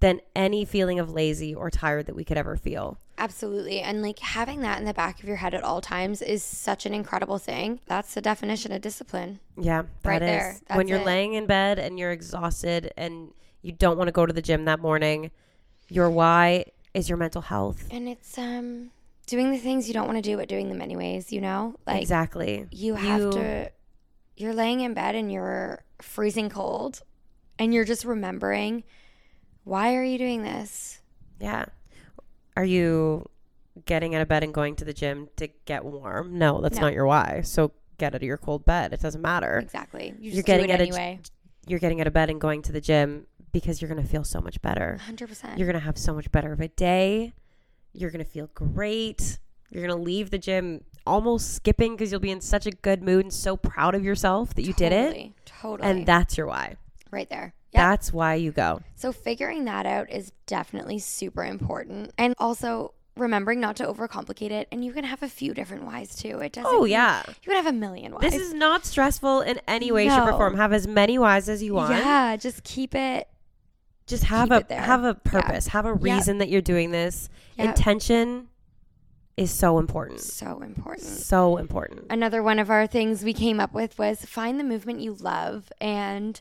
than 0.00 0.20
any 0.34 0.64
feeling 0.64 0.98
of 0.98 1.10
lazy 1.10 1.54
or 1.54 1.70
tired 1.70 2.06
that 2.06 2.14
we 2.14 2.24
could 2.24 2.36
ever 2.36 2.56
feel. 2.56 2.98
Absolutely. 3.16 3.80
And 3.80 4.00
like 4.00 4.20
having 4.20 4.60
that 4.60 4.78
in 4.78 4.84
the 4.84 4.94
back 4.94 5.20
of 5.20 5.28
your 5.28 5.36
head 5.38 5.54
at 5.54 5.64
all 5.64 5.80
times 5.80 6.22
is 6.22 6.42
such 6.42 6.86
an 6.86 6.94
incredible 6.94 7.38
thing. 7.38 7.80
That's 7.86 8.14
the 8.14 8.20
definition 8.20 8.70
of 8.70 8.80
discipline. 8.80 9.40
Yeah, 9.56 9.82
that 10.02 10.08
Right 10.08 10.22
is. 10.22 10.28
there. 10.28 10.56
When 10.76 10.86
you're 10.86 11.00
it. 11.00 11.06
laying 11.06 11.34
in 11.34 11.46
bed 11.46 11.80
and 11.80 11.98
you're 11.98 12.12
exhausted 12.12 12.92
and 12.96 13.32
you 13.62 13.72
don't 13.72 13.98
want 13.98 14.06
to 14.06 14.12
go 14.12 14.24
to 14.24 14.32
the 14.32 14.42
gym 14.42 14.66
that 14.66 14.78
morning, 14.78 15.32
your 15.88 16.10
why 16.10 16.66
is 16.98 17.08
your 17.08 17.16
mental 17.18 17.42
health. 17.42 17.86
And 17.90 18.08
it's 18.08 18.36
um 18.38 18.90
doing 19.26 19.50
the 19.50 19.58
things 19.58 19.86
you 19.88 19.94
don't 19.94 20.06
want 20.06 20.18
to 20.18 20.22
do 20.22 20.36
but 20.36 20.48
doing 20.48 20.68
them 20.68 20.80
anyways, 20.82 21.32
you 21.32 21.40
know? 21.40 21.74
Like 21.86 22.02
exactly. 22.02 22.66
you 22.70 22.94
have 22.94 23.20
You- 23.20 23.32
to 23.32 23.70
you're 24.36 24.54
laying 24.54 24.80
in 24.80 24.94
bed 24.94 25.14
and 25.16 25.32
you're 25.32 25.82
freezing 26.00 26.48
cold 26.48 27.02
and 27.58 27.74
you're 27.74 27.84
just 27.84 28.04
remembering 28.04 28.84
why 29.64 29.94
are 29.96 30.04
you 30.04 30.16
doing 30.18 30.42
this 30.42 31.00
Yeah. 31.40 31.66
Are 32.56 32.64
you 32.64 33.28
getting 33.86 34.14
out 34.14 34.22
of 34.22 34.28
bed 34.28 34.42
and 34.42 34.52
going 34.52 34.74
to 34.76 34.84
the 34.84 34.92
gym 34.92 35.28
to 35.36 35.48
get 35.64 35.84
warm? 35.84 36.38
No, 36.38 36.60
that's 36.60 36.76
No. 36.76 36.82
not 36.82 36.92
your 36.94 37.06
why. 37.06 37.42
So 37.42 37.72
get 37.98 38.12
out 38.14 38.16
of 38.16 38.22
your 38.22 38.36
cold 38.38 38.64
bed. 38.64 38.92
It 38.92 39.00
doesn't 39.00 39.22
matter. 39.22 39.58
exactly 39.58 40.14
you 40.18 40.30
just 40.30 40.34
You're 40.34 40.42
getting 40.44 40.66
do 40.66 40.72
it 40.72 40.74
at 40.74 40.80
a 40.80 40.86
j- 40.86 40.90
anyway 40.90 41.20
You're 41.66 41.78
getting 41.80 42.00
out 42.00 42.06
of 42.06 42.12
bed 42.12 42.30
and 42.30 42.40
going 42.40 42.62
to 42.62 42.72
the 42.72 42.80
gym 42.80 43.26
because 43.52 43.80
you're 43.80 43.88
going 43.88 44.02
to 44.02 44.08
feel 44.08 44.24
so 44.24 44.40
much 44.40 44.60
better. 44.62 44.98
100% 45.08 45.56
You're 45.58 45.66
going 45.66 45.74
to 45.78 45.84
have 45.84 45.98
so 45.98 46.14
much 46.14 46.30
better 46.30 46.52
of 46.52 46.60
a 46.60 46.68
day. 46.68 47.32
You're 47.92 48.10
going 48.10 48.24
to 48.24 48.30
feel 48.30 48.48
great. 48.54 49.38
You're 49.70 49.84
going 49.86 49.96
to 49.96 50.02
leave 50.02 50.30
the 50.30 50.38
gym 50.38 50.82
almost 51.06 51.54
skipping 51.54 51.94
because 51.96 52.10
you'll 52.10 52.20
be 52.20 52.30
in 52.30 52.40
such 52.40 52.66
a 52.66 52.70
good 52.70 53.02
mood 53.02 53.24
and 53.24 53.32
so 53.32 53.56
proud 53.56 53.94
of 53.94 54.04
yourself 54.04 54.54
that 54.54 54.62
you 54.62 54.72
did 54.74 54.92
it. 54.92 55.06
Totally, 55.06 55.34
totally 55.46 55.90
And 55.90 56.06
that's 56.06 56.36
your 56.36 56.46
why. 56.46 56.76
right 57.10 57.28
there 57.30 57.54
yeah 57.72 57.90
That's 57.90 58.12
why 58.12 58.34
you 58.34 58.50
go. 58.52 58.80
so 58.96 59.12
figuring 59.12 59.64
that 59.66 59.84
out 59.86 60.10
is 60.10 60.32
definitely 60.46 60.98
super 60.98 61.44
important 61.44 62.12
and 62.18 62.34
also 62.38 62.94
remembering 63.16 63.58
not 63.60 63.76
to 63.76 63.84
overcomplicate 63.86 64.50
it 64.50 64.68
and 64.72 64.84
you 64.84 64.92
can 64.92 65.04
have 65.04 65.22
a 65.22 65.28
few 65.28 65.52
different 65.52 65.84
whys 65.84 66.14
too 66.14 66.38
it 66.40 66.52
doesn't 66.52 66.70
Oh, 66.72 66.84
yeah. 66.84 67.22
you 67.26 67.34
can 67.52 67.56
have 67.62 67.66
a 67.66 67.76
million 67.76 68.12
whys 68.12 68.22
This 68.30 68.34
is 68.40 68.54
not 68.54 68.84
stressful 68.86 69.40
in 69.42 69.60
any 69.68 69.90
way, 69.92 70.08
shape, 70.08 70.20
or 70.22 70.30
No. 70.30 70.36
form. 70.38 70.56
Have 70.56 70.72
as 70.72 70.86
many 70.86 71.18
whys 71.18 71.48
as 71.48 71.62
you 71.62 71.74
want. 71.74 71.90
yeah 71.94 72.36
just 72.36 72.64
keep 72.64 72.94
it 72.94 73.28
Just 74.08 74.24
have 74.24 74.50
a 74.50 74.64
have 74.74 75.04
a 75.04 75.14
purpose. 75.14 75.68
Have 75.68 75.86
a 75.86 75.90
Yeah. 76.02 76.16
reason 76.16 76.38
that 76.38 76.48
you're 76.48 76.60
doing 76.62 76.90
this. 76.90 77.28
Yeah. 77.56 77.66
Intention 77.66 78.48
is 79.36 79.52
so 79.52 79.78
important. 79.78 80.18
so 80.20 80.60
important 80.62 81.06
So 81.06 81.58
important. 81.58 82.06
another 82.10 82.42
one 82.42 82.58
of 82.58 82.70
our 82.70 82.88
things 82.88 83.22
we 83.22 83.32
came 83.32 83.60
up 83.60 83.72
with 83.72 83.96
was 83.96 84.24
find 84.24 84.58
the 84.58 84.64
movement 84.64 85.00
you 85.00 85.14
love 85.14 85.70
and 85.80 86.40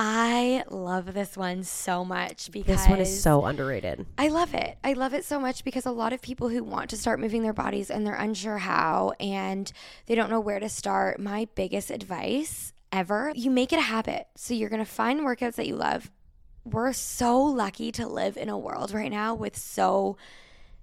I 0.00 0.62
love 0.70 1.12
this 1.14 1.36
one 1.36 1.64
so 1.64 2.04
much 2.04 2.52
because 2.52 2.76
This 2.82 2.88
one 2.88 3.00
is 3.00 3.20
so 3.20 3.44
underrated. 3.44 4.06
I 4.16 4.28
love 4.28 4.54
it. 4.54 4.78
I 4.84 4.92
love 4.92 5.12
it 5.12 5.24
so 5.24 5.40
much 5.40 5.64
because 5.64 5.84
a 5.86 5.90
lot 5.90 6.12
of 6.12 6.22
people 6.22 6.50
who 6.50 6.62
want 6.62 6.90
to 6.90 6.96
start 6.96 7.18
moving 7.18 7.42
their 7.42 7.52
bodies 7.52 7.90
and 7.90 8.06
they're 8.06 8.14
unsure 8.14 8.58
how 8.58 9.14
and 9.18 9.72
they 10.06 10.14
don't 10.14 10.30
know 10.30 10.38
where 10.38 10.60
to 10.60 10.68
start. 10.68 11.18
My 11.18 11.48
biggest 11.56 11.90
advice 11.90 12.72
ever, 12.92 13.32
you 13.34 13.50
make 13.50 13.72
it 13.72 13.80
a 13.80 13.82
habit. 13.82 14.28
So 14.36 14.54
you're 14.54 14.68
going 14.70 14.78
to 14.84 14.88
find 14.88 15.22
workouts 15.22 15.56
that 15.56 15.66
you 15.66 15.74
love. 15.74 16.12
We're 16.64 16.92
so 16.92 17.42
lucky 17.42 17.92
to 17.92 18.06
live 18.06 18.36
in 18.36 18.48
a 18.48 18.58
world 18.58 18.92
right 18.92 19.10
now 19.10 19.34
with 19.34 19.56
so 19.56 20.16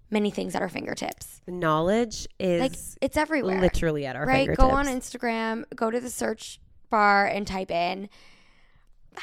many 0.09 0.31
things 0.31 0.55
at 0.55 0.61
our 0.61 0.69
fingertips. 0.69 1.41
Knowledge 1.47 2.27
is 2.39 2.61
Like 2.61 2.73
it's 3.01 3.17
everywhere 3.17 3.59
literally 3.59 4.05
at 4.05 4.15
our 4.15 4.25
right? 4.25 4.47
fingertips. 4.47 4.61
Go 4.63 4.69
on 4.69 4.85
Instagram, 4.87 5.63
go 5.75 5.91
to 5.91 5.99
the 5.99 6.09
search 6.09 6.59
bar 6.89 7.25
and 7.25 7.45
type 7.45 7.71
in 7.71 8.09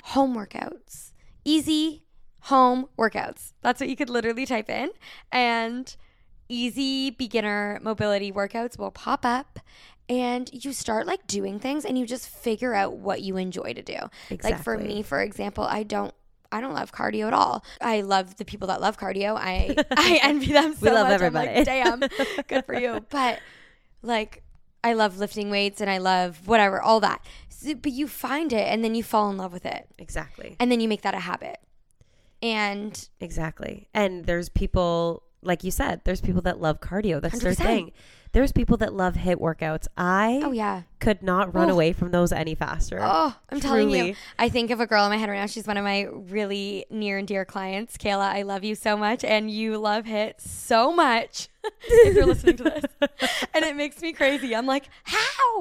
home 0.05 0.35
workouts. 0.37 1.13
Easy 1.45 2.05
home 2.41 2.87
workouts. 2.99 3.53
That's 3.63 3.81
what 3.81 3.89
you 3.89 3.97
could 3.97 4.11
literally 4.11 4.47
type 4.47 4.69
in. 4.71 4.91
And 5.31 5.95
easy 6.49 7.11
beginner 7.11 7.79
mobility 7.83 8.33
workouts 8.33 8.79
will 8.79 8.91
pop 8.91 9.25
up. 9.25 9.59
And 10.09 10.51
you 10.53 10.73
start 10.73 11.07
like 11.07 11.27
doing 11.27 11.59
things 11.59 11.85
and 11.85 11.97
you 11.97 12.05
just 12.07 12.29
figure 12.29 12.75
out 12.75 12.97
what 12.97 13.23
you 13.23 13.37
enjoy 13.37 13.73
to 13.73 13.83
do. 13.83 13.97
Like 14.43 14.63
for 14.63 14.77
me, 14.77 15.03
for 15.03 15.23
example, 15.23 15.65
I 15.65 15.85
don't 15.85 16.13
I 16.53 16.61
don't 16.61 16.75
love 16.75 16.93
cardio 16.93 17.27
at 17.27 17.33
all. 17.33 17.65
I 17.81 18.03
love 18.03 18.37
the 18.37 18.45
people 18.45 18.69
that 18.69 18.81
love 18.81 18.97
cardio. 18.99 19.37
I 19.37 19.75
I 19.97 20.21
envy 20.23 20.53
them 20.53 20.75
so 20.75 20.79
We 20.83 20.91
love 20.91 21.07
much. 21.09 21.15
everybody. 21.15 21.49
I'm 21.49 22.01
like, 22.01 22.17
damn, 22.19 22.45
good 22.47 22.65
for 22.65 22.79
you. 22.79 23.05
But 23.11 23.41
like 24.03 24.43
I 24.85 24.93
love 24.95 25.19
lifting 25.19 25.49
weights 25.51 25.81
and 25.81 25.89
I 25.91 25.99
love 25.99 26.47
whatever, 26.47 26.81
all 26.81 27.01
that. 27.01 27.25
So, 27.49 27.75
but 27.75 27.93
you 27.93 28.07
find 28.09 28.53
it 28.53 28.67
and 28.69 28.83
then 28.85 28.95
you 28.95 29.03
fall 29.03 29.31
in 29.31 29.37
love 29.37 29.53
with 29.53 29.65
it. 29.65 29.87
Exactly. 29.99 30.57
And 30.61 30.71
then 30.71 30.81
you 30.81 30.89
make 30.89 31.03
that 31.03 31.15
a 31.15 31.21
habit. 31.21 31.59
And 32.43 33.09
Exactly. 33.21 33.89
And 33.95 34.25
there's 34.27 34.49
people, 34.49 35.23
like 35.43 35.63
you 35.65 35.71
said, 35.71 36.01
there's 36.05 36.21
people 36.21 36.43
that 36.43 36.61
love 36.61 36.81
cardio. 36.81 37.21
That's 37.21 37.41
their 37.41 37.53
100%. 37.53 37.57
thing. 37.57 37.93
There's 38.33 38.51
people 38.51 38.79
that 38.79 38.95
love 38.95 39.15
HIIT 39.15 39.37
workouts. 39.37 39.89
I 39.97 40.41
oh 40.43 40.53
yeah. 40.53 40.83
could 41.01 41.23
not 41.23 41.55
run 41.55 41.69
Oh. 41.69 41.75
away 41.75 41.93
from 41.93 42.13
those 42.13 42.33
any 42.33 42.55
faster. 42.55 42.99
Oh, 43.03 43.37
I'm 43.51 43.61
telling 43.61 43.91
you. 43.91 44.15
I 44.39 44.49
think 44.49 44.71
of 44.71 44.81
a 44.81 44.87
girl 44.87 45.05
in 45.05 45.11
my 45.11 45.19
head 45.19 45.29
right 45.29 45.39
now. 45.39 45.47
She's 45.47 45.67
one 45.67 45.77
of 45.77 45.85
my 45.85 46.05
really 46.11 46.87
near 46.89 47.19
and 47.19 47.29
dear 47.29 47.45
clients. 47.45 47.99
Kayla, 47.99 48.33
I 48.33 48.41
love 48.43 48.65
you 48.65 48.75
so 48.75 48.97
much 48.97 49.23
and 49.23 49.51
you 49.51 49.77
love 49.77 50.07
HIIT 50.07 50.41
so 50.41 50.93
much. 50.93 51.49
if 51.85 52.17
you're 52.17 52.27
listening 52.27 52.57
to 52.57 52.65
this. 52.65 52.85
And 53.55 53.65
it 53.67 53.77
makes 53.77 54.01
me 54.01 54.13
crazy. 54.15 54.57
I'm 54.57 54.67
like, 54.67 54.89
how? 55.05 55.19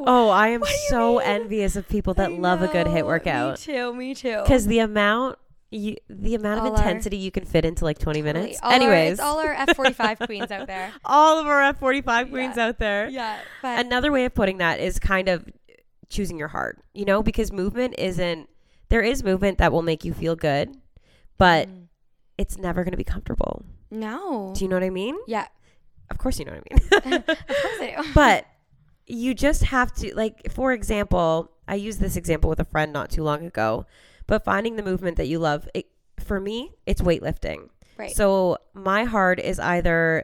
Oh, 0.08 0.30
I 0.30 0.48
am 0.50 0.62
What 0.62 0.70
do 0.70 0.74
you 0.74 0.88
so 0.90 1.18
mean? 1.18 1.28
envious 1.28 1.76
of 1.76 1.88
people 1.90 2.14
that 2.16 2.32
I 2.32 2.34
love 2.34 2.62
a 2.62 2.68
good 2.68 2.88
HIIT 2.88 3.06
workout. 3.06 3.60
Me 3.68 3.74
too. 3.74 3.94
Me 3.94 4.16
too. 4.16 4.40
Because 4.44 4.66
the 4.66 4.80
amount 4.80 5.38
you, 5.72 5.96
the 6.10 6.36
amount 6.36 6.60
of 6.60 6.66
All 6.66 6.72
our- 6.74 6.78
intensity 6.78 7.18
you 7.18 7.32
can 7.32 7.46
fit 7.46 7.64
into 7.66 7.86
like 7.86 7.98
20 7.98 8.22
minutes. 8.22 8.60
All 8.62 8.70
our- 8.70 8.76
Anyways, 8.76 9.14
it's 9.14 9.22
all 9.22 9.40
our 9.40 9.56
F45 9.68 10.26
queens 10.28 10.52
out 10.52 10.68
there. 10.68 10.92
all 11.06 11.40
of 11.40 11.48
our 11.48 11.74
F45 11.74 12.30
queens 12.30 12.58
Yeah. 12.58 12.66
out 12.68 12.78
there. 12.80 13.08
Yeah, 13.10 13.40
but 13.62 13.84
Another 13.86 14.12
way 14.12 14.26
of 14.26 14.34
putting 14.36 14.58
that 14.58 14.80
is 14.82 15.00
kind 15.00 15.30
of 15.30 15.46
choosing 16.10 16.38
your 16.38 16.50
heart, 16.50 16.80
you 16.94 17.06
know, 17.06 17.24
because 17.24 17.52
movement 17.54 17.96
isn't, 17.98 18.50
there 18.90 19.02
is 19.02 19.24
movement 19.24 19.58
that 19.60 19.72
will 19.72 19.82
make 19.82 20.04
you 20.04 20.14
feel 20.14 20.36
good, 20.36 20.76
but 21.38 21.70
Mm. 21.70 21.84
it's 22.38 22.58
never 22.58 22.84
going 22.84 22.92
to 22.92 22.98
be 22.98 23.04
comfortable. 23.06 23.64
no. 23.90 24.54
Do 24.56 24.64
you 24.66 24.70
know 24.70 24.76
what 24.76 24.84
I 24.84 24.90
mean? 24.90 25.18
Yeah, 25.28 25.48
Of 26.10 26.18
course, 26.18 26.38
you 26.40 26.44
know 26.46 26.52
what 26.54 27.06
I 27.06 27.08
mean. 27.10 27.14
of 27.16 27.26
course 27.26 27.38
I 27.80 28.02
do. 28.02 28.10
but 28.14 28.46
you 29.08 29.34
just 29.34 29.64
have 29.64 29.92
to 29.94 30.14
like 30.16 30.52
for 30.52 30.72
example 30.72 31.52
i 31.68 31.76
used 31.76 32.00
this 32.00 32.16
example 32.16 32.50
with 32.50 32.60
a 32.60 32.66
friend 32.66 32.94
not 32.94 33.10
too 33.10 33.24
long 33.24 33.46
ago 33.46 33.86
but 34.32 34.46
finding 34.46 34.78
the 34.78 34.84
movement 34.84 35.18
that 35.18 35.28
you 35.28 35.38
love 35.40 35.68
it, 35.74 35.88
for 36.18 36.40
me 36.40 36.72
it's 36.86 37.02
weightlifting 37.02 37.68
right. 37.98 38.12
so 38.16 38.58
my 38.74 39.04
heart 39.04 39.40
is 39.40 39.60
either 39.60 40.24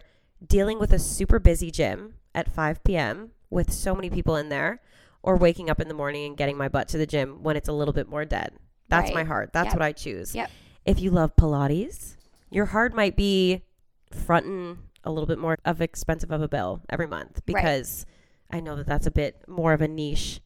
dealing 0.55 0.79
with 0.79 0.93
a 0.93 0.99
super 0.99 1.39
busy 1.39 1.69
gym 1.71 2.13
at 2.33 2.49
5 2.49 2.83
p.m 2.85 3.31
with 3.49 3.69
so 3.71 3.93
many 3.93 4.09
people 4.09 4.37
in 4.37 4.47
there 4.47 4.79
or 5.23 5.35
waking 5.35 5.69
up 5.69 5.81
in 5.81 5.89
the 5.89 5.93
morning 5.93 6.25
and 6.25 6.37
getting 6.37 6.57
my 6.57 6.69
butt 6.69 6.87
to 6.87 6.97
the 6.97 7.05
gym 7.05 7.43
when 7.43 7.57
it's 7.57 7.67
a 7.67 7.73
little 7.73 7.93
bit 7.93 8.07
more 8.07 8.23
dead 8.23 8.53
that's 8.87 9.09
Right. 9.09 9.15
my 9.15 9.23
heart 9.25 9.51
that's 9.51 9.67
Yep. 9.67 9.73
what 9.75 9.81
i 9.81 9.91
choose 9.91 10.33
Yep. 10.33 10.49
if 10.85 10.99
you 11.01 11.11
love 11.11 11.35
pilates 11.35 12.15
your 12.49 12.67
heart 12.67 12.93
might 12.95 13.17
be 13.17 13.63
fronting 14.11 14.77
a 15.03 15.11
little 15.11 15.27
bit 15.27 15.37
more 15.39 15.57
of 15.65 15.81
expensive 15.81 16.31
of 16.31 16.41
a 16.41 16.47
bill 16.47 16.81
every 16.89 17.07
month 17.07 17.41
Right. 17.45 17.45
because 17.47 18.05
I 18.49 18.61
know 18.61 18.77
that 18.77 18.87
that's 18.87 19.05
a 19.05 19.11
bit 19.11 19.43
more 19.49 19.73
of 19.73 19.81
a 19.81 19.89
niche 19.89 20.39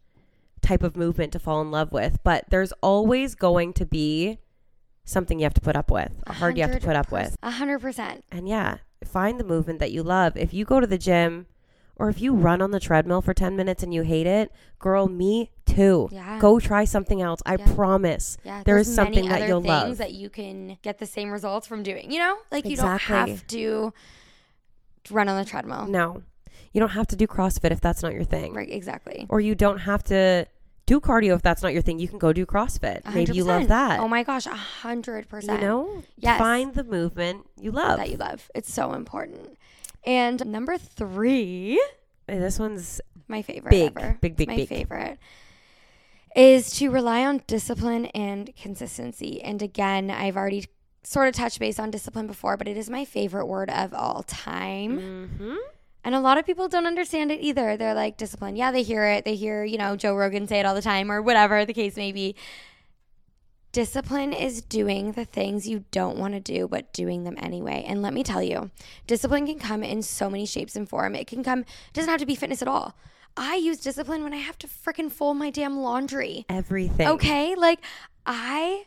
type 0.62 0.84
of 0.84 0.95
movement 0.95 1.34
to 1.34 1.39
fall 1.39 1.62
in 1.62 1.71
love 1.71 1.91
with, 1.91 2.19
but 2.24 2.45
there's 2.50 2.71
always 2.82 3.36
going 3.36 3.74
to 3.74 3.86
be 3.86 4.38
something 5.04 5.39
you 5.39 5.43
have 5.43 5.54
to 5.56 5.62
put 5.62 5.76
up 5.76 5.89
with, 5.91 6.12
a 6.28 6.34
hard 6.34 6.56
you 6.58 6.63
have 6.63 6.71
to 6.71 6.86
put 6.86 6.95
up 6.95 7.12
with. 7.12 7.36
A 7.41 7.52
hundred 7.52 7.80
percent. 7.80 8.24
And 8.32 8.47
yeah, 8.47 8.78
find 9.04 9.39
the 9.39 9.43
movement 9.43 9.80
that 9.80 9.91
you 9.91 10.04
love. 10.04 10.38
If 10.38 10.54
you 10.54 10.63
go 10.65 10.80
to 10.80 10.86
the 10.88 10.97
gym 10.97 11.47
or 11.95 12.10
if 12.10 12.21
you 12.21 12.34
run 12.34 12.62
on 12.62 12.71
the 12.71 12.80
treadmill 12.80 13.21
for 13.21 13.34
10 13.34 13.56
minutes 13.56 13.84
and 13.84 13.93
you 13.93 14.04
hate 14.04 14.26
it, 14.28 14.52
girl, 14.80 15.08
me 15.08 15.52
too. 15.65 16.08
Yeah. 16.12 16.39
Go 16.39 16.60
try 16.60 16.84
something 16.86 17.21
else. 17.21 17.41
I 17.45 17.56
Yeah. 17.58 17.74
promise. 17.74 18.38
Yeah, 18.43 18.63
There 18.63 18.76
there's 18.76 18.88
is 18.89 18.95
something 18.95 19.28
that 19.30 19.47
you'll 19.47 19.62
things 19.62 19.67
love. 19.69 19.97
that 19.97 20.13
you 20.13 20.30
can 20.30 20.78
get 20.84 21.00
the 21.00 21.06
same 21.06 21.30
results 21.32 21.67
from 21.67 21.84
doing. 21.84 22.12
You 22.12 22.19
know, 22.19 22.38
like 22.52 22.65
you 22.65 22.71
Exactly. 22.71 23.15
don't 23.15 23.30
have 23.30 23.47
to 23.47 23.93
run 25.10 25.28
on 25.30 25.38
the 25.38 25.45
treadmill. 25.50 25.88
No. 25.88 26.24
You 26.74 26.80
don't 26.80 26.90
have 26.90 27.08
to 27.08 27.16
do 27.16 27.28
CrossFit 27.28 27.72
if 27.72 27.82
that's 27.82 28.02
not 28.04 28.14
your 28.14 28.24
thing. 28.24 28.54
Right, 28.54 28.70
exactly. 28.70 29.26
Or 29.30 29.40
you 29.42 29.56
don't 29.56 29.80
have 29.80 30.04
to 30.06 30.48
do 30.86 31.00
cardio 31.00 31.36
if 31.36 31.42
that's 31.42 31.62
not 31.62 31.74
your 31.74 31.82
thing. 31.82 32.00
You 32.00 32.08
can 32.08 32.18
go 32.18 32.34
do 32.34 32.46
CrossFit. 32.46 33.02
Maybe 33.14 33.34
you 33.34 33.44
love 33.44 33.68
that. 33.68 34.00
Oh 34.00 34.08
my 34.08 34.24
gosh, 34.24 34.46
a 34.46 34.50
hundred 34.56 35.28
percent. 35.30 35.62
you 35.62 35.68
know? 35.68 36.04
Yes. 36.18 36.40
Find 36.40 36.74
the 36.74 36.84
movement 36.84 37.46
you 37.60 37.72
love. 37.72 37.98
that 37.98 38.10
you 38.10 38.18
love. 38.18 38.50
It's 38.56 38.74
so 38.74 38.94
important. 38.94 39.58
And 40.06 40.46
number 40.48 40.78
three, 40.78 41.82
this 42.28 42.58
one's 42.58 43.00
my 43.28 43.42
favorite 43.42 43.70
Big, 43.70 43.94
ever. 43.96 44.18
big, 44.20 44.36
big, 44.36 44.48
my 44.48 44.56
big. 44.56 44.68
favorite 44.70 45.20
is 46.36 46.72
to 46.78 46.90
rely 46.90 47.26
on 47.26 47.42
discipline 47.46 48.06
and 48.08 48.56
consistency. 48.56 49.42
And 49.42 49.62
again, 49.62 50.10
I've 50.10 50.38
already 50.38 50.66
sort 51.04 51.28
of 51.28 51.34
touched 51.34 51.60
base 51.60 51.78
on 51.80 51.92
discipline 51.92 52.28
before, 52.28 52.58
but 52.58 52.68
it 52.68 52.78
is 52.78 52.90
my 52.90 53.06
favorite 53.06 53.46
word 53.48 53.70
of 53.70 53.94
all 53.94 54.24
time. 54.24 55.00
mm-hmm. 55.00 55.56
And 56.04 56.16
a 56.16 56.20
lot 56.20 56.38
of 56.38 56.46
people 56.46 56.68
don't 56.68 56.88
understand 56.88 57.32
it 57.32 57.42
either. 57.42 57.78
They're 57.78 57.94
like, 57.94 58.18
discipline. 58.18 58.56
Yeah, 58.56 58.72
they 58.72 58.84
hear 58.84 59.06
it. 59.06 59.24
They 59.24 59.36
hear, 59.36 59.64
you 59.64 59.78
know, 59.78 59.96
Joe 59.96 60.16
Rogan 60.16 60.48
say 60.48 60.60
it 60.60 60.66
all 60.66 60.74
the 60.74 60.82
time 60.82 61.12
or 61.12 61.22
whatever 61.22 61.64
the 61.66 61.74
case 61.74 61.96
may 61.96 62.12
be. 62.12 62.36
Discipline 63.72 64.34
is 64.34 64.62
doing 64.62 65.14
the 65.14 65.24
things 65.24 65.68
you 65.68 65.86
don't 65.92 66.18
want 66.18 66.34
to 66.34 66.40
do, 66.40 66.68
but 66.68 66.92
doing 66.92 67.24
them 67.24 67.36
anyway. 67.38 67.86
And 67.88 68.02
let 68.02 68.14
me 68.14 68.24
tell 68.24 68.44
you, 68.44 68.70
discipline 69.08 69.46
can 69.46 69.60
come 69.60 69.82
in 69.84 70.02
so 70.02 70.30
many 70.30 70.46
shapes 70.46 70.76
and 70.76 70.90
form. 70.90 71.16
It 71.16 71.28
can 71.28 71.44
come, 71.44 71.60
it 71.60 71.94
doesn't 71.94 72.10
have 72.10 72.20
to 72.20 72.26
be 72.26 72.36
fitness 72.36 72.62
at 72.62 72.68
all. 72.68 72.96
I 73.38 73.56
use 73.56 73.80
discipline 73.80 74.24
when 74.24 74.34
I 74.34 74.38
have 74.38 74.58
to 74.60 74.68
freaking 74.68 75.10
fold 75.10 75.38
my 75.38 75.52
damn 75.52 75.80
laundry. 75.80 76.46
Everything. 76.50 77.08
Okay? 77.08 77.56
Like, 77.56 77.80
I. 78.26 78.86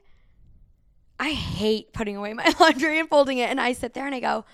I 1.18 1.30
hate 1.30 1.92
putting 1.92 2.16
away 2.16 2.34
my 2.34 2.52
laundry 2.60 2.98
and 2.98 3.08
folding 3.08 3.38
it. 3.38 3.48
And 3.48 3.60
I 3.60 3.72
sit 3.72 3.94
there 3.94 4.04
and 4.04 4.14
I 4.14 4.20
go, 4.20 4.44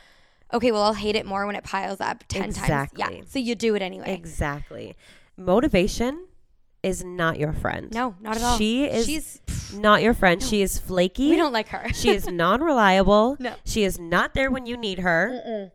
okay, 0.52 0.72
well, 0.72 0.82
I'll 0.82 0.94
hate 0.94 1.16
it 1.16 1.26
more 1.26 1.46
when 1.46 1.56
it 1.56 1.64
piles 1.64 2.00
up 2.00 2.24
10 2.28 2.52
times. 2.52 2.90
Yeah. 2.96 3.08
So 3.28 3.38
you 3.38 3.54
do 3.54 3.74
it 3.74 3.82
anyway. 3.82 4.14
Exactly. 4.14 4.96
Motivation 5.36 6.26
is 6.82 7.04
not 7.04 7.38
your 7.38 7.52
friend. 7.52 7.92
No, 7.92 8.14
not 8.20 8.36
at 8.36 8.42
all. 8.42 8.56
She 8.56 8.84
is 8.84 9.06
She's. 9.06 9.40
not 9.74 10.02
your 10.02 10.14
friend. 10.14 10.42
She 10.42 10.62
is 10.62 10.78
flaky. 10.78 11.30
We 11.30 11.36
don't 11.36 11.52
like 11.52 11.68
her. 11.68 11.92
she 11.92 12.10
is 12.10 12.26
non-reliable. 12.28 13.36
No. 13.38 13.54
She 13.64 13.84
is 13.84 13.98
not 13.98 14.34
there 14.34 14.50
when 14.50 14.66
you 14.66 14.76
need 14.76 15.00
her. 15.00 15.70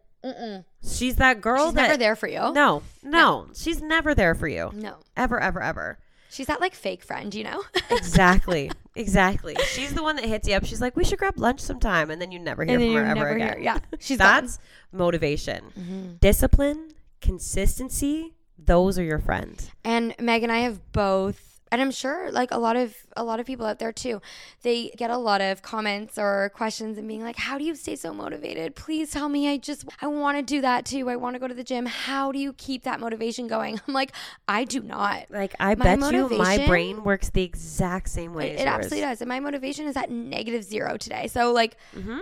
She's 0.84 1.18
that 1.18 1.42
girl 1.42 1.68
She's 1.68 1.74
that 1.76 1.82
never 1.84 1.98
there 1.98 2.16
for 2.16 2.28
you. 2.28 2.52
No, 2.54 2.82
no, 3.04 3.48
she's 3.56 3.80
never 3.82 4.16
there 4.16 4.34
for 4.34 4.48
you. 4.48 4.72
No. 4.74 4.96
Ever, 5.16 5.40
ever, 5.40 5.62
ever. 5.62 6.00
She's 6.32 6.48
that 6.48 6.60
like 6.60 6.74
fake 6.74 7.04
friend, 7.04 7.34
you 7.34 7.44
know? 7.44 7.64
Exactly. 7.92 8.72
Exactly. 8.96 9.56
She's 9.68 9.94
the 9.94 10.04
one 10.04 10.16
that 10.16 10.26
hits 10.26 10.48
you 10.48 10.56
up. 10.56 10.66
She's 10.66 10.82
like, 10.82 10.96
we 10.96 11.04
should 11.04 11.20
grab 11.20 11.38
lunch 11.38 11.60
sometime. 11.60 12.10
And 12.12 12.22
then 12.22 12.32
you 12.32 12.40
never 12.40 12.64
hear 12.64 12.80
and 12.80 12.94
from 12.94 12.96
her 12.96 13.06
ever 13.06 13.30
again. 13.36 13.54
hear. 13.54 13.60
Yeah. 13.60 13.80
She's 14.00 14.18
gone. 14.18 14.44
That's 14.46 14.60
motivation. 14.92 15.66
Mm-hmm. 15.78 16.14
Discipline, 16.22 16.90
consistency, 17.22 18.34
those 18.58 18.98
are 18.98 19.04
your 19.04 19.20
friends. 19.20 19.70
And 19.84 20.16
Meg 20.20 20.44
and 20.44 20.52
I 20.52 20.60
have 20.60 20.92
both 20.92 21.45
and 21.72 21.82
I'm 21.82 21.92
sure 21.92 22.32
like 22.32 22.52
a 22.52 22.60
lot 22.60 22.76
of 22.76 22.96
a 23.18 23.24
lot 23.24 23.40
of 23.40 23.46
people 23.46 23.66
out 23.66 23.80
there 23.80 23.92
too. 23.92 24.22
They 24.62 24.90
get 24.98 25.10
a 25.10 25.18
lot 25.18 25.42
of 25.42 25.62
comments 25.62 26.18
or 26.18 26.52
questions 26.54 26.98
and 26.98 27.08
being 27.08 27.24
like, 27.24 27.38
"How 27.38 27.58
do 27.58 27.64
you 27.64 27.76
stay 27.76 27.96
so 27.96 28.14
motivated? 28.14 28.76
Please 28.76 29.12
tell 29.12 29.30
me. 29.30 29.50
I 29.50 29.58
just 29.58 29.86
I 30.02 30.08
want 30.08 30.38
to 30.38 30.44
do 30.44 30.62
that 30.62 30.86
too. 30.86 31.10
I 31.10 31.16
want 31.16 31.36
to 31.36 31.40
go 31.40 31.48
to 31.48 31.54
the 31.54 31.64
gym. 31.64 31.86
How 31.86 32.32
do 32.32 32.40
you 32.40 32.54
keep 32.54 32.84
that 32.84 33.00
motivation 33.00 33.48
going?" 33.48 33.80
I'm 33.88 33.94
like, 33.94 34.12
"I 34.48 34.64
do 34.64 34.82
not." 34.82 35.26
Like, 35.30 35.56
I 35.60 35.76
My 35.76 35.96
bet 35.96 36.14
you 36.14 36.30
my 36.30 36.66
brain 36.68 37.04
works 37.04 37.30
the 37.30 37.44
exact 37.44 38.10
same 38.10 38.34
way 38.34 38.52
It, 38.52 38.62
it 38.62 38.68
absolutely 38.68 39.02
does. 39.02 39.22
And 39.22 39.28
my 39.28 39.40
motivation 39.40 39.88
is 39.88 39.98
at 39.98 40.10
negative 40.12 40.64
0 40.64 40.98
today. 40.98 41.28
So 41.28 41.52
like 41.52 41.78
mm-hmm. 41.96 42.20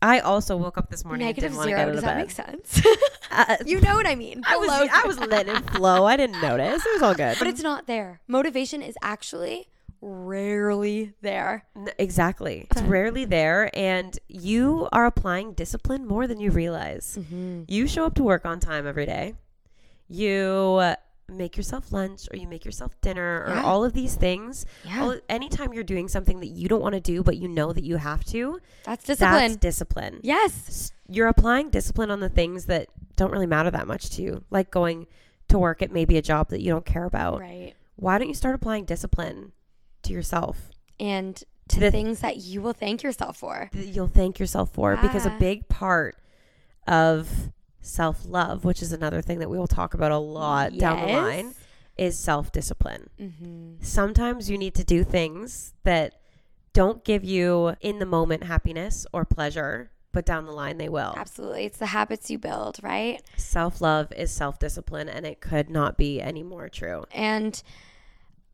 I 0.00 0.20
also 0.20 0.56
woke 0.56 0.78
up 0.78 0.90
this 0.90 1.04
morning 1.04 1.26
negative 1.26 1.52
and 1.52 1.60
didn't 1.60 1.76
0 1.76 1.86
get 1.86 1.92
does 1.92 2.02
that 2.02 2.14
bed. 2.14 2.18
make 2.18 2.30
sense? 2.30 2.82
Uh, 3.30 3.56
you 3.66 3.78
know 3.82 3.94
what 3.94 4.06
I 4.06 4.14
mean. 4.14 4.42
I 4.46 4.56
was, 4.56 4.70
I 4.70 5.06
was 5.06 5.20
letting 5.20 5.54
it 5.54 5.70
flow. 5.70 6.06
I 6.06 6.16
didn't 6.16 6.40
notice. 6.40 6.84
It 6.84 6.92
was 6.94 7.02
all 7.02 7.14
good. 7.14 7.36
But 7.38 7.46
it's 7.46 7.62
not 7.62 7.86
there. 7.86 8.20
Motivation 8.26 8.80
is 8.80 8.96
actually 9.02 9.68
rarely 10.00 11.12
there. 11.20 11.66
Exactly. 11.98 12.66
It's 12.70 12.80
rarely 12.82 13.26
there, 13.26 13.70
and 13.74 14.18
you 14.28 14.88
are 14.92 15.04
applying 15.06 15.52
discipline 15.52 16.06
more 16.06 16.26
than 16.26 16.40
you 16.40 16.50
realize. 16.50 17.18
Mm-hmm. 17.20 17.64
You 17.68 17.86
show 17.86 18.06
up 18.06 18.14
to 18.14 18.22
work 18.22 18.46
on 18.46 18.60
time 18.60 18.86
every 18.86 19.06
day. 19.06 19.34
You 20.08 20.78
uh, 20.80 20.96
make 21.28 21.56
yourself 21.56 21.92
lunch, 21.92 22.26
or 22.32 22.36
you 22.36 22.48
make 22.48 22.64
yourself 22.64 22.98
dinner, 23.00 23.44
or 23.46 23.54
Yeah. 23.54 23.62
all 23.64 23.84
of 23.84 23.92
these 23.92 24.14
things. 24.14 24.64
Yeah. 24.84 25.02
All, 25.02 25.16
anytime 25.28 25.72
you're 25.72 25.84
doing 25.84 26.08
something 26.08 26.40
that 26.40 26.46
you 26.48 26.68
don't 26.68 26.80
want 26.80 26.94
to 26.94 27.00
do, 27.00 27.22
but 27.22 27.36
you 27.36 27.48
know 27.48 27.72
that 27.72 27.84
you 27.84 27.96
have 27.98 28.24
to, 28.26 28.60
That's 28.84 29.04
discipline. 29.04 29.32
that's 29.32 29.56
discipline. 29.56 30.20
yes. 30.22 30.92
You're 31.10 31.28
applying 31.28 31.70
discipline 31.70 32.10
on 32.10 32.20
the 32.20 32.28
things 32.28 32.66
that 32.66 32.88
don't 33.16 33.30
really 33.30 33.46
matter 33.46 33.70
that 33.70 33.86
much 33.86 34.10
to 34.10 34.22
you, 34.22 34.44
like 34.50 34.70
going 34.70 35.06
to 35.48 35.58
work 35.58 35.80
at 35.82 35.90
maybe 35.90 36.16
a 36.18 36.22
job 36.22 36.48
that 36.50 36.60
you 36.60 36.70
don't 36.70 36.84
care 36.84 37.04
about. 37.04 37.40
Right. 37.40 37.72
Why 37.96 38.18
don't 38.18 38.28
you 38.28 38.34
start 38.34 38.54
applying 38.54 38.84
discipline 38.84 39.52
to 40.02 40.12
yourself? 40.12 40.70
And 41.00 41.42
to 41.68 41.80
the- 41.80 41.90
things 41.90 42.20
that 42.20 42.38
you 42.38 42.60
will 42.62 42.72
thank 42.74 43.02
yourself 43.02 43.36
for. 43.38 43.68
that 43.72 43.86
you'll 43.86 44.06
thank 44.08 44.38
yourself 44.38 44.70
for 44.72 44.96
because 44.96 45.24
a 45.26 45.30
big 45.38 45.68
part 45.68 46.16
of 46.86 47.50
self 47.88 48.24
love, 48.26 48.64
which 48.64 48.82
is 48.82 48.92
another 48.92 49.22
thing 49.22 49.38
that 49.38 49.50
we 49.50 49.58
will 49.58 49.66
talk 49.66 49.94
about 49.94 50.12
a 50.12 50.18
lot 50.18 50.76
down 50.76 51.06
the 51.06 51.12
line, 51.12 51.54
is 51.96 52.18
self 52.18 52.52
discipline. 52.52 53.10
Mm-hmm. 53.20 53.74
Sometimes 53.80 54.50
you 54.50 54.58
need 54.58 54.74
to 54.74 54.84
do 54.84 55.04
things 55.04 55.74
that 55.84 56.20
don't 56.72 57.04
give 57.04 57.24
you 57.24 57.74
in 57.80 57.98
the 57.98 58.06
moment 58.06 58.44
happiness 58.44 59.06
or 59.12 59.24
pleasure, 59.24 59.90
but 60.12 60.24
down 60.24 60.44
the 60.46 60.52
line 60.52 60.78
they 60.78 60.88
will. 60.88 61.14
Absolutely. 61.16 61.64
It's 61.64 61.78
the 61.78 61.86
habits 61.86 62.30
you 62.30 62.38
build, 62.38 62.78
right? 62.82 63.20
Self 63.36 63.80
love 63.80 64.12
is 64.12 64.30
self 64.30 64.58
discipline, 64.58 65.08
and 65.08 65.26
it 65.26 65.40
could 65.40 65.70
not 65.70 65.96
be 65.96 66.20
any 66.20 66.42
more 66.42 66.68
true. 66.68 67.04
And 67.12 67.60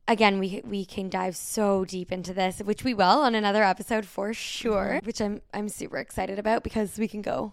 again, 0.09 0.39
we 0.39 0.63
we 0.65 0.85
can 0.85 1.09
dive 1.09 1.37
so 1.37 1.85
deep 1.85 2.13
into 2.13 2.33
this, 2.33 2.61
which 2.61 2.85
we 2.85 2.95
will 2.95 3.21
on 3.21 3.35
another 3.35 3.63
episode 3.63 4.07
for 4.07 4.33
sure, 4.33 5.01
which 5.05 5.21
I'm 5.21 5.43
I'm 5.53 5.69
super 5.69 5.99
excited 5.99 6.39
about 6.39 6.65
because 6.65 6.99
we 6.99 7.09
can 7.09 7.23
go 7.23 7.53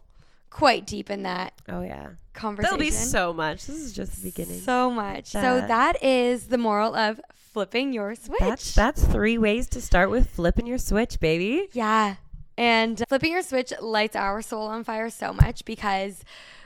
quite 0.51 0.85
deep 0.85 1.09
in 1.09 1.23
that 1.23 1.53
Oh, 1.67 1.81
yeah. 1.81 2.09
conversation. 2.33 2.77
There'll 2.77 2.91
be 2.91 2.95
so 2.95 3.33
much. 3.33 3.65
This 3.65 3.77
is 3.77 3.93
just 3.93 4.21
the 4.21 4.29
beginning. 4.29 4.61
So 4.61 4.91
much. 4.91 5.25
so 5.27 5.41
That- 5.41 5.67
that 5.69 6.03
is 6.03 6.47
the 6.47 6.57
moral 6.59 6.93
of 6.93 7.19
flipping 7.53 7.91
your 7.93 8.13
switch. 8.15 8.39
That's 8.39 8.75
that's 8.75 9.03
three 9.03 9.37
ways 9.39 9.67
to 9.69 9.81
start 9.81 10.09
with 10.11 10.29
flipping 10.29 10.67
your 10.67 10.77
switch, 10.77 11.19
baby. 11.19 11.67
Yeah. 11.73 12.15
And 12.57 13.03
flipping 13.09 13.31
your 13.31 13.41
switch 13.41 13.73
lights 13.81 14.15
our 14.15 14.41
soul 14.41 14.67
on 14.67 14.83
fire 14.83 15.09
so 15.09 15.33
much 15.33 15.65
because 15.65 16.23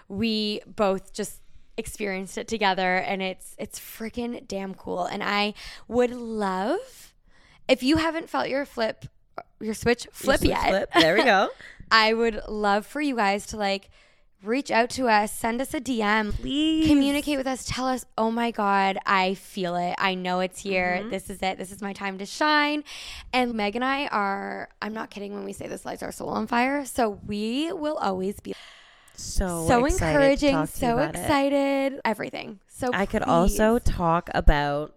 we 0.10 0.62
both 0.68 1.14
just 1.14 1.40
experienced 1.78 2.38
it 2.38 2.48
together 2.48 2.96
and 2.98 3.22
it's 3.22 3.56
it's 3.58 3.80
freaking 3.80 4.48
damn 4.48 4.74
cool. 4.76 5.06
And 5.06 5.24
I 5.24 5.54
would 5.88 6.12
love 6.12 7.14
if 7.68 7.82
you 7.82 7.98
haven't 7.98 8.30
felt 8.30 8.50
your 8.50 8.66
flip 8.66 9.06
your 9.60 9.74
switch 9.74 10.08
flip 10.12 10.40
Switch 10.40 10.50
yet. 10.50 10.68
flip. 10.70 10.90
There 10.94 11.16
we 11.16 11.24
go. 11.24 11.50
I 11.92 12.14
would 12.14 12.42
love 12.48 12.86
for 12.86 13.02
you 13.02 13.16
guys 13.16 13.46
to 13.48 13.58
like 13.58 13.90
reach 14.44 14.70
out 14.70 14.90
to 14.92 15.08
us, 15.08 15.32
send 15.32 15.60
us 15.60 15.74
a 15.74 15.82
DM, 15.82 16.32
Please. 16.34 16.88
communicate 16.88 17.38
with 17.38 17.48
us, 17.48 17.66
tell 17.66 17.88
us, 17.88 18.06
oh 18.18 18.30
my 18.30 18.52
God, 18.52 18.98
I 19.06 19.34
feel 19.34 19.76
it. 19.76 19.96
I 19.98 20.14
know 20.14 20.40
it's 20.40 20.60
here. 20.62 20.98
Mm-hmm. 21.00 21.10
This 21.10 21.30
is 21.30 21.42
it. 21.42 21.58
This 21.58 21.72
is 21.72 21.82
my 21.82 21.94
time 21.94 22.18
to 22.20 22.26
shine. 22.26 22.84
And 23.34 23.54
Meg 23.56 23.76
and 23.76 23.84
I 23.84 24.08
are, 24.08 24.70
I'm 24.82 24.94
not 24.94 25.10
kidding 25.10 25.34
when 25.34 25.46
we 25.46 25.54
say 25.54 25.68
this 25.68 25.86
lights 25.86 26.04
our 26.04 26.12
soul 26.12 26.30
on 26.30 26.48
fire. 26.48 26.86
So 26.86 27.20
we 27.26 27.72
will 27.74 27.98
always 27.98 28.40
be 28.40 28.54
So 29.16 29.66
so 29.68 29.86
encouraging, 29.86 30.54
talk 30.54 30.70
to 30.70 30.76
you 30.76 30.80
so 30.80 30.94
about 30.98 31.16
it. 31.16 31.20
excited, 31.20 32.02
everything. 32.06 32.60
So 32.68 32.92
I 32.94 33.06
could 33.06 33.24
also 33.24 33.80
talk 33.80 34.30
about 34.36 34.96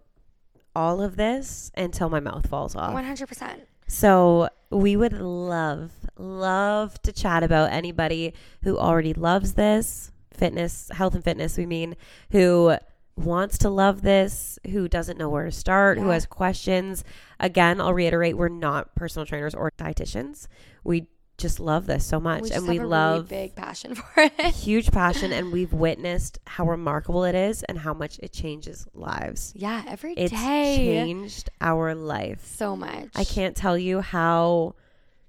all 0.75 1.01
of 1.01 1.15
this 1.15 1.71
until 1.75 2.09
my 2.09 2.19
mouth 2.19 2.47
falls 2.47 2.75
off. 2.75 2.93
100%. 2.93 3.61
So 3.89 4.49
we 4.69 4.95
would 4.95 5.13
love, 5.13 5.91
love 6.15 7.01
to 7.01 7.11
chat 7.11 7.41
about 7.41 7.71
anybody 7.71 8.35
who 8.63 8.77
already 8.77 9.13
loves 9.13 9.53
this 9.53 10.11
fitness, 10.31 10.89
health 10.93 11.15
and 11.15 11.23
fitness, 11.23 11.57
we 11.57 11.65
mean, 11.65 11.95
who 12.31 12.77
wants 13.17 13.57
to 13.57 13.69
love 13.69 14.03
this, 14.03 14.57
who 14.69 14.87
doesn't 14.87 15.17
know 15.17 15.27
where 15.27 15.45
to 15.45 15.51
start, 15.51 15.97
who 15.97 16.09
has 16.09 16.25
questions. 16.25 17.03
Again, 17.39 17.81
I'll 17.81 17.93
reiterate, 17.93 18.37
we're 18.37 18.47
not 18.47 18.95
personal 18.95 19.25
trainers 19.25 19.53
or 19.53 19.71
dietitians. 19.77 20.47
We 20.83 21.07
just 21.39 21.59
love 21.59 21.87
this 21.87 22.05
so 22.05 22.19
much. 22.19 22.43
We 22.43 22.51
and 22.51 22.67
we 22.67 22.75
have 22.77 22.85
a 22.85 22.87
love 22.87 23.13
really 23.31 23.43
big 23.47 23.55
passion 23.55 23.95
for 23.95 24.05
it. 24.17 24.33
huge 24.53 24.91
passion 24.91 25.31
and 25.31 25.51
we've 25.51 25.73
witnessed 25.73 26.37
how 26.45 26.65
remarkable 26.65 27.23
it 27.23 27.33
is 27.35 27.63
and 27.63 27.79
how 27.79 27.93
much 27.93 28.19
it 28.19 28.31
changes 28.31 28.85
lives. 28.93 29.53
Yeah, 29.55 29.83
every 29.87 30.13
day. 30.15 30.23
It's 30.25 30.31
changed 30.33 31.49
our 31.61 31.95
life. 31.95 32.45
so 32.45 32.75
much. 32.75 33.07
I 33.15 33.23
can't 33.23 33.55
tell 33.55 33.77
you 33.77 34.01
how 34.01 34.75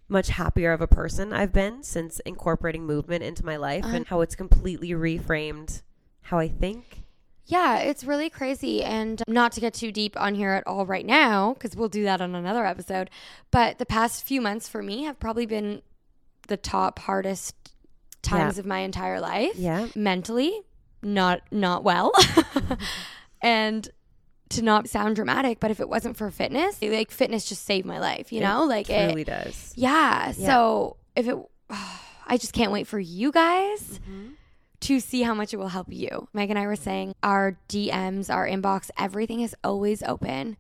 much 0.09 0.29
happier 0.29 0.73
of 0.73 0.81
a 0.81 0.89
person 0.89 1.33
I've 1.33 1.53
been 1.53 1.83
since 1.85 2.19
incorporating 2.21 2.85
movement 2.85 3.23
into 3.23 3.45
my 3.47 3.57
life 3.57 3.85
Uh-huh. 3.85 3.97
and 3.97 4.07
how 4.09 4.21
it's 4.23 4.35
completely 4.35 4.91
reframed 4.91 5.83
how 6.23 6.39
I 6.39 6.49
think. 6.49 7.05
Yeah, 7.47 7.79
it's 7.79 8.05
really 8.05 8.31
crazy. 8.31 8.83
And 8.85 9.23
not 9.27 9.51
to 9.53 9.61
get 9.61 9.75
too 9.75 9.91
deep 9.91 10.21
on 10.21 10.35
here 10.37 10.51
at 10.53 10.65
all 10.69 10.87
right 10.87 11.05
now, 11.07 11.55
because 11.55 11.75
we'll 11.77 11.89
do 11.89 12.05
that 12.05 12.21
on 12.21 12.35
another 12.37 12.65
episode. 12.65 13.11
But 13.51 13.79
the 13.79 13.87
past 13.87 14.23
few 14.25 14.41
months 14.41 14.69
for 14.69 14.83
me 14.83 15.05
have 15.05 15.19
probably 15.19 15.47
been 15.47 15.83
the 16.51 16.59
top 16.59 16.99
hardest 16.99 17.55
times 18.21 18.59
of 18.59 18.67
my 18.67 18.81
entire 18.81 19.21
life. 19.21 19.55
Yeah. 19.57 19.89
Mentally, 19.95 20.61
not 21.03 21.41
not 21.51 21.83
well. 21.83 22.13
and 23.41 23.89
to 24.51 24.63
not 24.63 24.89
sound 24.89 25.17
dramatic, 25.17 25.61
but 25.61 25.71
if 25.71 25.81
it 25.81 25.89
wasn't 25.89 26.17
for 26.17 26.31
fitness, 26.31 26.83
like 26.83 27.11
fitness 27.11 27.49
just 27.49 27.65
saved 27.65 27.87
my 27.87 28.01
life, 28.01 28.33
you 28.33 28.41
know? 28.41 28.65
like 28.65 28.91
It 28.91 28.95
it 28.95 29.07
really 29.07 29.25
does. 29.25 29.73
yeah. 29.77 30.33
So 30.33 30.97
if 31.17 31.27
it, 31.27 31.37
I 32.27 32.37
just 32.37 32.53
can't 32.53 32.73
wait 32.73 32.87
for 32.87 32.99
you 32.99 33.33
guys 33.33 33.81
mm-hmm. 33.81 34.33
to 34.81 35.01
see 35.01 35.23
how 35.23 35.35
much 35.35 35.55
it 35.55 35.57
will 35.57 35.69
help 35.69 35.87
you. 35.91 36.29
Meg 36.33 36.51
and 36.51 36.59
I 36.59 36.67
were 36.67 36.77
saying 36.77 37.15
our 37.23 37.59
DMs, 37.69 38.29
our 38.29 38.47
inbox, 38.47 38.91
everything 38.99 39.41
is 39.41 39.55
always 39.63 40.03
open. 40.03 40.57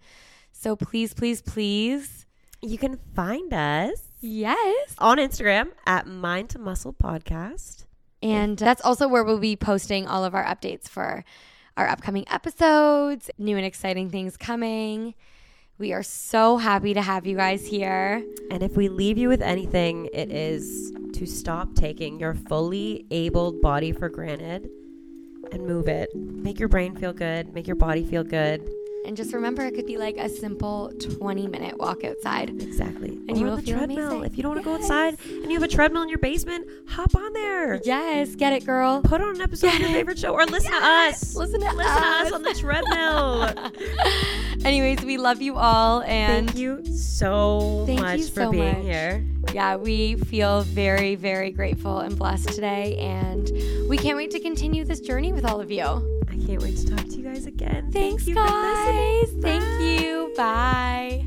So 0.52 0.76
please, 0.76 1.12
please, 1.12 1.42
please, 1.42 2.26
You 2.62 2.78
can 2.78 2.98
find 3.16 3.52
us 3.52 4.09
yes. 4.20 4.94
on 4.98 5.18
Instagram 5.18 5.68
at 5.86 6.06
Mind 6.06 6.50
to 6.50 6.58
Muscle 6.58 6.92
Podcast. 6.92 7.84
And 8.22 8.58
that's 8.58 8.82
also 8.82 9.08
where 9.08 9.24
we'll 9.24 9.38
be 9.38 9.56
posting 9.56 10.06
all 10.06 10.24
of 10.24 10.34
our 10.34 10.44
updates 10.44 10.88
for 10.88 11.24
our 11.76 11.88
upcoming 11.88 12.24
episodes, 12.28 13.30
new 13.38 13.56
and 13.56 13.64
exciting 13.64 14.10
things 14.10 14.36
coming. 14.36 15.14
We 15.78 15.94
are 15.94 16.02
so 16.02 16.58
happy 16.58 16.92
to 16.92 17.00
have 17.00 17.26
you 17.26 17.36
guys 17.36 17.66
here. 17.66 18.22
And 18.50 18.62
if 18.62 18.76
we 18.76 18.90
leave 18.90 19.16
you 19.16 19.28
with 19.30 19.40
anything, 19.40 20.10
it 20.12 20.30
is 20.30 20.92
to 21.14 21.24
stop 21.24 21.74
taking 21.74 22.20
your 22.20 22.34
fully 22.34 23.06
abled 23.10 23.62
body 23.62 23.92
for 23.92 24.10
granted 24.10 24.68
and 25.52 25.66
move 25.66 25.88
it. 25.88 26.14
Make 26.14 26.58
your 26.58 26.68
brain 26.68 26.94
feel 26.96 27.14
good, 27.14 27.54
make 27.54 27.66
your 27.66 27.76
body 27.76 28.04
feel 28.04 28.24
good. 28.24 28.68
And 29.06 29.16
just 29.16 29.32
remember, 29.32 29.64
it 29.64 29.74
could 29.74 29.86
be 29.86 29.96
like 29.96 30.16
a 30.18 30.28
simple 30.28 30.92
20 31.18 31.46
minute 31.48 31.78
walk 31.78 32.04
outside. 32.04 32.50
Exactly. 32.50 33.18
And 33.28 33.38
you 33.38 33.46
Or 33.46 33.50
will 33.50 33.52
on 33.52 33.56
the 33.60 33.64
feel 33.64 33.76
treadmill. 33.78 34.06
amazing. 34.10 34.24
If 34.24 34.36
you 34.36 34.42
don't 34.42 34.52
want 34.52 34.64
to 34.64 34.70
go 34.70 34.74
outside 34.76 35.16
and 35.26 35.44
you 35.46 35.54
have 35.54 35.62
a 35.62 35.68
treadmill 35.68 36.02
in 36.02 36.08
your 36.08 36.18
basement, 36.18 36.66
hop 36.86 37.14
on 37.14 37.32
there. 37.32 37.80
Yes, 37.82 38.34
get 38.36 38.52
it, 38.52 38.64
girl. 38.66 39.00
Put 39.02 39.20
on 39.20 39.36
an 39.36 39.40
episode 39.40 39.68
of 39.74 39.80
your 39.80 39.88
it. 39.88 39.92
favorite 39.92 40.18
show 40.18 40.32
or 40.34 40.44
listen 40.46 40.70
Yes. 40.72 41.20
to 41.20 41.26
us. 41.26 41.36
Listen 41.36 41.60
to 41.60 41.66
listen 41.76 41.92
us. 41.92 42.20
to 42.20 42.26
us 42.26 42.32
on 42.32 42.42
the 42.42 42.54
treadmill. 42.54 43.70
Anyways, 44.64 45.02
we 45.02 45.16
love 45.16 45.40
you 45.40 45.56
all. 45.56 46.02
And 46.02 46.48
Thank 46.48 46.58
you 46.58 46.84
so 46.86 47.84
Thank 47.86 48.00
much 48.00 48.18
you 48.20 48.26
for 48.26 48.40
so 48.42 48.50
being 48.50 48.74
much. 48.74 48.82
here. 48.84 49.24
Yeah, 49.52 49.76
we 49.76 50.14
feel 50.16 50.62
very, 50.62 51.14
very 51.14 51.50
grateful 51.50 51.98
and 52.00 52.16
blessed 52.18 52.48
today. 52.50 52.96
And 52.98 53.50
we 53.88 53.96
can't 53.98 54.16
wait 54.16 54.30
to 54.32 54.40
continue 54.40 54.84
this 54.84 55.00
journey 55.00 55.32
with 55.32 55.44
all 55.44 55.60
of 55.60 55.70
you. 55.70 55.82
I 56.28 56.36
can't 56.46 56.62
wait 56.62 56.76
to 56.78 56.86
talk 56.96 57.04
to 57.06 57.16
you 57.16 57.24
guys 57.24 57.46
again. 57.46 57.90
Thanks, 57.92 58.24
Thank 58.24 58.26
you 58.28 58.34
for 58.34 58.42
listening. 58.42 59.42
guys. 59.42 59.42
Thank 59.42 60.00
you. 60.02 60.32
Bye. 60.36 61.26